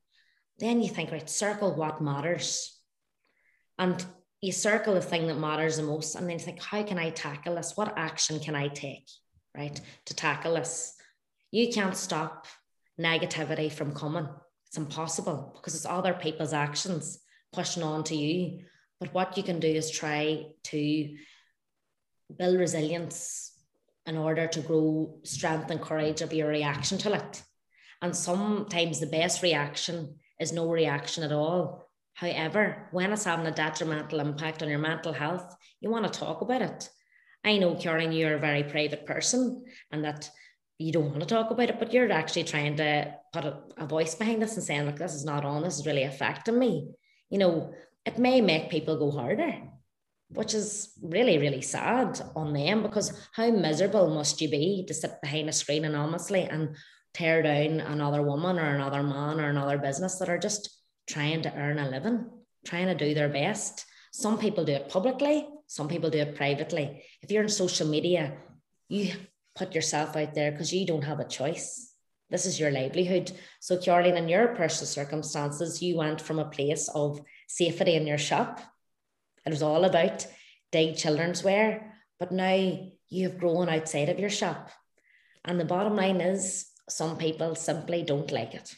then 0.59 0.80
you 0.80 0.88
think, 0.88 1.11
right, 1.12 1.28
circle 1.28 1.74
what 1.74 2.00
matters. 2.00 2.80
And 3.78 4.02
you 4.45 4.53
circle 4.53 4.92
the 4.92 5.01
thing 5.01 5.26
that 5.26 5.38
matters 5.38 5.78
the 5.78 5.82
most. 5.82 6.14
And 6.14 6.28
then 6.28 6.38
think, 6.38 6.62
how 6.62 6.82
can 6.82 6.99
I 6.99 7.11
tackle 7.11 7.55
this? 7.55 7.72
What 7.76 7.95
action 7.97 8.38
can 8.40 8.55
I 8.55 8.68
take, 8.68 9.09
right, 9.57 9.80
to 10.05 10.14
tackle 10.14 10.55
this? 10.55 10.95
You 11.51 11.72
can't 11.72 11.97
stop 11.97 12.47
negativity 13.01 13.72
from 13.72 13.95
coming. 13.95 14.28
It's 14.68 14.76
impossible 14.76 15.53
because 15.55 15.74
it's 15.74 15.86
other 15.86 16.12
people's 16.12 16.53
actions 16.53 17.20
pushing 17.55 17.82
on 17.82 18.05
to 18.05 18.14
you. 18.14 18.64
But 19.01 19.14
what 19.14 19.36
you 19.38 19.42
can 19.42 19.61
do 19.61 19.68
is 19.68 19.90
try 19.90 20.45
to 20.64 21.16
build 22.38 22.59
resilience 22.59 23.53
in 24.05 24.18
order 24.18 24.47
to 24.47 24.61
grow 24.61 25.20
strength 25.24 25.70
and 25.70 25.80
courage 25.80 26.20
of 26.20 26.34
your 26.34 26.49
reaction 26.49 26.99
to 26.99 27.14
it. 27.14 27.42
And 28.03 28.14
sometimes 28.14 29.01
the 29.01 29.07
best 29.07 29.42
reaction 29.42 30.16
is 30.38 30.53
no 30.53 30.68
reaction 30.70 31.24
at 31.24 31.32
all. 31.32 31.84
However, 32.14 32.88
when 32.92 33.12
it's 33.12 33.24
having 33.24 33.46
a 33.46 33.50
detrimental 33.52 34.20
impact 34.20 34.62
on 34.62 34.68
your 34.68 34.78
mental 34.78 35.12
health, 35.12 35.54
you 35.80 35.90
want 35.90 36.10
to 36.10 36.18
talk 36.18 36.40
about 36.40 36.62
it. 36.62 36.88
I 37.44 37.58
know, 37.58 37.74
Karen, 37.74 38.12
you're 38.12 38.36
a 38.36 38.40
very 38.40 38.64
private 38.64 39.04
person 39.04 39.64
and 39.92 40.04
that 40.04 40.30
you 40.78 40.92
don't 40.92 41.10
want 41.10 41.20
to 41.20 41.26
talk 41.26 41.50
about 41.50 41.68
it, 41.70 41.78
but 41.78 41.92
you're 41.92 42.10
actually 42.10 42.44
trying 42.44 42.76
to 42.76 43.14
put 43.32 43.44
a, 43.44 43.60
a 43.76 43.86
voice 43.86 44.14
behind 44.14 44.42
this 44.42 44.54
and 44.56 44.64
saying, 44.64 44.86
look, 44.86 44.96
this 44.96 45.14
is 45.14 45.24
not 45.24 45.44
on, 45.44 45.62
this 45.62 45.78
is 45.78 45.86
really 45.86 46.04
affecting 46.04 46.58
me 46.58 46.88
you 47.34 47.38
know, 47.38 47.72
it 48.04 48.16
may 48.16 48.40
make 48.40 48.70
people 48.70 48.96
go 48.96 49.10
harder, 49.10 49.54
which 50.28 50.54
is 50.54 50.92
really, 51.02 51.38
really 51.38 51.62
sad 51.62 52.20
on 52.36 52.52
them 52.52 52.82
because 52.82 53.28
how 53.32 53.50
miserable 53.50 54.14
must 54.14 54.40
you 54.40 54.48
be 54.48 54.84
to 54.86 54.94
sit 54.94 55.20
behind 55.20 55.48
a 55.48 55.52
screen 55.52 55.84
anonymously 55.84 56.42
and 56.42 56.76
tear 57.12 57.42
down 57.42 57.80
another 57.80 58.22
woman 58.22 58.56
or 58.56 58.74
another 58.74 59.02
man 59.02 59.40
or 59.40 59.48
another 59.48 59.78
business 59.78 60.16
that 60.18 60.28
are 60.28 60.38
just 60.38 60.70
trying 61.07 61.42
to 61.42 61.55
earn 61.55 61.78
a 61.78 61.88
living, 61.88 62.26
trying 62.64 62.86
to 62.86 62.94
do 62.94 63.14
their 63.14 63.28
best. 63.28 63.84
Some 64.12 64.38
people 64.38 64.64
do 64.64 64.72
it 64.72 64.88
publicly, 64.88 65.46
some 65.66 65.88
people 65.88 66.11
do 66.11 66.18
it 66.18 66.36
privately. 66.36 67.02
If 67.22 67.30
you're 67.30 67.42
in 67.42 67.48
social 67.48 67.88
media, 67.88 68.34
you 68.88 69.14
put 69.57 69.74
yourself 69.74 70.16
out 70.16 70.34
there 70.34 70.52
because 70.52 70.72
you 70.72 70.86
don't 70.86 71.05
have 71.05 71.20
a 71.20 71.28
choice. 71.28 71.92
This 72.30 72.46
is 72.46 72.59
your 72.59 72.70
livelihood. 72.70 73.32
So, 73.61 73.78
Caroline, 73.78 74.16
in 74.16 74.28
your 74.28 74.48
personal 74.48 74.86
circumstances, 74.88 75.82
you 75.82 75.96
went 75.96 76.20
from 76.20 76.38
a 76.38 76.50
place 76.50 76.88
of 76.94 77.20
safety 77.48 77.94
in 77.94 78.07
your 78.07 78.18
shop. 78.18 78.61
It 79.46 79.50
was 79.50 79.62
all 79.62 79.84
about 79.84 80.26
Dig 80.72 80.96
children's 80.96 81.44
wear, 81.44 81.94
but 82.18 82.32
now 82.32 82.80
you 83.09 83.28
have 83.28 83.38
grown 83.38 83.68
outside 83.68 84.09
of 84.09 84.18
your 84.18 84.30
shop. 84.30 84.70
And 85.44 85.61
the 85.61 85.64
bottom 85.64 85.94
line 85.94 86.20
is, 86.20 86.66
some 86.88 87.16
people 87.16 87.55
simply 87.55 88.02
don't 88.02 88.32
like 88.32 88.55
it, 88.55 88.74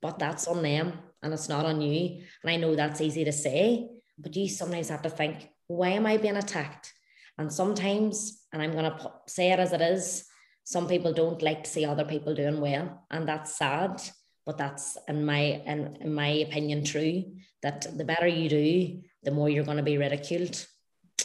but 0.00 0.20
that's 0.20 0.46
on 0.46 0.62
them 0.62 1.00
and 1.22 1.32
it's 1.32 1.48
not 1.48 1.66
on 1.66 1.80
you. 1.80 2.22
And 2.42 2.50
I 2.50 2.56
know 2.56 2.74
that's 2.74 3.00
easy 3.00 3.24
to 3.24 3.32
say, 3.32 3.88
but 4.18 4.36
you 4.36 4.48
sometimes 4.48 4.88
have 4.88 5.02
to 5.02 5.10
think, 5.10 5.48
why 5.66 5.90
am 5.90 6.06
I 6.06 6.16
being 6.16 6.36
attacked? 6.36 6.92
And 7.38 7.52
sometimes, 7.52 8.42
and 8.52 8.62
I'm 8.62 8.72
going 8.72 8.84
to 8.84 9.12
say 9.26 9.52
it 9.52 9.58
as 9.58 9.72
it 9.72 9.80
is, 9.80 10.24
some 10.64 10.86
people 10.86 11.12
don't 11.12 11.42
like 11.42 11.64
to 11.64 11.70
see 11.70 11.84
other 11.84 12.04
people 12.04 12.34
doing 12.34 12.60
well, 12.60 13.04
and 13.10 13.26
that's 13.26 13.56
sad. 13.56 14.02
But 14.44 14.58
that's 14.58 14.98
in 15.06 15.24
my 15.24 15.62
in, 15.66 15.96
in 16.00 16.12
my 16.12 16.28
opinion 16.28 16.84
true 16.84 17.24
that 17.62 17.86
the 17.96 18.04
better 18.04 18.26
you 18.26 18.48
do, 18.48 19.02
the 19.22 19.30
more 19.30 19.48
you're 19.48 19.64
going 19.64 19.76
to 19.76 19.82
be 19.84 19.98
ridiculed, 19.98 20.66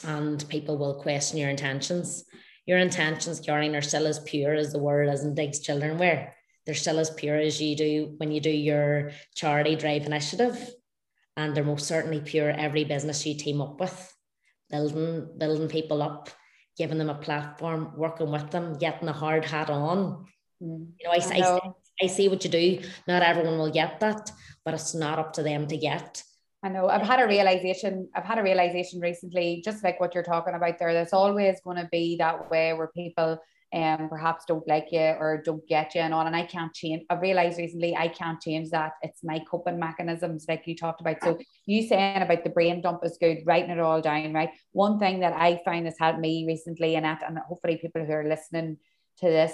and 0.06 0.48
people 0.50 0.78
will 0.78 1.02
question 1.02 1.40
your 1.40 1.50
intentions. 1.50 2.26
Your 2.68 2.78
intentions, 2.78 3.40
Karen, 3.40 3.76
are 3.76 3.82
still 3.82 4.08
as 4.08 4.20
pure 4.20 4.54
as 4.54 4.72
the 4.72 4.80
world 4.80 5.10
as 5.10 5.24
in 5.24 5.34
Dig's 5.34 5.60
Children 5.60 5.98
Wear. 5.98 6.36
They're 6.68 6.76
still 6.76 7.00
as 7.00 7.10
pure 7.10 7.38
as 7.38 7.60
you 7.60 7.76
do 7.76 8.14
when 8.18 8.32
you 8.32 8.40
do 8.40 8.52
your 8.52 9.14
charity 9.34 9.76
drive 9.76 10.06
initiative, 10.06 10.70
and 11.36 11.56
they're 11.56 11.64
most 11.64 11.88
certainly 11.88 12.20
pure 12.20 12.52
every 12.52 12.84
business 12.84 13.26
you 13.26 13.36
team 13.36 13.62
up 13.62 13.80
with, 13.80 14.14
building 14.70 15.28
building 15.40 15.70
people 15.70 16.04
up 16.04 16.30
giving 16.78 16.98
them 16.98 17.10
a 17.10 17.16
platform, 17.16 17.92
working 17.98 18.32
with 18.32 18.52
them, 18.52 18.78
getting 18.78 19.08
the 19.08 19.14
hard 19.14 19.44
hat 19.44 19.70
on. 19.70 20.26
Mm. 20.62 20.92
You 21.00 21.06
know, 21.06 21.12
I, 21.12 21.36
I, 21.36 21.40
know. 21.40 21.60
I, 22.02 22.06
I 22.06 22.08
see 22.08 22.30
what 22.30 22.44
you 22.44 22.50
do. 22.50 22.80
Not 23.08 23.24
everyone 23.24 23.58
will 23.58 23.72
get 23.72 24.00
that, 24.00 24.32
but 24.64 24.76
it's 24.76 24.94
not 24.94 25.20
up 25.20 25.34
to 25.34 25.44
them 25.44 25.68
to 25.68 25.78
get. 25.78 26.24
I 26.64 26.70
know 26.70 26.88
I've 26.88 27.06
had 27.06 27.20
a 27.20 27.28
realization. 27.28 28.10
I've 28.16 28.26
had 28.26 28.40
a 28.40 28.44
realization 28.44 29.00
recently, 29.00 29.62
just 29.64 29.84
like 29.84 30.00
what 30.00 30.14
you're 30.14 30.24
talking 30.24 30.54
about 30.54 30.78
there. 30.80 30.94
There's 30.94 31.14
always 31.14 31.60
going 31.64 31.78
to 31.78 31.90
be 31.92 32.18
that 32.18 32.50
way 32.50 32.74
where 32.74 32.88
people 32.88 33.40
um 33.74 34.08
perhaps 34.08 34.46
don't 34.46 34.68
like 34.68 34.88
you 34.92 35.00
or 35.00 35.42
don't 35.44 35.68
get 35.68 35.94
you 35.94 36.02
and 36.02 36.14
on. 36.14 36.26
And 36.28 36.36
I 36.36 36.46
can't 36.46 36.74
change. 36.74 37.04
I've 37.10 37.22
realized 37.22 37.58
recently 37.58 37.96
I 37.96 38.08
can't 38.08 38.40
change 38.40 38.70
that. 38.70 38.94
It's 39.02 39.24
my 39.24 39.40
coping 39.40 39.78
mechanisms, 39.78 40.46
like 40.48 40.66
you 40.66 40.76
talked 40.76 41.02
about. 41.02 41.22
So 41.22 41.38
you 41.66 41.88
saying 41.88 42.22
about 42.22 42.44
the 42.44 42.50
brain 42.50 42.82
dump 42.82 43.02
is 43.04 43.18
good, 43.20 43.40
writing 43.46 43.72
it 43.72 43.80
all 43.80 44.02
down, 44.02 44.34
right? 44.34 44.52
One 44.72 45.00
thing 45.00 45.20
that 45.20 45.34
I 45.34 45.60
find 45.66 45.86
has 45.86 45.98
helped 46.00 46.20
me 46.20 46.46
recently, 46.48 46.96
and 46.96 47.06
and 47.06 47.40
hopefully 47.40 47.78
people 47.78 48.06
who 48.06 48.14
are 48.14 48.28
listening 48.28 48.78
to 49.20 49.26
this 49.26 49.54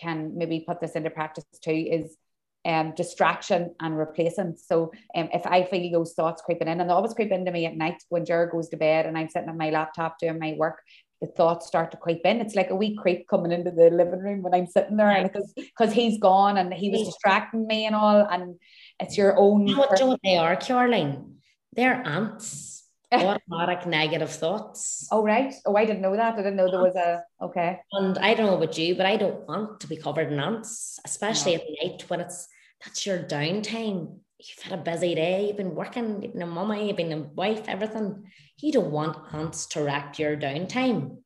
can 0.00 0.36
maybe 0.36 0.64
put 0.66 0.80
this 0.80 0.92
into 0.92 1.10
practice 1.10 1.44
too, 1.62 1.70
is 1.70 2.16
um, 2.64 2.94
distraction 2.96 3.74
and 3.80 3.98
replacing. 3.98 4.56
So 4.56 4.92
um, 5.14 5.28
if 5.32 5.46
I 5.46 5.64
feel 5.64 5.92
those 5.92 6.14
thoughts 6.14 6.42
creeping 6.42 6.68
in, 6.68 6.80
and 6.80 6.88
they 6.88 6.94
always 6.94 7.14
creep 7.14 7.30
into 7.30 7.52
me 7.52 7.66
at 7.66 7.76
night 7.76 8.02
when 8.08 8.24
Jared 8.24 8.52
goes 8.52 8.70
to 8.70 8.76
bed 8.76 9.06
and 9.06 9.18
I'm 9.18 9.28
sitting 9.28 9.48
at 9.48 9.56
my 9.56 9.70
laptop 9.70 10.18
doing 10.18 10.38
my 10.38 10.54
work, 10.56 10.80
the 11.24 11.32
thoughts 11.32 11.66
start 11.66 11.90
to 11.92 11.96
creep 11.96 12.22
in. 12.24 12.40
It's 12.40 12.54
like 12.54 12.70
a 12.70 12.74
wee 12.74 12.96
creep 12.96 13.28
coming 13.28 13.52
into 13.52 13.70
the 13.70 13.90
living 13.90 14.20
room 14.20 14.42
when 14.42 14.54
I'm 14.54 14.66
sitting 14.66 14.96
there, 14.96 15.08
and 15.08 15.30
because 15.30 15.52
because 15.56 15.92
he's 15.92 16.18
gone 16.18 16.56
and 16.56 16.72
he 16.72 16.90
was 16.90 17.04
distracting 17.04 17.66
me 17.66 17.86
and 17.86 17.94
all, 17.94 18.26
and 18.30 18.56
it's 19.00 19.16
your 19.16 19.36
own. 19.38 19.66
You 19.66 19.74
know 19.74 19.80
what, 19.80 19.98
you 19.98 20.04
know 20.04 20.10
what 20.12 20.20
they 20.22 20.36
are, 20.36 20.56
Caroline? 20.56 21.36
They're 21.72 22.02
ants. 22.06 22.72
Automatic 23.12 23.86
negative 23.86 24.30
thoughts. 24.30 25.06
Oh 25.12 25.22
right. 25.22 25.54
Oh, 25.66 25.76
I 25.76 25.84
didn't 25.84 26.02
know 26.02 26.16
that. 26.16 26.34
I 26.34 26.36
didn't 26.38 26.56
know 26.56 26.68
there 26.68 26.82
was 26.82 26.96
a 26.96 27.22
okay. 27.40 27.78
And 27.92 28.18
I 28.18 28.34
don't 28.34 28.46
know 28.46 28.56
about 28.56 28.76
you, 28.76 28.96
but 28.96 29.06
I 29.06 29.16
don't 29.16 29.46
want 29.46 29.78
to 29.80 29.86
be 29.86 29.96
covered 29.96 30.32
in 30.32 30.40
ants, 30.40 30.98
especially 31.04 31.54
at 31.54 31.62
night 31.80 32.04
when 32.08 32.20
it's 32.20 32.48
that's 32.82 33.06
your 33.06 33.20
downtime 33.20 34.18
you've 34.38 34.64
had 34.64 34.78
a 34.78 34.82
busy 34.82 35.14
day, 35.14 35.46
you've 35.46 35.56
been 35.56 35.74
working, 35.74 36.22
you've 36.22 36.32
been 36.32 36.42
a 36.42 36.46
mama, 36.46 36.78
you've 36.80 36.96
been 36.96 37.12
a 37.12 37.18
wife, 37.18 37.64
everything. 37.68 38.24
You 38.60 38.72
don't 38.72 38.90
want 38.90 39.16
ants 39.32 39.66
to 39.66 39.82
wreck 39.82 40.18
your 40.18 40.36
downtime, 40.36 41.18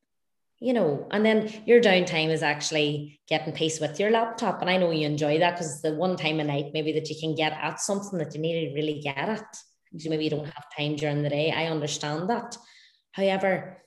you 0.61 0.73
know. 0.73 1.07
And 1.11 1.25
then 1.25 1.53
your 1.67 1.81
downtime 1.81 2.31
is 2.31 2.43
actually 2.43 3.21
getting 3.29 3.53
peace 3.53 3.81
with 3.81 3.99
your 3.99 4.11
laptop. 4.11 4.61
And 4.61 4.71
I 4.71 4.77
know 4.77 4.91
you 4.91 5.07
enjoy 5.07 5.39
that 5.39 5.53
because 5.53 5.73
it's 5.73 5.83
the 5.83 5.95
one 5.95 6.17
time 6.17 6.41
a 6.41 6.45
night 6.45 6.73
maybe 6.73 6.93
that 6.93 7.09
you 7.09 7.17
can 7.19 7.35
get 7.35 7.53
at 7.53 7.81
something 7.81 8.19
that 8.19 8.35
you 8.35 8.41
need 8.41 8.69
to 8.69 8.75
really 8.75 9.01
get 9.01 9.17
at. 9.17 9.57
So 9.97 10.11
maybe 10.11 10.25
you 10.25 10.31
don't 10.31 10.45
have 10.45 10.65
time 10.77 10.97
during 10.97 11.23
the 11.23 11.31
day. 11.31 11.51
I 11.51 11.67
understand 11.67 12.29
that. 12.29 12.57
However, 13.13 13.83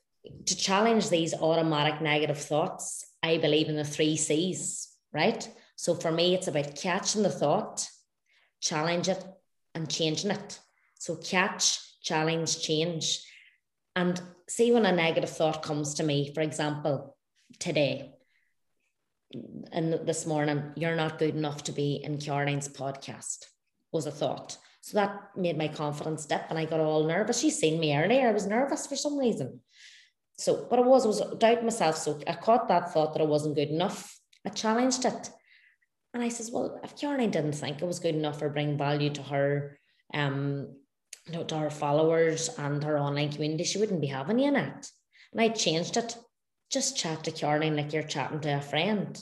to 0.46 0.56
challenge 0.56 1.10
these 1.10 1.34
automatic 1.34 2.02
negative 2.02 2.40
thoughts, 2.40 3.06
I 3.24 3.38
believe 3.38 3.70
in 3.70 3.76
the 3.76 3.84
three 3.84 4.18
C's, 4.18 4.90
right? 5.14 5.48
So 5.76 5.96
for 5.96 6.12
me, 6.12 6.34
it's 6.34 6.48
about 6.48 6.76
catching 6.76 7.24
the 7.24 7.30
thought 7.30 7.88
challenge 8.62 9.10
it 9.10 9.24
and 9.76 9.90
changing 9.90 10.32
it. 10.32 10.60
So 11.00 11.16
catch, 11.16 11.80
challenge, 12.02 12.62
change. 12.62 13.26
And 13.96 14.22
see 14.48 14.72
when 14.72 14.86
a 14.86 14.92
negative 14.92 15.30
thought 15.30 15.64
comes 15.64 15.96
to 15.96 16.04
me, 16.04 16.32
for 16.34 16.42
example, 16.42 17.18
today 17.60 18.14
and 19.72 19.94
this 20.06 20.26
morning, 20.26 20.72
you're 20.76 20.96
not 20.96 21.20
good 21.20 21.36
enough 21.36 21.64
to 21.64 21.72
be 21.72 22.02
in 22.04 22.20
Caroline's 22.20 22.68
podcast, 22.68 23.46
was 23.92 24.06
a 24.06 24.12
thought. 24.12 24.58
So 24.82 24.98
that 24.98 25.32
made 25.36 25.58
my 25.58 25.68
confidence 25.68 26.26
dip 26.26 26.46
and 26.50 26.58
I 26.58 26.66
got 26.66 26.80
all 26.80 27.06
nervous. 27.06 27.40
She's 27.40 27.60
seen 27.60 27.80
me 27.80 27.96
earlier. 27.96 28.28
I 28.28 28.34
was 28.34 28.48
nervous 28.48 28.88
for 28.88 28.96
some 28.96 29.18
reason. 29.18 29.60
So, 30.38 30.66
but 30.70 30.80
I 30.80 30.82
was, 30.82 31.06
was 31.06 31.22
doubt 31.38 31.64
myself. 31.64 31.98
So 31.98 32.20
I 32.28 32.34
caught 32.34 32.68
that 32.68 32.92
thought 32.92 33.14
that 33.14 33.22
I 33.22 33.26
wasn't 33.26 33.56
good 33.56 33.70
enough. 33.70 34.20
I 34.46 34.50
challenged 34.50 35.06
it. 35.06 35.30
And 36.14 36.22
I 36.22 36.30
says, 36.30 36.52
well, 36.52 36.80
if 36.84 36.98
Caroline 36.98 37.32
didn't 37.32 37.54
think 37.54 37.82
it 37.82 37.88
was 37.88 38.00
good 38.00 38.16
enough 38.16 38.42
or 38.42 38.50
bring 38.50 38.78
value 38.78 39.10
to 39.12 39.24
her, 39.24 39.80
um, 40.14 40.76
you 41.28 41.34
know, 41.34 41.44
to 41.44 41.58
her 41.58 41.70
followers 41.70 42.50
and 42.58 42.84
her 42.84 43.00
online 43.00 43.32
community, 43.32 43.64
she 43.64 43.80
wouldn't 43.80 44.02
be 44.02 44.08
having 44.08 44.40
you 44.40 44.50
in 44.50 44.56
it. 44.56 44.88
And 45.32 45.42
I 45.42 45.50
changed 45.50 45.98
it. 45.98 46.18
Just 46.70 46.98
chat 46.98 47.24
to 47.24 47.32
Caroline 47.32 47.76
like 47.76 47.94
you're 47.94 48.04
chatting 48.04 48.42
to 48.42 48.58
a 48.58 48.62
friend. 48.62 49.18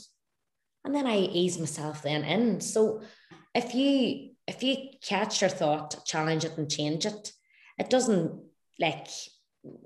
And 0.83 0.95
then 0.95 1.05
I 1.05 1.17
ease 1.17 1.59
myself 1.59 2.01
then 2.01 2.23
in. 2.23 2.61
So 2.61 3.01
if 3.53 3.75
you 3.75 4.31
if 4.47 4.63
you 4.63 4.77
catch 5.03 5.41
your 5.41 5.49
thought, 5.49 6.03
challenge 6.05 6.45
it 6.45 6.57
and 6.57 6.71
change 6.71 7.05
it, 7.05 7.33
it 7.77 7.89
doesn't 7.89 8.41
like 8.79 9.07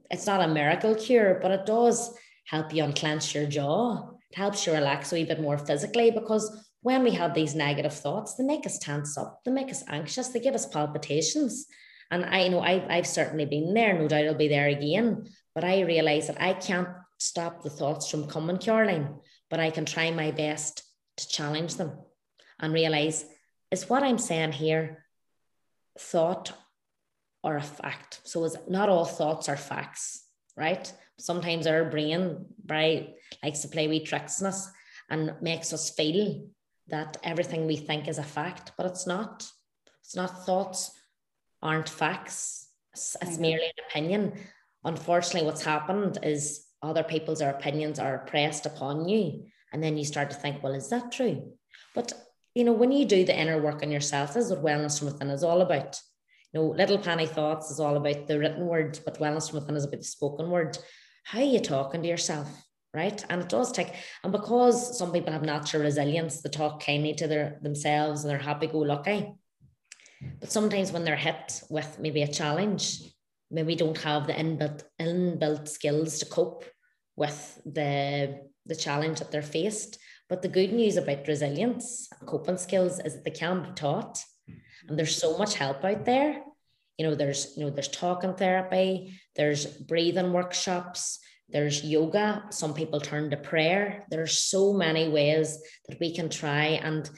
it's 0.10 0.28
not 0.28 0.41
a 0.41 0.47
miracle 0.54 0.95
cure, 0.95 1.39
but 1.41 1.51
it 1.51 1.66
does 1.66 2.16
help 2.45 2.74
you 2.74 2.84
unclench 2.84 3.34
your 3.34 3.45
jaw. 3.45 4.12
It 4.30 4.38
helps 4.38 4.66
you 4.66 4.74
relax 4.74 5.12
a 5.12 5.16
wee 5.16 5.26
bit 5.26 5.41
more 5.41 5.58
physically 5.58 6.12
because 6.12 6.62
when 6.84 7.04
we 7.04 7.12
have 7.12 7.34
these 7.34 7.56
negative 7.56 7.94
thoughts, 7.94 8.36
they 8.36 8.44
make 8.44 8.66
us 8.66 8.78
tense 8.78 9.18
up, 9.18 9.42
they 9.44 9.52
make 9.52 9.72
us 9.72 9.84
anxious, 9.88 10.28
they 10.28 10.40
give 10.40 10.54
us 10.54 10.66
palpitations. 10.66 11.66
And 12.12 12.26
I 12.26 12.48
know 12.50 12.60
I've, 12.60 12.86
I've 12.90 13.08
certainly 13.08 13.46
been 13.46 13.74
there, 13.74 13.98
no 13.98 14.08
doubt 14.08 14.26
I'll 14.26 14.36
be 14.36 14.50
there 14.50 14.68
again. 14.68 15.26
But 15.56 15.64
I 15.64 15.82
realize 15.82 16.28
that 16.28 16.42
I 16.42 16.54
can't 16.54 16.90
stop 17.18 17.64
the 17.64 17.70
thoughts 17.70 18.12
from 18.12 18.28
coming, 18.28 18.58
Caroline, 18.58 19.16
but 19.50 19.60
I 19.60 19.72
can 19.72 19.86
try 19.86 20.12
my 20.12 20.32
best 20.32 20.84
to 21.18 21.28
challenge 21.28 21.76
them 21.76 21.98
and 22.60 22.74
realize 22.74 23.26
is 23.72 23.90
what 23.90 24.04
I'm 24.04 24.18
saying 24.20 24.52
here 24.52 25.06
thought 25.98 26.52
or 27.44 27.56
a 27.56 27.62
fact? 27.62 28.20
So 28.24 28.44
is 28.44 28.58
not 28.68 28.90
all 28.90 29.06
thoughts 29.06 29.48
are 29.48 29.58
facts, 29.58 30.26
right? 30.58 30.92
Sometimes 31.18 31.66
our 31.66 31.86
brain 31.86 32.46
right 32.68 33.16
likes 33.42 33.60
to 33.60 33.70
play 33.70 33.88
wee 33.88 34.04
tricks 34.04 34.42
on 34.42 34.50
us 34.50 34.70
and 35.10 35.34
makes 35.42 35.74
us 35.74 35.90
feel 35.90 36.44
that 36.94 37.18
everything 37.24 37.66
we 37.66 37.76
think 37.76 38.08
is 38.08 38.20
a 38.20 38.24
fact, 38.24 38.72
but 38.78 38.86
it's 38.86 39.08
not. 39.08 39.50
It's 40.04 40.16
not 40.16 40.46
thoughts 40.46 40.91
aren't 41.60 41.89
facts. 41.89 42.68
It's, 42.94 43.18
it's 43.20 43.39
merely 43.39 43.66
an 43.66 43.84
opinion. 43.89 44.34
Unfortunately, 44.84 45.48
what's 45.48 45.64
happened 45.64 46.20
is 46.22 46.68
other 46.84 47.02
people's 47.04 47.41
opinions 47.41 47.98
are 47.98 48.20
pressed 48.20 48.68
upon 48.68 49.10
you. 49.10 49.46
And 49.72 49.84
then 49.84 49.98
you 49.98 50.06
start 50.06 50.30
to 50.30 50.36
think, 50.36 50.62
well, 50.62 50.76
is 50.76 50.89
that 50.89 51.12
true? 51.12 51.54
But 51.96 52.14
you 52.54 52.64
know, 52.64 52.74
when 52.74 52.91
you 52.91 53.06
do 53.06 53.26
the 53.26 53.36
inner 53.36 53.60
work 53.60 53.82
on 53.82 53.89
yourself, 53.89 54.36
this 54.36 54.46
is 54.46 54.52
what 54.52 54.64
wellness 54.64 55.00
from 55.00 55.08
within 55.08 55.32
is 55.32 55.44
all 55.44 55.62
about. 55.62 56.00
You 56.52 56.60
know, 56.60 56.68
little 56.68 57.00
penny 57.00 57.26
thoughts 57.26 57.72
is 57.72 57.80
all 57.80 57.98
about 57.98 58.28
the 58.28 58.38
written 58.38 58.68
word, 58.68 59.00
but 59.04 59.20
wellness 59.20 59.50
from 59.50 59.62
within 59.62 59.76
is 59.76 59.86
about 59.86 60.02
the 60.02 60.06
spoken 60.06 60.52
word. 60.52 60.78
How 61.24 61.39
are 61.39 61.54
you 61.56 61.60
talking 61.60 62.04
to 62.04 62.08
yourself? 62.08 62.48
Right. 62.94 63.26
And 63.28 63.41
it 63.41 63.50
does 63.50 63.72
take, 63.72 63.91
and 64.24 64.32
because 64.32 64.98
some 65.00 65.12
people 65.12 65.34
have 65.34 65.41
natural 65.41 65.82
resilience, 65.82 66.41
they 66.41 66.50
talk 66.50 66.84
kindly 66.86 67.16
to 67.16 67.28
their 67.28 67.58
themselves 67.64 68.22
and 68.24 68.30
they're 68.30 68.38
happy 68.38 68.68
go 68.68 68.80
lucky. 68.80 69.12
Eh. 69.12 69.32
But 70.39 70.52
sometimes 70.52 70.91
when 70.91 71.04
they're 71.04 71.16
hit 71.16 71.64
with 71.72 71.98
maybe 72.00 72.22
a 72.22 72.28
challenge, 72.28 73.00
maybe 73.50 73.76
don't 73.76 73.98
have 74.04 74.28
the 74.28 74.34
inbuilt 74.34 74.84
inbuilt 75.02 75.68
skills 75.68 76.20
to 76.20 76.26
cope 76.26 76.66
with 77.16 77.60
the 77.66 78.41
the 78.66 78.76
challenge 78.76 79.20
that 79.20 79.32
they're 79.32 79.41
faced. 79.41 79.98
But 80.30 80.41
the 80.41 80.48
good 80.48 80.72
news 80.72 80.96
about 80.96 81.28
resilience 81.28 82.08
and 82.20 82.30
coping 82.30 82.58
skills 82.58 83.00
is 83.00 83.16
that 83.16 83.24
they 83.24 83.32
can 83.32 83.64
be 83.64 83.72
taught. 83.72 84.24
And 84.88 84.98
there's 84.98 85.16
so 85.16 85.38
much 85.38 85.56
help 85.56 85.84
out 85.84 86.06
there. 86.06 86.41
You 86.98 87.08
know, 87.08 87.16
there's 87.16 87.58
you 87.58 87.66
know, 87.66 87.72
there's 87.72 87.88
talking 87.88 88.36
therapy, 88.36 89.20
there's 89.36 89.66
breathing 89.66 90.32
workshops, 90.32 91.20
there's 91.50 91.84
yoga. 91.84 92.46
Some 92.50 92.74
people 92.74 93.00
turn 93.00 93.30
to 93.30 93.38
prayer. 93.38 94.06
There's 94.10 94.38
so 94.38 94.74
many 94.74 95.10
ways 95.10 95.60
that 95.88 96.00
we 96.00 96.16
can 96.16 96.30
try 96.30 96.66
and 96.66 97.10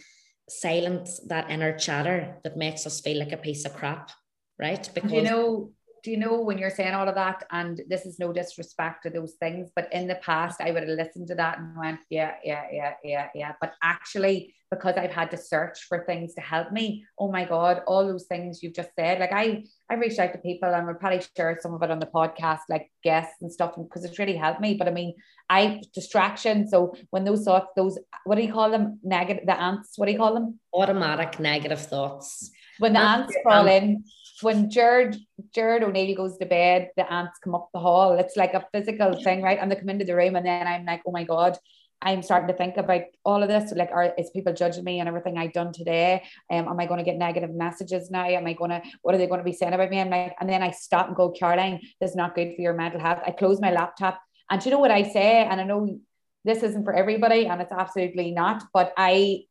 silence 0.50 1.20
that 1.28 1.50
inner 1.50 1.78
chatter 1.78 2.38
that 2.44 2.58
makes 2.58 2.86
us 2.86 3.02
feel 3.02 3.20
like 3.20 3.32
a 3.32 3.38
piece 3.38 3.66
of 3.66 3.74
crap, 3.74 4.12
right? 4.60 4.90
Because 4.94 5.12
you 5.12 5.22
know, 5.24 5.72
do 6.06 6.12
you 6.12 6.18
know 6.18 6.40
when 6.40 6.60
you're 6.60 6.70
saying 6.70 6.94
all 6.94 7.10
of 7.10 7.16
that 7.16 7.44
and 7.50 7.82
this 7.90 8.06
is 8.06 8.20
no 8.20 8.32
disrespect 8.32 9.02
to 9.02 9.10
those 9.10 9.34
things 9.40 9.72
but 9.76 9.92
in 9.92 10.08
the 10.08 10.16
past 10.16 10.62
i 10.62 10.70
would 10.70 10.88
have 10.88 10.98
listened 10.98 11.28
to 11.28 11.34
that 11.34 11.58
and 11.58 11.76
went 11.76 12.00
yeah 12.12 12.36
yeah 12.44 12.66
yeah 12.72 12.94
yeah 13.04 13.28
yeah. 13.34 13.54
But 13.60 13.74
actually 13.82 14.54
because 14.70 14.96
i've 14.98 15.12
had 15.12 15.32
to 15.32 15.38
search 15.38 15.86
for 15.90 16.04
things 16.06 16.36
to 16.36 16.42
help 16.42 16.72
me 16.72 17.06
oh 17.20 17.32
my 17.32 17.44
god 17.44 17.82
all 17.88 18.06
those 18.06 18.26
things 18.26 18.62
you've 18.62 18.76
just 18.76 18.90
said 18.96 19.20
like 19.20 19.32
i 19.32 19.64
i 19.90 19.96
reached 19.96 20.20
out 20.20 20.32
to 20.34 20.40
people 20.40 20.70
and 20.70 20.86
we'll 20.86 20.96
probably 20.96 21.22
share 21.36 21.58
some 21.60 21.74
of 21.74 21.82
it 21.82 21.92
on 21.92 22.00
the 22.00 22.06
podcast 22.06 22.62
like 22.70 22.92
guests 23.04 23.38
and 23.42 23.52
stuff 23.52 23.74
because 23.76 24.06
it's 24.06 24.20
really 24.20 24.36
helped 24.36 24.62
me. 24.62 24.76
But 24.76 24.88
i 24.88 24.92
mean 24.92 25.16
i 25.50 25.82
distraction 25.96 26.68
so 26.68 26.96
when 27.10 27.24
those 27.24 27.46
thoughts 27.46 27.72
those 27.76 27.98
what 28.26 28.36
do 28.36 28.44
you 28.44 28.54
call 28.54 28.70
them? 28.70 29.00
Negative 29.04 29.46
the 29.46 29.60
ants 29.60 29.94
what 29.98 30.06
do 30.06 30.12
you 30.12 30.20
call 30.20 30.36
them? 30.36 30.60
Automatic 30.72 31.40
negative 31.40 31.82
thoughts. 31.82 32.52
When 32.78 32.94
the 32.94 33.00
ants 33.00 33.36
crawl 33.44 33.62
um, 33.62 33.68
in 33.68 34.04
when 34.42 34.70
Jared 34.70 35.18
Jared 35.54 35.84
O'Neill 35.84 36.16
goes 36.16 36.38
to 36.38 36.46
bed, 36.46 36.90
the 36.98 37.12
ants 37.12 37.40
come 37.44 37.56
up 37.56 37.70
the 37.74 37.80
hall. 37.80 38.18
It's 38.20 38.36
like 38.36 38.54
a 38.54 38.66
physical 38.74 39.22
thing, 39.22 39.42
right? 39.42 39.60
And 39.60 39.72
they 39.72 39.76
come 39.76 39.90
into 39.90 40.06
the 40.06 40.16
room, 40.16 40.36
and 40.36 40.46
then 40.46 40.68
I'm 40.68 40.86
like, 40.86 41.02
oh 41.06 41.12
my 41.12 41.24
god, 41.24 41.58
I'm 42.02 42.22
starting 42.22 42.48
to 42.48 42.54
think 42.54 42.78
about 42.78 43.02
all 43.24 43.42
of 43.42 43.50
this. 43.50 43.72
Like, 43.76 43.92
are 43.92 44.14
is 44.18 44.30
people 44.32 44.54
judging 44.54 44.84
me 44.84 45.00
and 45.00 45.08
everything 45.08 45.38
I've 45.38 45.54
done 45.54 45.74
today? 45.74 46.24
Um, 46.52 46.68
am 46.68 46.80
I 46.80 46.86
going 46.86 47.00
to 47.00 47.04
get 47.04 47.18
negative 47.18 47.52
messages 47.52 48.12
now? 48.12 48.26
Am 48.26 48.46
I 48.46 48.54
going 48.54 48.72
to? 48.72 48.82
What 49.02 49.16
are 49.16 49.18
they 49.18 49.28
going 49.28 49.40
to 49.40 49.46
be 49.46 49.54
saying 49.54 49.74
about 49.74 49.90
me? 49.90 50.00
I'm 50.00 50.10
like, 50.10 50.36
and 50.40 50.50
then 50.50 50.62
I 50.62 50.72
stop 50.72 51.08
and 51.08 51.16
go, 51.16 51.32
Caroline, 51.32 51.82
this 52.00 52.12
is 52.12 52.16
not 52.16 52.36
good 52.36 52.56
for 52.56 52.62
your 52.62 52.74
mental 52.74 53.00
health. 53.00 53.20
I 53.26 53.32
close 53.32 53.60
my 53.62 53.72
laptop, 53.72 54.20
and 54.50 54.64
you 54.64 54.72
know 54.72 54.80
what 54.80 54.92
I 54.92 55.04
say? 55.04 55.44
And 55.44 55.60
I 55.60 55.64
know 55.64 56.00
this 56.44 56.62
isn't 56.62 56.84
for 56.84 56.94
everybody, 56.94 57.48
and 57.48 57.62
it's 57.62 57.72
absolutely 57.72 58.32
not. 58.32 58.64
But 58.74 58.94
I 58.98 59.46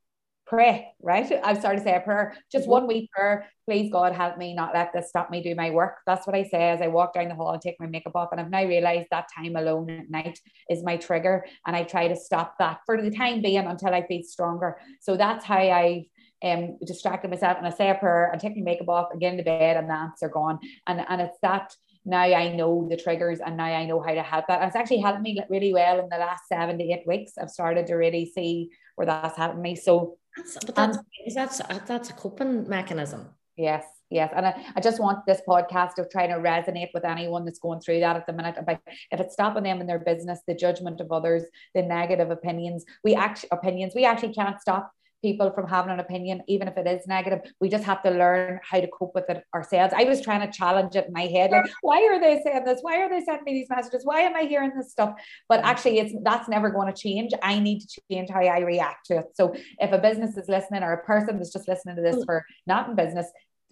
pray, 0.47 0.89
right? 1.01 1.31
I've 1.43 1.59
started 1.59 1.79
to 1.79 1.85
say 1.85 1.97
a 1.97 2.01
prayer, 2.01 2.37
just 2.53 2.65
mm-hmm. 2.65 2.73
one 2.73 2.87
week 2.87 3.11
prayer. 3.11 3.47
Please, 3.69 3.91
God, 3.91 4.13
help 4.13 4.37
me 4.37 4.55
not 4.55 4.75
let 4.75 4.93
this 4.93 5.09
stop 5.09 5.31
me 5.31 5.43
do 5.43 5.55
my 5.55 5.71
work. 5.71 5.97
That's 6.07 6.27
what 6.27 6.37
I 6.37 6.45
say 6.45 6.71
as 6.71 6.83
I 6.83 6.89
walk 6.89 7.15
down 7.15 7.29
the 7.29 7.35
hall 7.35 7.53
and 7.53 7.63
take 7.63 7.81
my 7.81 7.87
makeup 7.87 8.15
off. 8.15 8.29
And 8.31 8.41
I've 8.41 8.51
now 8.51 8.65
realized 8.65 9.09
that 9.11 9.29
time 9.35 9.57
alone 9.57 9.91
at 9.91 10.11
night 10.11 10.39
is 10.69 10.83
my 10.83 10.97
trigger. 10.97 11.47
And 11.67 11.75
I 11.75 11.83
try 11.85 12.09
to 12.09 12.17
stop 12.17 12.57
that 12.59 12.81
for 12.85 13.01
the 13.01 13.11
time 13.11 13.43
being 13.43 13.67
until 13.67 13.95
I 13.95 14.07
feel 14.07 14.23
stronger. 14.23 14.79
So 15.01 15.17
that's 15.17 15.45
how 15.45 15.59
I 15.59 16.07
um 16.43 16.77
distracted 16.85 17.31
myself 17.31 17.57
and 17.57 17.67
I 17.67 17.71
say 17.71 17.89
a 17.89 17.95
prayer 17.95 18.29
and 18.31 18.41
take 18.41 18.57
my 18.57 18.63
makeup 18.63 18.89
off 18.89 19.09
and 19.13 19.21
get 19.21 19.33
into 19.33 19.45
bed 19.45 19.79
and 19.79 19.89
the 19.89 19.95
ants 19.95 20.23
are 20.23 20.29
gone. 20.29 20.59
And 20.87 21.05
and 21.09 21.23
it's 21.23 21.39
that 21.43 21.75
now 22.05 22.21
I 22.21 22.55
know 22.55 22.87
the 22.91 22.99
triggers 22.99 23.41
and 23.41 23.57
now 23.57 23.65
I 23.65 23.87
know 23.87 24.01
how 24.01 24.13
to 24.13 24.23
help 24.23 24.47
that. 24.49 24.61
And 24.61 24.69
it's 24.69 24.77
actually 24.77 25.01
helped 25.01 25.23
me 25.23 25.41
really 25.49 25.73
well 25.73 26.01
in 26.01 26.09
the 26.11 26.19
last 26.19 26.49
seven 26.49 26.77
to 26.79 26.85
eight 26.85 27.07
weeks. 27.07 27.33
I've 27.39 27.51
started 27.51 27.87
to 27.87 27.95
really 27.95 28.27
see 28.27 28.71
where 28.97 29.07
that's 29.07 29.39
helping 29.39 29.63
me. 29.63 29.75
So 29.75 30.19
that's, 30.37 30.59
but 30.65 30.75
that's, 30.75 30.99
um, 30.99 31.05
that's, 31.35 31.59
that's 31.87 32.11
a 32.11 32.13
coping 32.13 32.69
mechanism. 32.69 33.29
Yes, 33.57 33.85
yes. 34.11 34.33
And 34.35 34.47
I, 34.47 34.65
I 34.75 34.81
just 34.81 35.01
want 35.01 35.25
this 35.27 35.41
podcast 35.47 35.95
to 35.95 36.07
try 36.11 36.27
to 36.27 36.35
resonate 36.35 36.89
with 36.93 37.05
anyone 37.05 37.45
that's 37.45 37.61
going 37.61 37.81
through 37.81 38.01
that 38.01 38.17
at 38.17 38.27
the 38.27 38.33
minute. 38.33 38.57
About 38.59 38.81
if 39.13 39.21
it's 39.21 39.35
stopping 39.35 39.63
them 39.63 39.81
in 39.81 39.87
their 39.87 40.01
business, 40.01 40.41
the 40.47 40.55
judgment 40.55 41.01
of 41.01 41.13
others, 41.13 41.45
the 41.75 41.83
negative 41.83 42.31
opinions, 42.31 42.85
we 43.05 43.15
actually 43.15 43.51
opinions, 43.53 43.95
we 43.95 44.05
actually 44.05 44.35
can't 44.35 44.61
stop 44.61 44.91
people 45.25 45.51
from 45.57 45.67
having 45.67 45.93
an 45.97 46.01
opinion, 46.01 46.43
even 46.55 46.69
if 46.69 46.77
it 46.77 46.87
is 46.87 47.07
negative. 47.07 47.41
We 47.61 47.69
just 47.77 47.85
have 47.85 48.03
to 48.03 48.11
learn 48.11 48.61
how 48.71 48.79
to 48.85 48.89
cope 48.97 49.15
with 49.15 49.29
it 49.31 49.43
ourselves. 49.55 49.95
I 49.97 50.05
was 50.05 50.21
trying 50.21 50.43
to 50.47 50.53
challenge 50.61 50.95
it 51.01 51.07
in 51.09 51.15
my 51.21 51.27
head, 51.37 51.51
like, 51.51 51.71
why 51.81 52.01
are 52.11 52.21
they 52.21 52.35
saying 52.45 52.65
this? 52.65 52.81
Why 52.83 52.97
are 53.03 53.09
they 53.09 53.23
sending 53.25 53.45
me 53.49 53.53
these 53.59 53.71
messages? 53.71 54.05
Why 54.05 54.21
am 54.21 54.37
I 54.37 54.43
hearing 54.43 54.73
this 54.77 54.91
stuff? 54.97 55.13
But 55.49 55.61
actually, 55.71 55.99
it's 56.01 56.15
that's 56.29 56.49
never 56.57 56.69
going 56.77 56.93
to 56.93 56.99
change. 57.07 57.31
I 57.43 57.59
need 57.59 57.81
to 57.81 58.01
change 58.11 58.29
how 58.31 58.41
I 58.41 58.61
react 58.75 59.07
to 59.07 59.19
it. 59.21 59.27
So 59.35 59.55
if 59.79 59.91
a 59.93 59.99
business 59.99 60.37
is 60.37 60.49
listening 60.49 60.83
or 60.83 60.93
a 60.93 61.05
person 61.05 61.39
that's 61.39 61.53
just 61.53 61.69
listening 61.69 61.97
to 61.97 62.03
this 62.03 62.17
mm. 62.17 62.27
for 62.27 62.45
not 62.67 62.89
in 62.89 62.95
business, 62.95 63.27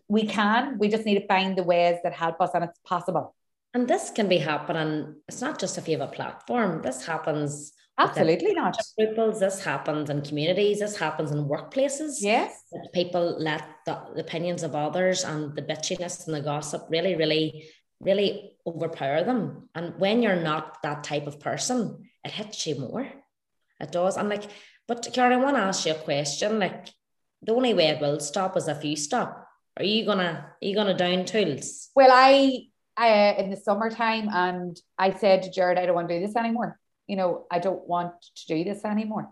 we 0.08 0.22
can. 0.26 0.78
We 0.78 0.88
just 0.88 1.06
need 1.06 1.18
to 1.20 1.26
find 1.26 1.56
the 1.56 1.68
ways 1.74 1.98
that 2.02 2.14
help 2.24 2.40
us, 2.40 2.50
and 2.54 2.64
it's 2.64 2.80
possible. 2.94 3.34
And 3.74 3.88
this 3.88 4.10
can 4.10 4.28
be 4.28 4.38
happening. 4.38 5.16
It's 5.28 5.40
not 5.40 5.58
just 5.58 5.78
if 5.78 5.88
you 5.88 5.98
have 5.98 6.08
a 6.08 6.12
platform. 6.12 6.82
This 6.82 7.06
happens 7.06 7.72
Absolutely 7.98 8.54
not. 8.54 8.76
Peoples, 8.98 9.40
this 9.40 9.62
happens 9.62 10.08
in 10.08 10.22
communities, 10.22 10.80
this 10.80 10.96
happens 10.96 11.30
in 11.30 11.44
workplaces. 11.44 12.16
Yes. 12.20 12.62
People 12.94 13.36
let 13.38 13.62
the, 13.86 13.96
opinions 14.16 14.62
of 14.62 14.74
others 14.74 15.24
and 15.24 15.54
the 15.54 15.62
bitchiness 15.62 16.26
and 16.26 16.34
the 16.34 16.40
gossip 16.40 16.86
really, 16.88 17.14
really, 17.16 17.68
really 18.00 18.52
overpower 18.66 19.24
them. 19.24 19.68
And 19.74 19.94
when 19.98 20.22
you're 20.22 20.36
not 20.36 20.82
that 20.82 21.04
type 21.04 21.26
of 21.26 21.38
person, 21.38 22.08
it 22.24 22.30
hits 22.30 22.66
you 22.66 22.78
more. 22.78 23.08
It 23.80 23.92
does. 23.92 24.16
I'm 24.16 24.28
like, 24.28 24.44
but 24.88 25.08
Karen, 25.12 25.32
I 25.32 25.36
want 25.36 25.56
to 25.56 25.62
ask 25.62 25.84
you 25.84 25.92
a 25.92 25.96
question. 25.96 26.58
Like, 26.58 26.88
the 27.42 27.54
only 27.54 27.74
way 27.74 27.88
it 27.88 28.00
will 28.00 28.20
stop 28.20 28.56
is 28.56 28.68
if 28.68 28.84
you 28.84 28.96
stop. 28.96 29.48
Are 29.76 29.84
you 29.84 30.04
gonna 30.04 30.46
are 30.62 30.66
you 30.66 30.74
gonna 30.74 30.96
down 30.96 31.24
tools? 31.24 31.88
Well, 31.96 32.10
I 32.12 32.66
I 32.96 33.32
in 33.38 33.50
the 33.50 33.56
summertime 33.56 34.28
and 34.30 34.78
I 34.98 35.12
said 35.14 35.44
to 35.44 35.50
Jared, 35.50 35.78
I 35.78 35.86
don't 35.86 35.94
want 35.94 36.08
to 36.08 36.20
do 36.20 36.26
this 36.26 36.36
anymore 36.36 36.78
you 37.12 37.18
know, 37.18 37.44
I 37.50 37.58
don't 37.58 37.86
want 37.86 38.14
to 38.36 38.46
do 38.46 38.64
this 38.64 38.86
anymore. 38.86 39.30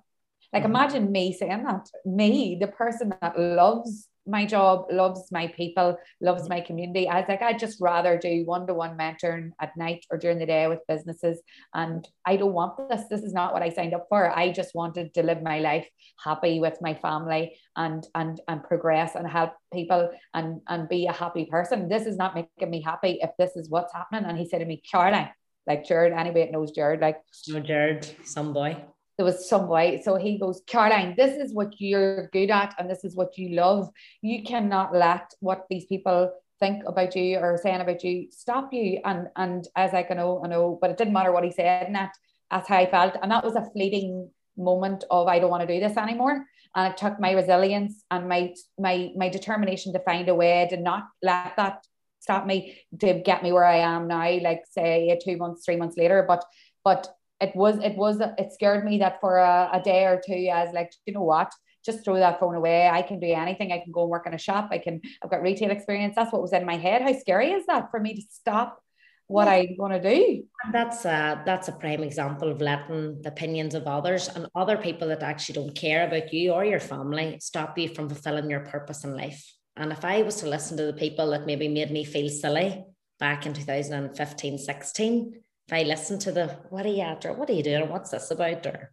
Like, 0.52 0.64
mm-hmm. 0.64 0.72
imagine 0.72 1.10
me 1.10 1.32
saying 1.32 1.64
that. 1.64 1.86
Me, 2.04 2.58
the 2.60 2.66
person 2.66 3.14
that 3.22 3.40
loves 3.40 4.06
my 4.26 4.44
job, 4.44 4.84
loves 4.92 5.32
my 5.32 5.46
people, 5.46 5.96
loves 6.20 6.46
my 6.46 6.60
community. 6.60 7.08
I 7.08 7.20
was 7.20 7.24
like, 7.26 7.40
I'd 7.40 7.58
just 7.58 7.80
rather 7.80 8.18
do 8.18 8.44
one 8.44 8.66
to 8.66 8.74
one 8.74 8.98
mentoring 8.98 9.52
at 9.62 9.74
night 9.78 10.04
or 10.10 10.18
during 10.18 10.38
the 10.38 10.44
day 10.44 10.66
with 10.66 10.86
businesses. 10.88 11.40
And 11.72 12.06
I 12.26 12.36
don't 12.36 12.52
want 12.52 12.76
this. 12.90 13.04
This 13.08 13.22
is 13.22 13.32
not 13.32 13.54
what 13.54 13.62
I 13.62 13.70
signed 13.70 13.94
up 13.94 14.08
for. 14.10 14.30
I 14.30 14.52
just 14.52 14.74
wanted 14.74 15.14
to 15.14 15.22
live 15.22 15.42
my 15.42 15.60
life 15.60 15.88
happy 16.22 16.60
with 16.60 16.76
my 16.82 16.92
family 16.92 17.56
and 17.76 18.06
and 18.14 18.38
and 18.46 18.62
progress 18.62 19.14
and 19.14 19.26
help 19.26 19.54
people 19.72 20.10
and 20.34 20.60
and 20.68 20.86
be 20.86 21.06
a 21.06 21.14
happy 21.14 21.46
person. 21.46 21.88
This 21.88 22.04
is 22.04 22.18
not 22.18 22.34
making 22.34 22.68
me 22.68 22.82
happy 22.82 23.20
if 23.22 23.30
this 23.38 23.56
is 23.56 23.70
what's 23.70 23.94
happening. 23.94 24.26
And 24.26 24.36
he 24.36 24.46
said 24.46 24.58
to 24.58 24.66
me, 24.66 24.82
Caroline, 24.92 25.30
like 25.66 25.84
Jared, 25.84 26.12
anybody 26.12 26.44
that 26.44 26.52
knows 26.52 26.72
Jared, 26.72 27.00
like 27.00 27.18
no 27.48 27.60
Jared, 27.60 28.08
some 28.24 28.52
boy. 28.52 28.76
There 29.16 29.26
was 29.26 29.48
some 29.48 29.66
boy. 29.66 30.00
So 30.02 30.16
he 30.16 30.38
goes, 30.38 30.62
Caroline, 30.66 31.14
this 31.16 31.36
is 31.36 31.52
what 31.52 31.74
you're 31.78 32.28
good 32.28 32.50
at 32.50 32.74
and 32.78 32.88
this 32.88 33.04
is 33.04 33.14
what 33.14 33.36
you 33.36 33.50
love. 33.54 33.90
You 34.22 34.42
cannot 34.42 34.94
let 34.94 35.30
what 35.40 35.66
these 35.68 35.84
people 35.84 36.32
think 36.58 36.84
about 36.86 37.14
you 37.16 37.38
or 37.38 37.58
saying 37.58 37.80
about 37.80 38.02
you 38.02 38.28
stop 38.30 38.72
you. 38.72 39.00
And 39.04 39.28
and 39.36 39.66
as 39.76 39.92
I 39.92 40.02
can 40.02 40.16
know, 40.16 40.40
I 40.44 40.48
know, 40.48 40.78
but 40.80 40.90
it 40.90 40.96
didn't 40.96 41.12
matter 41.12 41.32
what 41.32 41.44
he 41.44 41.50
said 41.50 41.86
and 41.86 41.96
that 41.96 42.12
that's 42.50 42.68
how 42.68 42.76
I 42.76 42.90
felt. 42.90 43.16
And 43.22 43.30
that 43.30 43.44
was 43.44 43.56
a 43.56 43.70
fleeting 43.72 44.30
moment 44.56 45.04
of 45.10 45.28
I 45.28 45.38
don't 45.38 45.50
want 45.50 45.66
to 45.66 45.74
do 45.74 45.80
this 45.80 45.96
anymore. 45.96 46.44
And 46.74 46.92
it 46.92 46.96
took 46.96 47.18
my 47.18 47.32
resilience 47.32 48.04
and 48.10 48.28
my 48.28 48.54
my 48.78 49.10
my 49.16 49.28
determination 49.28 49.92
to 49.92 50.00
find 50.00 50.28
a 50.28 50.34
way 50.34 50.66
to 50.70 50.76
not 50.76 51.04
let 51.22 51.56
that 51.56 51.84
stop 52.20 52.46
me 52.46 52.78
to 53.00 53.14
get 53.14 53.42
me 53.42 53.52
where 53.52 53.64
I 53.64 53.78
am 53.78 54.06
now, 54.06 54.30
like 54.40 54.62
say 54.70 55.18
two 55.24 55.36
months, 55.36 55.64
three 55.64 55.76
months 55.76 55.96
later. 55.96 56.24
But 56.26 56.44
but 56.84 57.08
it 57.40 57.56
was 57.56 57.78
it 57.78 57.96
was 57.96 58.20
it 58.20 58.52
scared 58.52 58.84
me 58.84 58.98
that 58.98 59.20
for 59.20 59.38
a, 59.38 59.70
a 59.72 59.80
day 59.80 60.04
or 60.04 60.20
two, 60.24 60.48
I 60.52 60.64
was 60.64 60.72
like, 60.72 60.92
you 61.06 61.14
know 61.14 61.22
what? 61.22 61.52
Just 61.84 62.04
throw 62.04 62.16
that 62.16 62.38
phone 62.38 62.54
away. 62.54 62.88
I 62.88 63.02
can 63.02 63.18
do 63.18 63.32
anything. 63.32 63.72
I 63.72 63.78
can 63.78 63.90
go 63.90 64.02
and 64.02 64.10
work 64.10 64.26
in 64.26 64.34
a 64.34 64.38
shop. 64.38 64.68
I 64.70 64.78
can. 64.78 65.00
I've 65.22 65.30
got 65.30 65.42
retail 65.42 65.70
experience. 65.70 66.14
That's 66.14 66.32
what 66.32 66.42
was 66.42 66.52
in 66.52 66.66
my 66.66 66.76
head. 66.76 67.02
How 67.02 67.18
scary 67.18 67.52
is 67.52 67.66
that 67.66 67.90
for 67.90 67.98
me 67.98 68.14
to 68.14 68.22
stop 68.30 68.82
what 69.30 69.46
I 69.46 69.76
want 69.78 69.94
to 69.94 70.02
do. 70.02 70.42
And 70.64 70.74
that's 70.74 71.04
a 71.04 71.40
that's 71.46 71.68
a 71.68 71.72
prime 71.72 72.02
example 72.02 72.50
of 72.50 72.60
letting 72.60 73.22
the 73.22 73.28
opinions 73.28 73.76
of 73.76 73.86
others 73.86 74.28
and 74.28 74.48
other 74.56 74.76
people 74.76 75.06
that 75.08 75.22
actually 75.22 75.54
don't 75.54 75.74
care 75.74 76.04
about 76.06 76.32
you 76.32 76.50
or 76.52 76.64
your 76.64 76.80
family 76.80 77.38
stop 77.40 77.78
you 77.78 77.88
from 77.94 78.08
fulfilling 78.08 78.50
your 78.50 78.60
purpose 78.60 79.04
in 79.04 79.16
life. 79.16 79.59
And 79.76 79.92
if 79.92 80.04
I 80.04 80.22
was 80.22 80.36
to 80.36 80.48
listen 80.48 80.76
to 80.76 80.86
the 80.86 80.92
people 80.92 81.30
that 81.30 81.46
maybe 81.46 81.68
made 81.68 81.90
me 81.90 82.04
feel 82.04 82.28
silly 82.28 82.84
back 83.18 83.46
in 83.46 83.54
2015, 83.54 84.58
16, 84.58 85.34
if 85.68 85.72
I 85.72 85.82
listened 85.82 86.20
to 86.22 86.32
the 86.32 86.48
what 86.70 86.84
are 86.84 86.90
you 86.90 87.02
after? 87.02 87.32
What 87.32 87.48
are 87.48 87.54
you 87.54 87.62
doing? 87.62 87.88
What's 87.88 88.10
this 88.10 88.30
about? 88.30 88.66
Or 88.66 88.92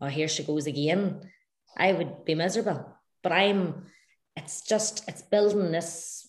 oh 0.00 0.06
here 0.06 0.28
she 0.28 0.42
goes 0.42 0.66
again, 0.66 1.20
I 1.76 1.92
would 1.92 2.24
be 2.24 2.34
miserable. 2.34 2.92
But 3.22 3.32
I'm 3.32 3.86
it's 4.36 4.62
just 4.62 5.08
it's 5.08 5.22
building 5.22 5.72
this 5.72 6.28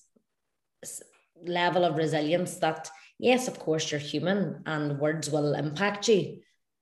level 1.45 1.83
of 1.83 1.97
resilience 1.97 2.55
that 2.57 2.89
yes, 3.19 3.47
of 3.47 3.59
course, 3.59 3.91
you're 3.91 3.99
human 3.99 4.63
and 4.65 4.99
words 4.99 5.29
will 5.29 5.53
impact 5.53 6.07
you, 6.07 6.39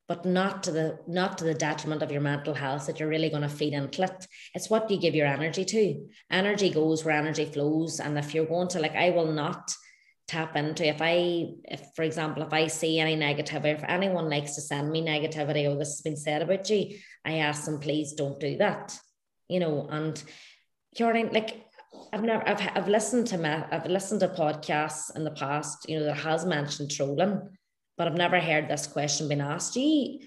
but 0.07 0.25
not 0.25 0.63
to 0.63 0.71
the 0.71 0.99
not 1.07 1.37
to 1.37 1.43
the 1.43 1.53
detriment 1.53 2.03
of 2.03 2.11
your 2.11 2.21
mental 2.21 2.53
health 2.53 2.85
that 2.85 2.99
you're 2.99 3.09
really 3.09 3.29
going 3.29 3.41
to 3.41 3.49
feed 3.49 3.73
into 3.73 4.03
it. 4.03 4.27
It's 4.53 4.69
what 4.69 4.89
you 4.91 4.97
give 4.97 5.15
your 5.15 5.27
energy 5.27 5.65
to. 5.65 6.07
Energy 6.29 6.69
goes 6.69 7.03
where 7.03 7.15
energy 7.15 7.45
flows. 7.45 7.99
And 7.99 8.17
if 8.17 8.33
you're 8.33 8.45
going 8.45 8.67
to 8.69 8.79
like, 8.79 8.95
I 8.95 9.09
will 9.09 9.31
not 9.31 9.71
tap 10.27 10.55
into 10.55 10.87
if 10.87 11.01
I 11.01 11.53
if 11.65 11.81
for 11.95 12.03
example, 12.03 12.43
if 12.43 12.53
I 12.53 12.67
see 12.67 12.99
any 12.99 13.15
negativity, 13.15 13.75
if 13.75 13.83
anyone 13.87 14.29
likes 14.29 14.55
to 14.55 14.61
send 14.61 14.91
me 14.91 15.01
negativity 15.01 15.69
or 15.69 15.77
this 15.77 15.89
has 15.89 16.01
been 16.01 16.17
said 16.17 16.41
about 16.41 16.69
you, 16.69 16.97
I 17.23 17.37
ask 17.37 17.65
them, 17.65 17.79
please 17.79 18.13
don't 18.13 18.39
do 18.39 18.57
that. 18.57 18.97
You 19.49 19.59
know, 19.59 19.87
and 19.89 20.21
Caroline, 20.95 21.31
like 21.31 21.65
I've 22.13 22.23
never 22.23 22.47
I've 22.47 22.69
I've 22.75 22.87
listened 22.87 23.27
to 23.27 23.67
I've 23.71 23.87
listened 23.87 24.21
to 24.21 24.27
podcasts 24.29 25.15
in 25.15 25.23
the 25.23 25.31
past, 25.31 25.89
you 25.89 25.99
know, 25.99 26.05
that 26.05 26.17
has 26.17 26.45
mentioned 26.45 26.91
trolling, 26.91 27.49
but 27.97 28.07
I've 28.07 28.17
never 28.17 28.39
heard 28.39 28.67
this 28.67 28.87
question 28.87 29.27
being 29.27 29.41
asked. 29.41 29.73
Do 29.73 29.81
you, 29.81 30.19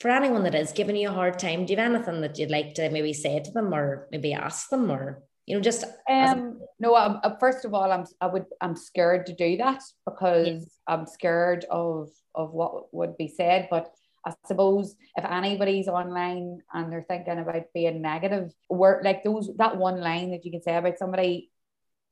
for 0.00 0.10
anyone 0.10 0.44
that 0.44 0.54
is 0.54 0.72
giving 0.72 0.96
you 0.96 1.08
a 1.08 1.12
hard 1.12 1.38
time, 1.38 1.64
do 1.64 1.72
you 1.72 1.78
have 1.78 1.94
anything 1.94 2.20
that 2.22 2.38
you'd 2.38 2.50
like 2.50 2.74
to 2.74 2.90
maybe 2.90 3.12
say 3.12 3.40
to 3.40 3.50
them 3.50 3.72
or 3.72 4.08
maybe 4.10 4.32
ask 4.32 4.68
them 4.68 4.90
or 4.90 5.22
you 5.46 5.54
know 5.54 5.60
just 5.60 5.84
um 6.08 6.58
no 6.80 6.96
I'm, 6.96 7.18
uh, 7.22 7.36
first 7.38 7.66
of 7.66 7.74
all 7.74 7.92
i'm 7.92 8.06
i 8.18 8.26
would 8.26 8.46
i'm 8.62 8.74
scared 8.74 9.26
to 9.26 9.34
do 9.34 9.58
that 9.58 9.82
because 10.06 10.46
yeah. 10.46 10.94
i'm 10.94 11.06
scared 11.06 11.66
of 11.70 12.08
of 12.34 12.52
what 12.52 12.94
would 12.94 13.18
be 13.18 13.28
said 13.28 13.68
but 13.70 13.94
I 14.26 14.34
suppose 14.46 14.96
if 15.16 15.24
anybody's 15.24 15.88
online 15.88 16.62
and 16.72 16.90
they're 16.90 17.04
thinking 17.06 17.38
about 17.38 17.72
being 17.74 18.00
negative, 18.00 18.52
work 18.70 19.04
like 19.04 19.22
those 19.22 19.50
that 19.58 19.76
one 19.76 20.00
line 20.00 20.30
that 20.30 20.44
you 20.44 20.50
can 20.50 20.62
say 20.62 20.76
about 20.76 20.98
somebody 20.98 21.50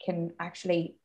can 0.05 0.33
actually 0.39 0.97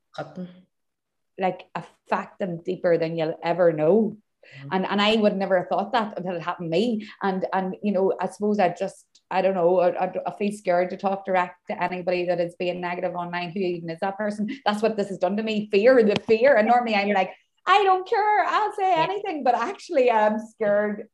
like 1.39 1.63
affect 1.75 2.39
them 2.39 2.61
deeper 2.63 2.97
than 2.97 3.17
you'll 3.17 3.39
ever 3.43 3.71
know. 3.73 4.17
Mm-hmm. 4.59 4.69
And 4.71 4.85
and 4.85 5.01
I 5.01 5.15
would 5.15 5.35
never 5.35 5.57
have 5.57 5.67
thought 5.67 5.91
that 5.93 6.17
until 6.17 6.35
it 6.35 6.41
happened 6.41 6.71
to 6.71 6.77
me. 6.77 7.07
And 7.21 7.45
and 7.53 7.75
you 7.83 7.91
know, 7.91 8.13
I 8.19 8.27
suppose 8.27 8.59
I 8.59 8.69
just 8.69 9.05
I 9.29 9.41
don't 9.41 9.55
know, 9.55 9.81
I, 9.81 10.11
I 10.25 10.31
feel 10.37 10.53
scared 10.53 10.89
to 10.91 10.97
talk 10.97 11.25
direct 11.25 11.67
to 11.67 11.83
anybody 11.83 12.25
that 12.27 12.39
is 12.39 12.55
being 12.57 12.79
negative 12.79 13.13
online. 13.13 13.51
Who 13.51 13.59
even 13.59 13.89
is 13.89 13.99
that 13.99 14.17
person? 14.17 14.49
That's 14.65 14.81
what 14.81 14.95
this 14.95 15.09
has 15.09 15.17
done 15.17 15.35
to 15.37 15.43
me. 15.43 15.67
Fear, 15.69 16.03
the 16.03 16.15
fear. 16.27 16.55
And 16.55 16.67
normally 16.67 16.95
I'm 16.95 17.09
like, 17.09 17.31
I 17.65 17.83
don't 17.83 18.07
care. 18.07 18.45
I'll 18.45 18.73
say 18.73 18.93
anything, 18.95 19.43
but 19.43 19.53
actually, 19.53 20.09
I'm 20.09 20.39
scared. 20.39 21.09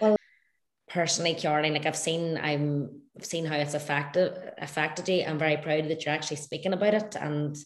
Well, 0.00 0.16
personally, 0.88 1.34
Caroline, 1.34 1.74
like 1.74 1.86
I've 1.86 1.96
seen, 1.96 2.36
I'm 2.38 3.00
I've 3.16 3.24
seen 3.24 3.44
how 3.44 3.56
it's 3.56 3.74
affected 3.74 4.36
affected 4.58 5.08
you. 5.08 5.24
I'm 5.24 5.38
very 5.38 5.56
proud 5.56 5.88
that 5.88 6.04
you're 6.04 6.14
actually 6.14 6.38
speaking 6.38 6.72
about 6.72 6.94
it, 6.94 7.14
and 7.14 7.56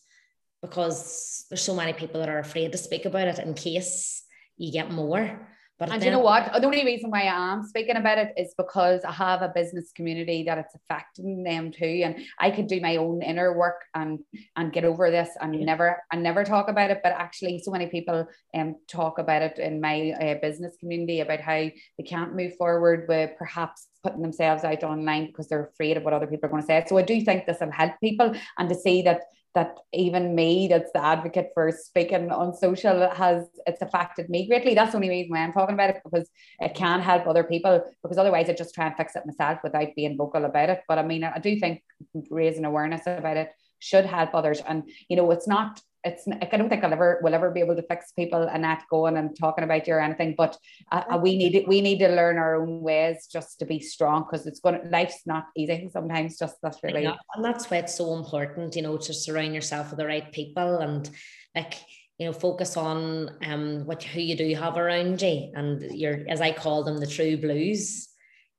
because 0.62 1.46
there's 1.48 1.62
so 1.62 1.74
many 1.74 1.92
people 1.92 2.20
that 2.20 2.28
are 2.28 2.38
afraid 2.38 2.72
to 2.72 2.78
speak 2.78 3.04
about 3.04 3.28
it 3.28 3.38
in 3.38 3.54
case 3.54 4.22
you 4.56 4.72
get 4.72 4.90
more. 4.90 5.48
But 5.78 5.92
and 5.92 6.02
you 6.02 6.10
know 6.10 6.18
what? 6.18 6.52
The 6.52 6.64
only 6.64 6.84
reason 6.84 7.08
why 7.10 7.22
I 7.22 7.52
am 7.52 7.62
speaking 7.62 7.96
about 7.96 8.18
it 8.18 8.32
is 8.36 8.52
because 8.58 9.04
I 9.04 9.12
have 9.12 9.42
a 9.42 9.52
business 9.54 9.92
community 9.94 10.42
that 10.42 10.58
it's 10.58 10.74
affecting 10.74 11.44
them 11.44 11.70
too, 11.70 12.02
and 12.04 12.16
I 12.36 12.50
could 12.50 12.66
do 12.66 12.80
my 12.80 12.96
own 12.96 13.22
inner 13.22 13.56
work 13.56 13.82
and 13.94 14.18
and 14.56 14.72
get 14.72 14.84
over 14.84 15.08
this 15.12 15.28
and 15.40 15.54
yeah. 15.54 15.64
never 15.64 16.02
and 16.10 16.20
never 16.24 16.42
talk 16.42 16.68
about 16.68 16.90
it. 16.90 16.98
But 17.04 17.12
actually, 17.12 17.60
so 17.60 17.70
many 17.70 17.86
people 17.86 18.26
um 18.54 18.74
talk 18.88 19.20
about 19.20 19.42
it 19.42 19.60
in 19.60 19.80
my 19.80 20.10
uh, 20.20 20.34
business 20.42 20.76
community 20.80 21.20
about 21.20 21.40
how 21.40 21.52
they 21.52 22.04
can't 22.04 22.34
move 22.34 22.56
forward 22.56 23.06
with 23.08 23.30
perhaps 23.38 23.86
putting 24.02 24.22
themselves 24.22 24.64
out 24.64 24.82
online 24.82 25.26
because 25.26 25.48
they're 25.48 25.66
afraid 25.66 25.96
of 25.96 26.02
what 26.02 26.12
other 26.12 26.26
people 26.26 26.46
are 26.46 26.50
going 26.50 26.62
to 26.62 26.66
say. 26.66 26.84
So 26.88 26.98
I 26.98 27.02
do 27.02 27.20
think 27.20 27.46
this 27.46 27.58
will 27.60 27.70
help 27.70 27.92
people 28.02 28.34
and 28.58 28.68
to 28.68 28.74
see 28.74 29.02
that 29.02 29.22
that 29.54 29.76
even 29.92 30.34
me 30.34 30.68
that's 30.68 30.92
the 30.92 31.04
advocate 31.04 31.50
for 31.54 31.72
speaking 31.72 32.30
on 32.30 32.54
social 32.54 33.08
has 33.10 33.46
it's 33.66 33.82
affected 33.82 34.28
me 34.28 34.46
greatly. 34.46 34.74
That's 34.74 34.92
the 34.92 34.98
only 34.98 35.08
reason 35.08 35.30
why 35.32 35.42
i'm 35.42 35.52
talking 35.52 35.74
about 35.74 35.90
it 35.90 36.00
because 36.04 36.28
it 36.60 36.74
can 36.74 37.00
help 37.00 37.26
other 37.26 37.44
people 37.44 37.82
because 38.02 38.18
otherwise 38.18 38.48
i 38.48 38.52
just 38.52 38.74
try 38.74 38.86
and 38.86 38.96
fix 38.96 39.16
it 39.16 39.26
myself 39.26 39.58
without 39.62 39.88
being 39.96 40.16
vocal 40.16 40.44
about 40.44 40.70
it. 40.70 40.82
But 40.86 40.98
i 40.98 41.02
mean 41.02 41.24
i 41.24 41.38
do 41.38 41.58
think 41.58 41.82
raising 42.30 42.64
awareness 42.64 43.02
about 43.06 43.36
it 43.36 43.50
should 43.78 44.06
help 44.06 44.34
others. 44.34 44.60
And 44.66 44.88
you 45.08 45.16
know 45.16 45.30
it's 45.30 45.48
not 45.48 45.80
it's 46.08 46.26
I 46.28 46.56
don't 46.56 46.68
think 46.68 46.82
I'll 46.82 46.92
ever 46.92 47.20
will 47.22 47.34
ever 47.34 47.50
be 47.50 47.60
able 47.60 47.76
to 47.76 47.82
fix 47.82 48.12
people 48.12 48.42
and 48.42 48.62
not 48.62 48.88
going 48.88 49.16
and 49.16 49.36
talking 49.38 49.64
about 49.64 49.86
you 49.86 49.94
or 49.94 50.00
anything. 50.00 50.34
But 50.36 50.56
uh, 50.90 51.04
uh 51.10 51.18
we 51.18 51.36
need 51.36 51.64
we 51.66 51.80
need 51.80 51.98
to 51.98 52.08
learn 52.08 52.38
our 52.38 52.56
own 52.56 52.80
ways 52.80 53.28
just 53.30 53.58
to 53.60 53.66
be 53.66 53.80
strong 53.80 54.24
because 54.24 54.46
it's 54.46 54.60
going 54.60 54.80
to 54.80 54.88
life's 54.88 55.22
not 55.26 55.46
easy 55.56 55.88
sometimes. 55.92 56.38
Just 56.38 56.56
that's 56.62 56.82
really 56.82 57.04
and 57.04 57.44
that's 57.44 57.70
why 57.70 57.78
it's 57.78 57.96
so 57.96 58.14
important, 58.14 58.76
you 58.76 58.82
know, 58.82 58.96
to 58.96 59.14
surround 59.14 59.54
yourself 59.54 59.90
with 59.90 59.98
the 59.98 60.06
right 60.06 60.32
people 60.32 60.78
and 60.78 61.08
like 61.54 61.74
you 62.18 62.26
know 62.26 62.32
focus 62.32 62.76
on 62.76 63.30
um 63.44 63.86
what 63.86 64.02
who 64.02 64.20
you 64.20 64.36
do 64.36 64.54
have 64.54 64.76
around 64.76 65.22
you 65.22 65.52
and 65.54 65.82
you're 65.92 66.24
as 66.28 66.40
I 66.40 66.52
call 66.52 66.84
them 66.84 66.98
the 66.98 67.06
true 67.06 67.36
blues 67.36 68.08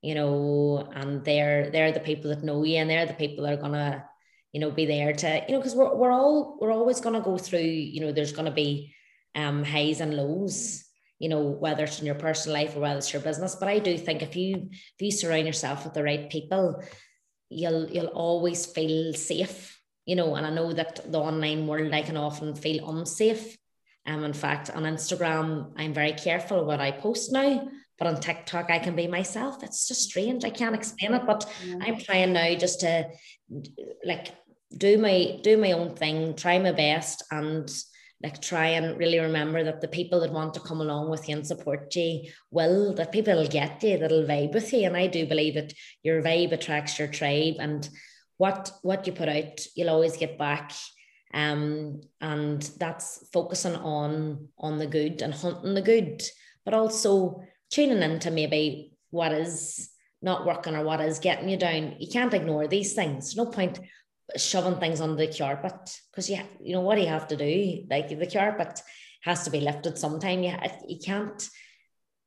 you 0.02 0.16
know 0.16 0.90
and 0.96 1.24
they're 1.26 1.70
they're 1.70 1.92
the 1.92 2.00
people 2.00 2.30
that 2.30 2.44
know 2.44 2.64
you 2.64 2.78
and 2.78 2.90
they're 2.90 3.06
the 3.06 3.14
people 3.14 3.44
that 3.44 3.54
are 3.54 3.62
gonna 3.62 4.06
you 4.52 4.60
know, 4.60 4.72
be 4.72 4.86
there 4.86 5.14
to, 5.14 5.44
you 5.48 5.54
know, 5.54 5.60
because 5.60 5.76
we're, 5.76 5.96
we're 5.96 6.12
all, 6.12 6.58
we're 6.60 6.72
always 6.72 7.00
going 7.00 7.16
to 7.16 7.22
go 7.22 7.38
through, 7.38 7.60
you 7.60 8.02
know, 8.02 8.12
there's 8.12 8.32
going 8.32 8.46
to 8.46 8.52
be 8.52 8.94
um, 9.36 9.64
highs 9.64 10.02
and 10.02 10.16
lows, 10.16 10.84
you 11.20 11.30
know, 11.30 11.42
whether 11.42 11.84
it's 11.84 12.00
in 12.00 12.06
your 12.06 12.16
personal 12.16 12.58
life 12.60 12.76
or 12.76 12.80
whether 12.80 12.98
it's 12.98 13.14
your 13.14 13.22
business. 13.22 13.56
But 13.56 13.70
I 13.70 13.80
do 13.80 13.98
think 13.98 14.22
if 14.22 14.36
you, 14.36 14.70
if 14.72 15.00
you 15.00 15.12
surround 15.12 15.46
yourself 15.46 15.84
with 15.84 15.94
the 15.94 16.04
right 16.04 16.30
people, 16.30 16.84
you'll, 17.50 17.90
you'll 17.90 18.08
always 18.08 18.66
feel 18.66 19.14
safe, 19.14 19.80
you 20.06 20.16
know, 20.16 20.36
and 20.36 20.46
I 20.46 20.50
know 20.50 20.74
that 20.74 21.12
the 21.12 21.20
online 21.20 21.68
world, 21.68 21.94
I 21.94 22.02
can 22.02 22.18
often 22.18 22.56
feel 22.56 22.90
unsafe. 22.90 23.58
Um, 24.06 24.24
in 24.24 24.34
fact, 24.34 24.72
on 24.72 24.84
Instagram, 24.84 25.74
I'm 25.78 25.94
very 25.94 26.14
careful 26.14 26.66
what 26.66 26.82
I 26.82 26.92
post 26.92 27.32
now 27.32 27.70
but 28.00 28.08
on 28.08 28.20
TikTok, 28.20 28.72
I 28.72 28.80
can 28.80 28.96
be 28.96 29.08
myself. 29.08 29.62
It's 29.62 29.88
just 29.88 30.10
strange. 30.10 30.46
I 30.46 30.50
can't 30.50 30.74
explain 30.74 31.14
it, 31.14 31.26
but 31.28 31.46
yeah. 31.64 31.76
I'm 31.82 31.98
trying 31.98 32.34
now 32.34 32.56
just 32.56 32.80
to 32.80 33.10
like 34.06 34.30
do 34.76 34.98
my 34.98 35.40
do 35.44 35.58
my 35.58 35.74
own 35.74 35.96
thing, 35.96 36.36
try 36.36 36.58
my 36.58 36.72
best, 36.72 37.24
and 37.30 37.70
like 38.24 38.42
try 38.42 38.68
and 38.68 38.98
really 38.98 39.20
remember 39.20 39.64
that 39.64 39.82
the 39.82 39.88
people 39.88 40.20
that 40.20 40.32
want 40.32 40.54
to 40.54 40.60
come 40.60 40.82
along 40.82 41.10
with 41.10 41.28
you 41.30 41.36
and 41.36 41.48
support 41.48 41.96
you 41.96 42.30
will 42.52 42.94
that 42.94 43.12
people 43.12 43.36
will 43.36 43.48
get 43.48 43.82
you 43.84 43.98
that'll 43.98 44.26
vibe 44.26 44.54
with 44.54 44.74
you 44.74 44.86
and 44.86 44.98
i 44.98 45.08
do 45.08 45.26
believe 45.26 45.54
that 45.54 45.72
your 46.04 46.22
vibe 46.22 46.52
attracts 46.52 47.00
your 47.00 47.08
tribe 47.08 47.56
and 47.60 47.90
what 48.38 48.72
what 48.82 49.08
you 49.08 49.14
put 49.14 49.30
out 49.30 49.66
you'll 49.76 49.90
always 49.90 50.18
get 50.18 50.38
back 50.38 50.74
um 51.34 52.02
and 52.20 52.64
that's 52.78 53.26
focusing 53.32 53.76
on 53.76 54.50
on 54.58 54.78
the 54.78 54.88
good 54.88 55.22
and 55.22 55.34
hunting 55.34 55.74
the 55.74 55.82
good 55.82 56.22
but 56.66 56.74
also 56.74 57.42
tuning 57.70 58.02
into 58.02 58.32
maybe 58.32 58.94
what 59.12 59.32
is 59.32 59.90
not 60.22 60.46
working 60.46 60.76
or 60.76 60.84
what 60.84 61.02
is 61.02 61.20
getting 61.20 61.50
you 61.50 61.58
down. 61.58 61.96
You 62.00 62.08
can't 62.08 62.34
ignore 62.34 62.68
these 62.68 62.94
things. 62.94 63.36
no 63.36 63.46
point 63.46 63.80
shoving 64.38 64.80
things 64.80 65.02
under 65.02 65.16
the 65.16 65.34
carpet 65.36 65.74
because 66.12 66.30
you 66.30 66.40
you 66.62 66.74
know 66.74 66.82
what 66.82 66.96
do 66.96 67.02
you 67.02 67.08
have 67.08 67.28
to 67.30 67.36
do? 67.36 67.86
Like 67.90 68.10
the 68.10 68.28
carpet 68.28 68.82
has 69.24 69.44
to 69.44 69.50
be 69.52 69.60
lifted 69.60 69.98
sometime. 69.98 70.44
You, 70.44 70.54
you 70.88 71.00
can't 71.00 71.50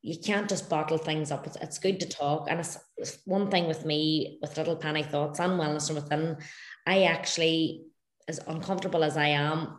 you 0.03 0.19
can't 0.19 0.49
just 0.49 0.69
bottle 0.69 0.99
things 0.99 1.31
up. 1.31 1.47
It's, 1.47 1.57
it's 1.57 1.79
good 1.79 2.01
to 2.01 2.09
talk. 2.09 2.49
And 2.51 2.59
it's, 2.59 2.77
it's 2.97 3.19
one 3.25 3.51
thing 3.51 3.69
with 3.69 3.85
me 3.85 4.39
with 4.43 4.57
little 4.57 4.75
penny 4.75 5.05
thoughts 5.05 5.39
and 5.39 5.53
wellness 5.53 5.87
from 5.87 5.95
within, 5.95 6.39
I 6.85 7.05
actually, 7.05 7.85
as 8.27 8.41
uncomfortable 8.49 9.05
as 9.05 9.17
I 9.17 9.29
am, 9.29 9.79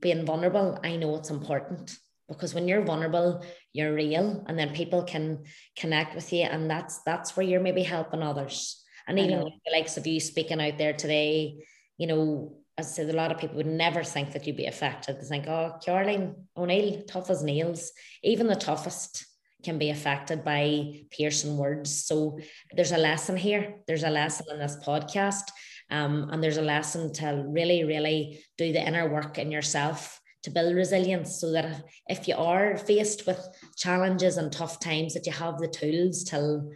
being 0.00 0.26
vulnerable, 0.26 0.78
I 0.84 0.96
know 0.96 1.16
it's 1.16 1.30
important 1.30 1.96
because 2.28 2.54
when 2.54 2.66
you're 2.66 2.84
vulnerable 2.84 3.44
you're 3.72 3.94
real 3.94 4.44
and 4.48 4.58
then 4.58 4.74
people 4.74 5.02
can 5.02 5.44
connect 5.76 6.14
with 6.14 6.32
you 6.32 6.42
and 6.42 6.70
that's 6.70 7.00
that's 7.02 7.36
where 7.36 7.46
you're 7.46 7.60
maybe 7.60 7.82
helping 7.82 8.22
others 8.22 8.82
and 9.06 9.18
even 9.18 9.40
the 9.40 9.72
likes 9.72 9.96
of 9.96 10.06
you 10.06 10.18
speaking 10.18 10.60
out 10.60 10.78
there 10.78 10.94
today 10.94 11.56
you 11.98 12.06
know 12.06 12.56
as 12.76 12.86
I 12.86 12.90
said, 12.90 13.10
a 13.10 13.16
lot 13.16 13.30
of 13.30 13.38
people 13.38 13.56
would 13.56 13.66
never 13.66 14.02
think 14.02 14.32
that 14.32 14.46
you'd 14.46 14.56
be 14.56 14.66
affected. 14.66 15.20
They 15.20 15.26
think, 15.26 15.46
oh, 15.46 15.76
Caroline 15.84 16.34
O'Neill, 16.56 17.04
tough 17.04 17.30
as 17.30 17.42
nails. 17.42 17.92
Even 18.22 18.48
the 18.48 18.56
toughest 18.56 19.26
can 19.62 19.78
be 19.78 19.90
affected 19.90 20.44
by 20.44 21.02
piercing 21.10 21.56
words. 21.56 22.04
So 22.04 22.38
there's 22.72 22.92
a 22.92 22.98
lesson 22.98 23.36
here. 23.36 23.76
There's 23.86 24.02
a 24.02 24.10
lesson 24.10 24.46
in 24.50 24.58
this 24.58 24.76
podcast. 24.84 25.50
Um, 25.90 26.30
and 26.30 26.42
there's 26.42 26.56
a 26.56 26.62
lesson 26.62 27.12
to 27.14 27.44
really, 27.46 27.84
really 27.84 28.44
do 28.58 28.72
the 28.72 28.84
inner 28.84 29.08
work 29.08 29.38
in 29.38 29.52
yourself 29.52 30.20
to 30.44 30.50
build 30.50 30.74
resilience 30.74 31.40
so 31.40 31.52
that 31.52 31.84
if 32.06 32.28
you 32.28 32.36
are 32.36 32.76
faced 32.76 33.26
with 33.26 33.40
challenges 33.76 34.36
and 34.36 34.52
tough 34.52 34.78
times 34.78 35.14
that 35.14 35.26
you 35.26 35.32
have 35.32 35.58
the 35.58 35.68
tools 35.68 36.24
to 36.24 36.70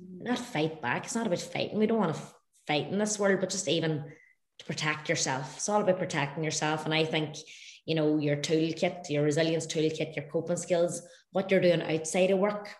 not 0.00 0.38
fight 0.38 0.80
back. 0.80 1.04
It's 1.04 1.14
not 1.14 1.26
about 1.26 1.40
fighting. 1.40 1.78
We 1.78 1.86
don't 1.86 1.98
want 1.98 2.14
to 2.14 2.22
fight 2.66 2.88
in 2.88 2.98
this 2.98 3.18
world, 3.18 3.40
but 3.40 3.50
just 3.50 3.68
even 3.68 4.04
to 4.58 4.64
protect 4.64 5.08
yourself. 5.08 5.56
It's 5.56 5.68
all 5.68 5.80
about 5.80 5.98
protecting 5.98 6.44
yourself. 6.44 6.84
And 6.84 6.94
I 6.94 7.04
think, 7.04 7.36
you 7.84 7.94
know, 7.94 8.18
your 8.18 8.36
toolkit, 8.36 9.08
your 9.10 9.24
resilience 9.24 9.66
toolkit, 9.66 10.16
your 10.16 10.26
coping 10.26 10.56
skills, 10.56 11.02
what 11.32 11.50
you're 11.50 11.60
doing 11.60 11.82
outside 11.82 12.30
of 12.30 12.38
work, 12.38 12.74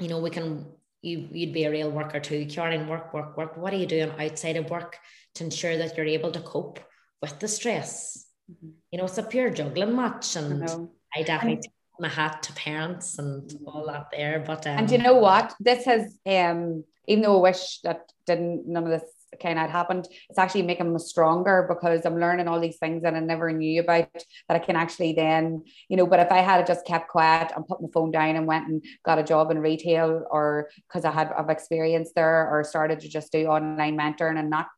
you 0.00 0.08
know, 0.08 0.18
we 0.18 0.30
can 0.30 0.66
you 1.02 1.28
you'd 1.32 1.52
be 1.52 1.64
a 1.64 1.70
real 1.70 1.90
worker 1.90 2.18
too. 2.18 2.46
Karen, 2.46 2.88
work, 2.88 3.12
work, 3.12 3.36
work. 3.36 3.56
What 3.56 3.72
are 3.74 3.76
you 3.76 3.86
doing 3.86 4.10
outside 4.18 4.56
of 4.56 4.70
work 4.70 4.98
to 5.34 5.44
ensure 5.44 5.76
that 5.76 5.96
you're 5.96 6.06
able 6.06 6.32
to 6.32 6.40
cope 6.40 6.80
with 7.20 7.38
the 7.38 7.48
stress? 7.48 8.23
Mm-hmm. 8.50 8.70
You 8.90 8.98
know, 8.98 9.04
it's 9.04 9.18
a 9.18 9.22
pure 9.22 9.50
juggling 9.50 9.96
match. 9.96 10.36
And 10.36 10.64
I, 10.64 11.20
I 11.20 11.22
definitely 11.22 11.62
take 11.62 11.72
my 11.98 12.08
hat 12.08 12.42
to 12.44 12.52
parents 12.52 13.18
and 13.18 13.52
all 13.66 13.86
that 13.86 14.08
there. 14.12 14.42
But 14.46 14.66
um, 14.66 14.78
and 14.78 14.90
you 14.90 14.98
know 14.98 15.14
what? 15.14 15.54
This 15.60 15.84
has 15.84 16.18
um 16.26 16.84
even 17.06 17.22
though 17.22 17.38
I 17.38 17.42
wish 17.42 17.80
that 17.80 18.10
didn't 18.26 18.66
none 18.66 18.84
of 18.84 18.90
this 18.90 19.10
kind 19.42 19.58
of 19.58 19.70
happened, 19.70 20.06
it's 20.30 20.38
actually 20.38 20.62
making 20.62 20.92
me 20.92 20.98
stronger 20.98 21.66
because 21.68 22.04
I'm 22.06 22.20
learning 22.20 22.48
all 22.48 22.60
these 22.60 22.78
things 22.78 23.02
that 23.02 23.14
I 23.14 23.20
never 23.20 23.52
knew 23.52 23.80
about 23.80 24.08
that 24.12 24.54
I 24.54 24.58
can 24.58 24.76
actually 24.76 25.12
then, 25.12 25.64
you 25.88 25.96
know, 25.96 26.06
but 26.06 26.20
if 26.20 26.30
I 26.30 26.38
had 26.38 26.66
just 26.66 26.86
kept 26.86 27.08
quiet 27.08 27.52
and 27.54 27.66
put 27.66 27.82
my 27.82 27.88
phone 27.92 28.12
down 28.12 28.36
and 28.36 28.46
went 28.46 28.68
and 28.68 28.84
got 29.04 29.18
a 29.18 29.24
job 29.24 29.50
in 29.50 29.58
retail 29.58 30.24
or 30.30 30.70
because 30.88 31.04
I 31.04 31.10
had 31.10 31.32
of 31.32 31.50
experience 31.50 32.12
there 32.14 32.48
or 32.48 32.64
started 32.64 33.00
to 33.00 33.08
just 33.08 33.32
do 33.32 33.46
online 33.46 33.98
mentoring 33.98 34.38
and 34.38 34.50
not 34.50 34.68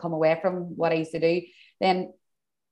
come 0.00 0.12
away 0.12 0.38
from 0.42 0.76
what 0.76 0.90
I 0.90 0.96
used 0.96 1.12
to 1.12 1.20
do, 1.20 1.42
then 1.80 2.12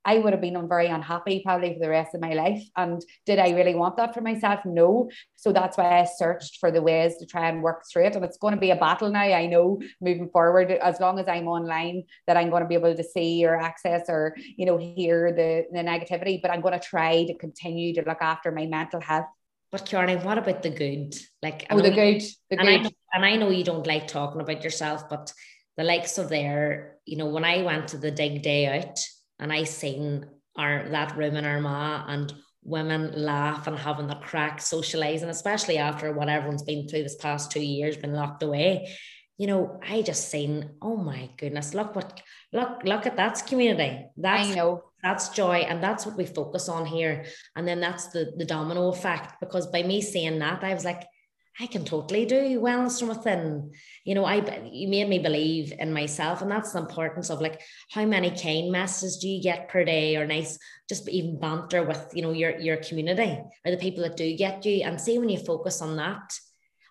I 0.05 0.18
would 0.18 0.32
have 0.32 0.40
been 0.40 0.68
very 0.68 0.86
unhappy 0.86 1.42
probably 1.44 1.74
for 1.74 1.80
the 1.80 1.90
rest 1.90 2.14
of 2.14 2.22
my 2.22 2.32
life. 2.32 2.62
And 2.76 3.05
did 3.26 3.38
I 3.38 3.51
really 3.51 3.74
want 3.74 3.98
that 3.98 4.14
for 4.14 4.22
myself? 4.22 4.61
No. 4.64 5.11
So 5.36 5.53
that's 5.53 5.76
why 5.76 6.01
I 6.01 6.05
searched 6.05 6.59
for 6.59 6.70
the 6.70 6.80
ways 6.80 7.18
to 7.18 7.26
try 7.26 7.48
and 7.48 7.62
work 7.62 7.82
through 7.90 8.07
it. 8.07 8.16
And 8.16 8.24
it's 8.24 8.38
going 8.38 8.55
to 8.55 8.61
be 8.61 8.70
a 8.70 8.76
battle 8.76 9.11
now. 9.11 9.20
I 9.20 9.46
know 9.46 9.80
moving 10.01 10.30
forward, 10.30 10.70
as 10.70 11.01
long 11.01 11.18
as 11.18 11.28
I'm 11.28 11.48
online, 11.48 12.05
that 12.26 12.36
I'm 12.36 12.48
going 12.48 12.62
to 12.62 12.68
be 12.68 12.76
able 12.76 12.96
to 12.96 13.05
see 13.05 13.44
or 13.44 13.61
access 13.61 14.05
or, 14.09 14.34
you 14.57 14.64
know, 14.64 14.78
hear 14.78 15.32
the, 15.32 15.66
the 15.70 15.84
negativity. 15.84 16.40
But 16.40 16.51
I'm 16.51 16.62
going 16.62 16.78
to 16.78 16.86
try 16.86 17.24
to 17.24 17.34
continue 17.34 17.94
to 17.94 18.03
look 18.07 18.22
after 18.22 18.51
my 18.51 18.66
mental 18.66 19.01
health. 19.01 19.26
But 19.70 19.86
Karen, 19.86 20.24
what 20.24 20.38
about 20.38 20.62
the 20.62 20.70
good? 20.70 21.14
Like 21.42 21.66
oh, 21.70 21.80
the 21.80 21.90
good, 21.90 22.22
the 22.48 22.59
and 22.59 22.84
good. 22.84 22.86
I, 22.86 22.90
and 23.14 23.24
I 23.24 23.36
know 23.36 23.51
you 23.51 23.64
don't 23.64 23.86
like 23.86 24.09
talking 24.09 24.40
about 24.40 24.64
yourself, 24.64 25.09
but 25.09 25.32
the 25.76 25.84
likes 25.84 26.18
of 26.18 26.28
there, 26.28 26.96
you 27.05 27.16
know, 27.16 27.26
when 27.26 27.44
I 27.44 27.62
went 27.62 27.88
to 27.88 27.98
the 27.98 28.11
dig 28.11 28.42
day 28.42 28.66
out, 28.66 28.98
and 29.41 29.53
I 29.53 29.64
seen 29.64 30.26
our 30.57 30.88
that 30.91 31.16
room 31.16 31.36
in 31.36 31.45
Armagh 31.45 32.05
and 32.09 32.32
women 32.62 33.12
laugh 33.16 33.66
and 33.66 33.78
having 33.78 34.07
the 34.07 34.14
crack, 34.16 34.61
socializing, 34.61 35.30
especially 35.30 35.78
after 35.78 36.12
what 36.12 36.28
everyone's 36.28 36.62
been 36.62 36.86
through 36.86 37.03
this 37.03 37.16
past 37.16 37.51
two 37.51 37.62
years, 37.62 37.97
been 37.97 38.12
locked 38.12 38.43
away. 38.43 38.95
You 39.38 39.47
know, 39.47 39.80
I 39.88 40.03
just 40.03 40.30
seen, 40.30 40.72
oh 40.82 40.97
my 40.97 41.30
goodness, 41.38 41.72
look 41.72 41.97
what 41.97 42.20
look, 42.53 42.84
look 42.84 43.07
at 43.07 43.16
that's 43.16 43.41
community. 43.41 44.07
That's 44.16 44.51
I 44.51 44.55
know 44.55 44.84
that's 45.03 45.30
joy. 45.30 45.61
And 45.61 45.82
that's 45.82 46.05
what 46.05 46.16
we 46.16 46.26
focus 46.26 46.68
on 46.68 46.84
here. 46.84 47.24
And 47.57 47.66
then 47.66 47.80
that's 47.80 48.09
the 48.09 48.32
the 48.36 48.45
domino 48.45 48.88
effect. 48.88 49.41
Because 49.41 49.66
by 49.68 49.82
me 49.82 50.03
saying 50.03 50.38
that, 50.41 50.62
I 50.62 50.74
was 50.74 50.84
like, 50.84 51.05
I 51.61 51.67
can 51.67 51.85
totally 51.85 52.25
do 52.25 52.59
wellness 52.59 52.99
from 52.99 53.09
within. 53.09 53.73
You 54.05 54.15
know, 54.15 54.25
I 54.25 54.37
you 54.73 54.89
made 54.89 55.09
me 55.11 55.19
believe 55.19 55.75
in 55.79 55.93
myself, 55.93 56.41
and 56.41 56.51
that's 56.51 56.73
the 56.73 56.79
importance 56.79 57.29
of 57.29 57.43
like 57.43 57.61
how 57.91 58.07
many 58.07 58.31
kind 58.31 58.73
messages 58.73 59.19
do 59.19 59.29
you 59.29 59.43
get 59.43 59.69
per 59.69 59.85
day, 59.85 60.17
or 60.17 60.27
nice, 60.27 60.59
just 60.89 61.07
even 61.11 61.39
banter 61.39 61.85
with 61.85 62.11
you 62.15 62.23
know 62.23 62.33
your 62.33 62.59
your 62.59 62.79
community 62.79 63.39
or 63.65 63.71
the 63.71 63.77
people 63.77 64.03
that 64.05 64.17
do 64.17 64.35
get 64.37 64.65
you, 64.65 64.85
and 64.85 64.99
see 64.99 65.19
when 65.19 65.29
you 65.29 65.39
focus 65.39 65.83
on 65.83 65.97
that, 65.97 66.33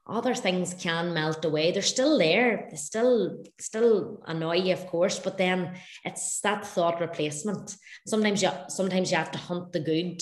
other 0.05 0.35
things 0.35 0.75
can 0.75 1.15
melt 1.15 1.43
away. 1.45 1.71
They're 1.71 1.81
still 1.81 2.19
there. 2.19 2.67
They 2.69 2.77
still 2.77 3.43
still 3.59 4.21
annoy 4.27 4.57
you, 4.57 4.73
of 4.73 4.85
course, 4.85 5.17
but 5.17 5.39
then 5.39 5.77
it's 6.05 6.41
that 6.41 6.63
thought 6.63 7.01
replacement. 7.01 7.75
Sometimes 8.05 8.43
you 8.43 8.51
sometimes 8.67 9.09
you 9.09 9.17
have 9.17 9.31
to 9.31 9.39
hunt 9.39 9.71
the 9.71 9.79
good. 9.79 10.21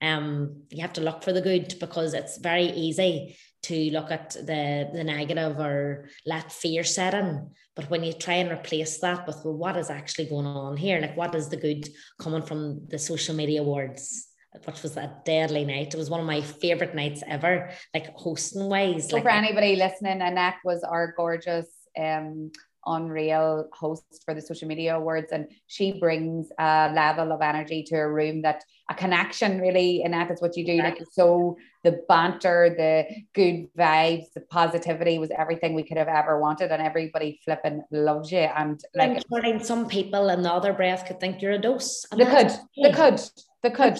Um, 0.00 0.62
you 0.70 0.80
have 0.80 0.94
to 0.94 1.00
look 1.00 1.22
for 1.22 1.32
the 1.32 1.42
good 1.42 1.76
because 1.78 2.14
it's 2.14 2.38
very 2.38 2.64
easy 2.64 3.36
to 3.64 3.90
look 3.90 4.10
at 4.10 4.30
the 4.30 4.90
the 4.92 5.04
negative 5.04 5.58
or 5.58 6.08
let 6.26 6.52
fear 6.52 6.84
set 6.84 7.14
in. 7.14 7.50
But 7.74 7.88
when 7.90 8.04
you 8.04 8.12
try 8.12 8.34
and 8.34 8.50
replace 8.50 8.98
that 9.00 9.26
with 9.26 9.40
well, 9.44 9.56
what 9.56 9.76
is 9.76 9.90
actually 9.90 10.26
going 10.26 10.46
on 10.46 10.76
here? 10.76 11.00
Like 11.00 11.16
what 11.16 11.34
is 11.34 11.48
the 11.48 11.56
good 11.56 11.88
coming 12.18 12.42
from 12.42 12.86
the 12.88 12.98
social 12.98 13.34
media 13.34 13.60
awards? 13.60 14.28
Which 14.64 14.82
was 14.82 14.96
a 14.98 15.16
deadly 15.24 15.64
night. 15.64 15.94
It 15.94 15.98
was 15.98 16.10
one 16.10 16.20
of 16.20 16.26
my 16.26 16.42
favorite 16.42 16.94
nights 16.94 17.22
ever, 17.26 17.70
like 17.94 18.14
hosting 18.14 18.68
wise. 18.68 19.08
So 19.08 19.16
like, 19.16 19.24
for 19.24 19.30
anybody 19.30 19.76
listening, 19.76 20.20
Annette 20.20 20.56
was 20.64 20.82
our 20.82 21.14
gorgeous 21.16 21.68
um 21.98 22.50
unreal 22.86 23.68
host 23.72 24.22
for 24.24 24.34
the 24.34 24.42
social 24.42 24.66
media 24.66 24.96
awards 24.96 25.30
and 25.30 25.46
she 25.66 25.92
brings 26.00 26.48
a 26.58 26.90
level 26.92 27.32
of 27.32 27.40
energy 27.40 27.84
to 27.84 27.96
a 27.96 28.08
room 28.08 28.42
that 28.42 28.64
a 28.90 28.94
connection 28.94 29.60
really 29.60 30.02
and 30.02 30.12
that 30.14 30.30
is 30.30 30.40
what 30.40 30.56
you 30.56 30.66
do 30.66 30.78
like 30.78 30.98
so 31.12 31.56
the 31.84 32.00
banter 32.08 32.74
the 32.76 33.04
good 33.34 33.68
vibes 33.76 34.32
the 34.34 34.40
positivity 34.40 35.18
was 35.18 35.30
everything 35.36 35.74
we 35.74 35.82
could 35.82 35.96
have 35.96 36.08
ever 36.08 36.40
wanted 36.40 36.70
and 36.70 36.82
everybody 36.82 37.40
flipping 37.44 37.82
loves 37.90 38.30
you 38.30 38.38
and 38.38 38.80
like 38.94 39.22
some 39.64 39.86
people 39.86 40.28
in 40.28 40.42
the 40.42 40.52
other 40.52 40.72
breath 40.72 41.06
could 41.06 41.20
think 41.20 41.42
you're 41.42 41.52
a 41.52 41.58
dose 41.58 42.06
they 42.16 42.24
could 42.24 42.52
they 42.82 42.92
could 42.92 43.20
they 43.62 43.70
could. 43.70 43.96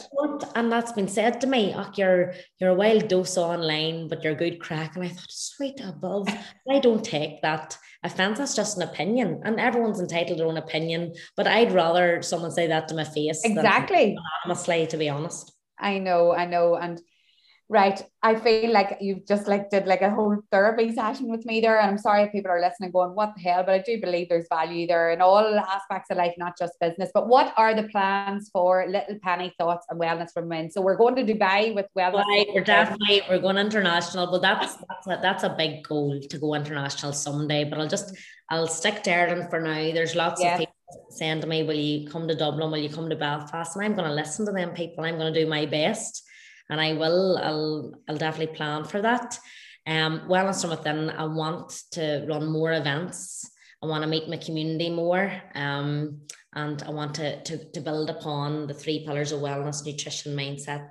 And 0.57 0.73
that's 0.73 0.93
been 0.93 1.07
said 1.07 1.41
to 1.41 1.47
me, 1.47 1.73
oh, 1.77 1.89
you're 1.95 2.35
you're 2.59 2.71
a 2.71 2.75
wild 2.75 3.07
dose 3.07 3.39
online, 3.39 4.09
but 4.09 4.25
you're 4.25 4.35
good 4.35 4.61
crack. 4.61 4.97
And 4.97 5.05
I 5.05 5.09
thought, 5.09 5.31
sweet 5.31 5.81
above. 5.81 6.29
I 6.69 6.81
don't 6.81 7.05
take 7.05 7.41
that 7.43 7.79
offense. 8.03 8.39
That's 8.39 8.57
just 8.57 8.77
an 8.77 8.83
opinion. 8.83 9.41
And 9.45 9.61
everyone's 9.61 10.01
entitled 10.01 10.39
to 10.39 10.43
their 10.43 10.49
own 10.49 10.57
opinion. 10.57 11.15
But 11.37 11.47
I'd 11.47 11.71
rather 11.71 12.23
someone 12.23 12.51
say 12.51 12.67
that 12.67 12.89
to 12.89 12.97
my 12.97 13.05
face. 13.05 13.43
Exactly. 13.45 14.17
Anonymously, 14.45 14.89
to 14.89 14.97
be 14.97 15.09
honest. 15.09 15.53
I 15.79 15.99
know, 15.99 16.33
I 16.33 16.47
know. 16.47 16.75
And 16.75 17.01
right. 17.73 18.05
I 18.23 18.37
feel 18.37 18.71
like 18.71 18.99
you've 19.01 19.27
just 19.27 19.49
like 19.49 19.71
did 19.71 19.87
like 19.87 20.03
a 20.03 20.11
whole 20.11 20.37
therapy 20.53 20.95
session 20.95 21.29
with 21.29 21.45
me 21.47 21.61
there. 21.61 21.81
And 21.81 21.91
i'm 21.91 21.99
sorry 21.99 22.23
if 22.25 22.33
people 22.33 22.51
are 22.51 22.61
listening 22.61 22.93
going 22.93 23.15
what 23.15 23.33
the 23.35 23.41
hell? 23.41 23.65
But 23.65 23.75
i 23.75 23.79
do 23.79 24.01
believe 24.01 24.29
there's 24.29 24.47
value 24.49 24.87
there 24.87 25.11
in 25.11 25.21
all 25.21 25.59
aspects 25.59 26.11
of 26.11 26.19
life 26.19 26.35
not 26.37 26.57
just 26.59 26.75
business. 26.81 27.11
But 27.13 27.29
what 27.29 27.53
are 27.57 27.75
the 27.75 27.89
plans 27.95 28.51
for 28.53 28.87
little 28.87 29.19
penny 29.23 29.53
thoughts 29.59 29.87
and 29.89 30.01
wellness 30.01 30.33
from 30.33 30.49
within? 30.49 30.71
So 30.71 30.83
we're 30.83 30.97
going 30.97 31.17
to 31.17 31.25
dubai 31.25 31.75
with 31.75 31.87
wellness 31.99 32.25
right, 32.25 32.47
we're 32.55 32.65
definitely 32.65 33.23
we're 33.29 33.41
going 33.41 33.59
international 33.59 34.31
but 34.31 34.43
that's 34.43 34.77
that's 34.89 35.07
a, 35.07 35.19
that's 35.23 35.45
a 35.45 35.55
big 35.57 35.83
goal 35.85 36.21
to 36.21 36.39
go 36.39 36.55
international 36.55 37.13
someday. 37.13 37.65
But 37.65 37.79
i'll 37.79 37.89
just 37.89 38.15
i'll 38.51 38.67
stick 38.67 39.03
to 39.05 39.11
ireland 39.11 39.49
for 39.51 39.61
now. 39.61 39.93
There's 39.93 40.15
lots 40.15 40.43
yeah. 40.43 40.55
of 40.55 40.61
people 40.61 40.75
saying 41.09 41.41
to 41.41 41.47
me 41.47 41.63
will 41.63 41.75
you 41.75 42.09
come 42.09 42.29
to 42.29 42.35
dublin? 42.35 42.71
Will 42.71 42.85
you 42.87 42.91
come 42.91 43.09
to 43.09 43.17
belfast? 43.17 43.77
And 43.77 43.85
i'm 43.85 43.95
going 43.95 44.09
to 44.09 44.15
listen 44.15 44.45
to 44.47 44.53
them 44.53 44.71
people. 44.75 45.05
I'm 45.05 45.17
going 45.17 45.33
to 45.33 45.41
do 45.41 45.49
my 45.49 45.65
best 45.65 46.29
and 46.73 46.81
I 46.81 46.95
will. 46.95 47.39
I'll 47.39 47.95
I'll 48.09 48.17
definitely 48.17 48.57
plan 48.57 48.85
for 48.85 49.03
that. 49.03 49.39
Um, 49.87 50.23
wellness 50.27 50.63
from 50.63 50.71
within. 50.71 51.11
I 51.11 51.27
want 51.27 51.71
to 51.93 52.25
run 52.27 52.47
more 52.51 52.73
events. 52.73 53.51
I 53.83 53.87
want 53.87 54.03
to 54.05 54.09
meet 54.09 54.29
my 54.29 54.39
community 54.39 54.89
more. 54.89 55.31
Um, 55.55 56.23
and 56.55 56.83
I 56.83 56.91
want 56.91 57.15
to, 57.17 57.43
to, 57.43 57.71
to 57.73 57.81
build 57.81 58.09
upon 58.09 58.69
the 58.69 58.75
three 58.75 59.05
pillars 59.05 59.33
of 59.33 59.41
wellness, 59.41 59.85
nutrition, 59.85 60.35
mindset, 60.35 60.89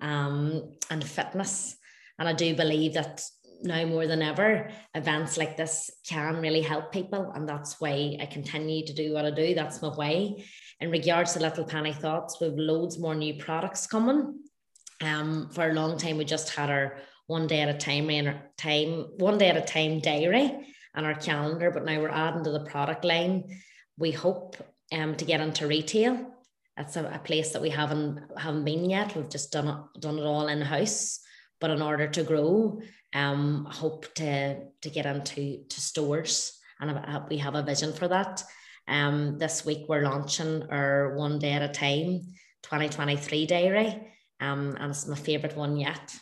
um, 0.00 0.72
and 0.90 1.04
fitness. 1.04 1.76
And 2.18 2.26
I 2.26 2.32
do 2.32 2.54
believe 2.54 2.94
that 2.94 3.22
now 3.62 3.84
more 3.84 4.06
than 4.06 4.22
ever, 4.22 4.70
events 4.94 5.36
like 5.36 5.56
this 5.56 5.90
can 6.08 6.36
really 6.36 6.62
help 6.62 6.92
people. 6.92 7.30
And 7.34 7.46
that's 7.46 7.78
why 7.78 8.16
I 8.20 8.26
continue 8.26 8.86
to 8.86 8.94
do 8.94 9.12
what 9.12 9.26
I 9.26 9.32
do. 9.32 9.54
That's 9.54 9.82
my 9.82 9.94
way. 9.94 10.44
In 10.80 10.90
regards 10.90 11.34
to 11.34 11.40
Little 11.40 11.64
Penny 11.64 11.92
Thoughts, 11.92 12.38
we've 12.40 12.52
loads 12.54 12.98
more 12.98 13.14
new 13.14 13.34
products 13.34 13.86
coming. 13.86 14.38
Um, 15.02 15.48
for 15.50 15.68
a 15.68 15.74
long 15.74 15.98
time, 15.98 16.18
we 16.18 16.24
just 16.24 16.50
had 16.50 16.70
our 16.70 16.96
one 17.26 17.46
day 17.46 17.60
at 17.60 17.68
a 17.68 17.78
time, 17.78 18.08
time 18.56 19.06
one 19.16 19.38
day 19.38 19.48
at 19.48 19.56
a 19.56 19.60
time 19.60 20.00
diary 20.00 20.52
and 20.94 21.06
our 21.06 21.14
calendar, 21.14 21.70
but 21.70 21.84
now 21.84 22.00
we're 22.00 22.08
adding 22.08 22.44
to 22.44 22.50
the 22.50 22.64
product 22.64 23.04
line. 23.04 23.60
We 23.98 24.12
hope 24.12 24.56
um, 24.92 25.16
to 25.16 25.24
get 25.24 25.40
into 25.40 25.66
retail. 25.66 26.34
That's 26.76 26.96
a, 26.96 27.04
a 27.04 27.18
place 27.18 27.52
that 27.52 27.62
we 27.62 27.70
haven't 27.70 28.20
haven't 28.36 28.64
been 28.64 28.90
yet. 28.90 29.14
We've 29.14 29.28
just 29.28 29.52
done 29.52 29.68
it 29.68 30.00
done 30.00 30.18
it 30.18 30.24
all 30.24 30.48
in 30.48 30.60
house. 30.60 31.20
But 31.60 31.70
in 31.70 31.80
order 31.80 32.08
to 32.08 32.24
grow, 32.24 32.80
um, 33.14 33.66
hope 33.70 34.12
to 34.14 34.64
to 34.82 34.90
get 34.90 35.06
into 35.06 35.64
to 35.68 35.80
stores, 35.80 36.58
and 36.80 37.00
we 37.30 37.38
have 37.38 37.54
a 37.54 37.62
vision 37.62 37.92
for 37.92 38.08
that. 38.08 38.44
Um, 38.86 39.38
this 39.38 39.64
week 39.64 39.86
we're 39.88 40.02
launching 40.02 40.64
our 40.70 41.14
one 41.16 41.38
day 41.38 41.52
at 41.52 41.62
a 41.62 41.68
time 41.68 42.20
2023 42.62 43.46
diary. 43.46 44.13
Um, 44.40 44.76
and 44.78 44.90
it's 44.90 45.06
my 45.06 45.16
favorite 45.16 45.56
one 45.56 45.76
yet. 45.76 46.14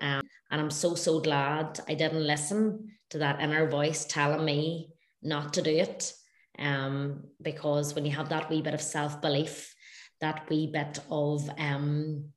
Um, 0.00 0.22
and 0.50 0.60
I'm 0.60 0.70
so, 0.70 0.94
so 0.94 1.20
glad 1.20 1.80
I 1.88 1.94
didn't 1.94 2.26
listen 2.26 2.90
to 3.10 3.18
that 3.18 3.40
inner 3.40 3.68
voice 3.68 4.04
telling 4.04 4.44
me 4.44 4.90
not 5.22 5.54
to 5.54 5.62
do 5.62 5.70
it. 5.70 6.12
Um, 6.58 7.24
because 7.40 7.94
when 7.94 8.06
you 8.06 8.12
have 8.12 8.30
that 8.30 8.48
wee 8.48 8.62
bit 8.62 8.74
of 8.74 8.80
self 8.80 9.20
belief, 9.20 9.74
that 10.20 10.48
wee 10.48 10.70
bit 10.72 10.98
of 11.10 11.48
um, 11.58 12.30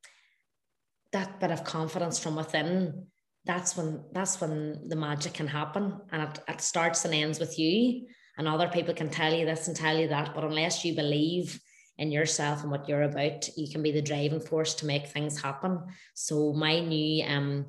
that 1.12 1.40
bit 1.40 1.52
of 1.52 1.64
confidence 1.64 2.20
from 2.20 2.36
within, 2.36 3.08
that's 3.46 3.78
when 3.78 4.04
that's 4.12 4.42
when 4.42 4.90
the 4.90 4.96
magic 4.96 5.34
can 5.34 5.48
happen, 5.48 6.00
and 6.12 6.24
it, 6.24 6.40
it 6.50 6.62
starts 6.62 7.06
and 7.06 7.14
ends 7.14 7.40
with 7.40 7.58
you. 7.58 8.08
And 8.38 8.48
other 8.48 8.70
people 8.70 8.94
can 8.94 9.10
tell 9.10 9.34
you 9.34 9.46
this 9.46 9.68
and 9.68 9.76
tell 9.76 9.98
you 9.98 10.08
that, 10.10 10.34
but 10.34 10.46
unless 10.46 10.86
you 10.86 10.96
believe 10.96 11.60
in 12.00 12.12
yourself 12.12 12.64
and 12.64 12.72
what 12.72 12.88
you're 12.88 13.04
about, 13.04 13.50
you 13.58 13.70
can 13.70 13.84
be 13.84 13.92
the 13.92 14.02
driving 14.02 14.40
force 14.40 14.74
to 14.76 14.86
make 14.86 15.08
things 15.08 15.42
happen. 15.42 15.84
So 16.16 16.54
my 16.54 16.80
new 16.80 17.26
um 17.26 17.66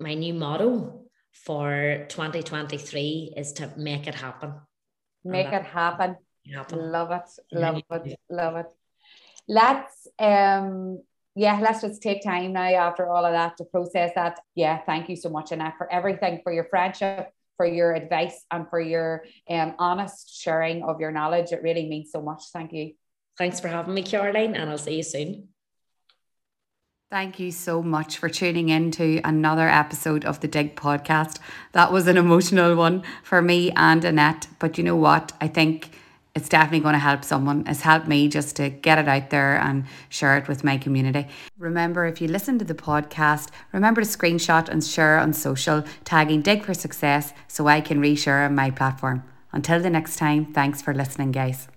my 0.00 0.14
new 0.14 0.34
motto 0.34 1.04
for 1.32 2.04
2023 2.08 3.34
is 3.36 3.52
to 3.54 3.72
make 3.76 4.06
it 4.06 4.14
happen. 4.14 4.54
Make 5.24 5.52
it 5.52 5.62
happen. 5.62 6.16
happen. 6.52 6.92
Love 6.92 7.12
it. 7.12 7.30
Love 7.52 7.82
it. 7.90 8.18
Love 8.28 8.56
it. 8.56 8.72
Let's 9.48 10.08
um 10.18 11.00
yeah, 11.36 11.58
let's 11.60 11.80
just 11.80 12.02
take 12.02 12.22
time 12.22 12.52
now 12.52 12.68
after 12.88 13.08
all 13.08 13.24
of 13.24 13.32
that 13.32 13.56
to 13.56 13.64
process 13.64 14.12
that. 14.14 14.40
Yeah, 14.54 14.78
thank 14.86 15.08
you 15.08 15.16
so 15.16 15.30
much, 15.30 15.50
Annette, 15.50 15.74
for 15.78 15.92
everything, 15.92 16.40
for 16.44 16.52
your 16.52 16.64
friendship, 16.64 17.32
for 17.56 17.66
your 17.66 17.92
advice, 17.92 18.44
and 18.52 18.68
for 18.70 18.80
your 18.80 19.24
um, 19.50 19.74
honest 19.78 20.40
sharing 20.40 20.84
of 20.84 21.00
your 21.00 21.10
knowledge. 21.10 21.50
It 21.50 21.62
really 21.62 21.88
means 21.88 22.12
so 22.12 22.22
much. 22.22 22.42
Thank 22.52 22.72
you. 22.72 22.94
Thanks 23.36 23.60
for 23.60 23.68
having 23.68 23.94
me, 23.94 24.02
Caroline, 24.02 24.54
and 24.54 24.70
I'll 24.70 24.78
see 24.78 24.96
you 24.96 25.02
soon. 25.02 25.48
Thank 27.10 27.38
you 27.38 27.52
so 27.52 27.82
much 27.82 28.18
for 28.18 28.28
tuning 28.28 28.70
in 28.70 28.90
to 28.92 29.20
another 29.24 29.68
episode 29.68 30.24
of 30.24 30.40
the 30.40 30.48
Dig 30.48 30.74
podcast. 30.74 31.38
That 31.72 31.92
was 31.92 32.08
an 32.08 32.16
emotional 32.16 32.74
one 32.74 33.04
for 33.22 33.40
me 33.40 33.70
and 33.72 34.04
Annette, 34.04 34.48
but 34.58 34.78
you 34.78 34.84
know 34.84 34.96
what? 34.96 35.32
I 35.40 35.46
think 35.46 35.90
it's 36.34 36.48
definitely 36.48 36.80
going 36.80 36.94
to 36.94 36.98
help 36.98 37.22
someone. 37.22 37.64
It's 37.68 37.82
helped 37.82 38.08
me 38.08 38.28
just 38.28 38.56
to 38.56 38.68
get 38.68 38.98
it 38.98 39.06
out 39.06 39.30
there 39.30 39.56
and 39.56 39.84
share 40.08 40.36
it 40.36 40.48
with 40.48 40.64
my 40.64 40.76
community. 40.76 41.28
Remember, 41.56 42.06
if 42.06 42.20
you 42.20 42.26
listen 42.26 42.58
to 42.58 42.64
the 42.64 42.74
podcast, 42.74 43.50
remember 43.72 44.00
to 44.00 44.08
screenshot 44.08 44.68
and 44.68 44.82
share 44.82 45.18
on 45.18 45.32
social, 45.32 45.84
tagging 46.04 46.42
Dig 46.42 46.64
for 46.64 46.74
Success 46.74 47.32
so 47.46 47.68
I 47.68 47.80
can 47.80 48.00
reshare 48.00 48.44
on 48.44 48.56
my 48.56 48.70
platform. 48.70 49.22
Until 49.52 49.80
the 49.80 49.90
next 49.90 50.16
time, 50.16 50.52
thanks 50.52 50.82
for 50.82 50.92
listening, 50.92 51.30
guys. 51.30 51.68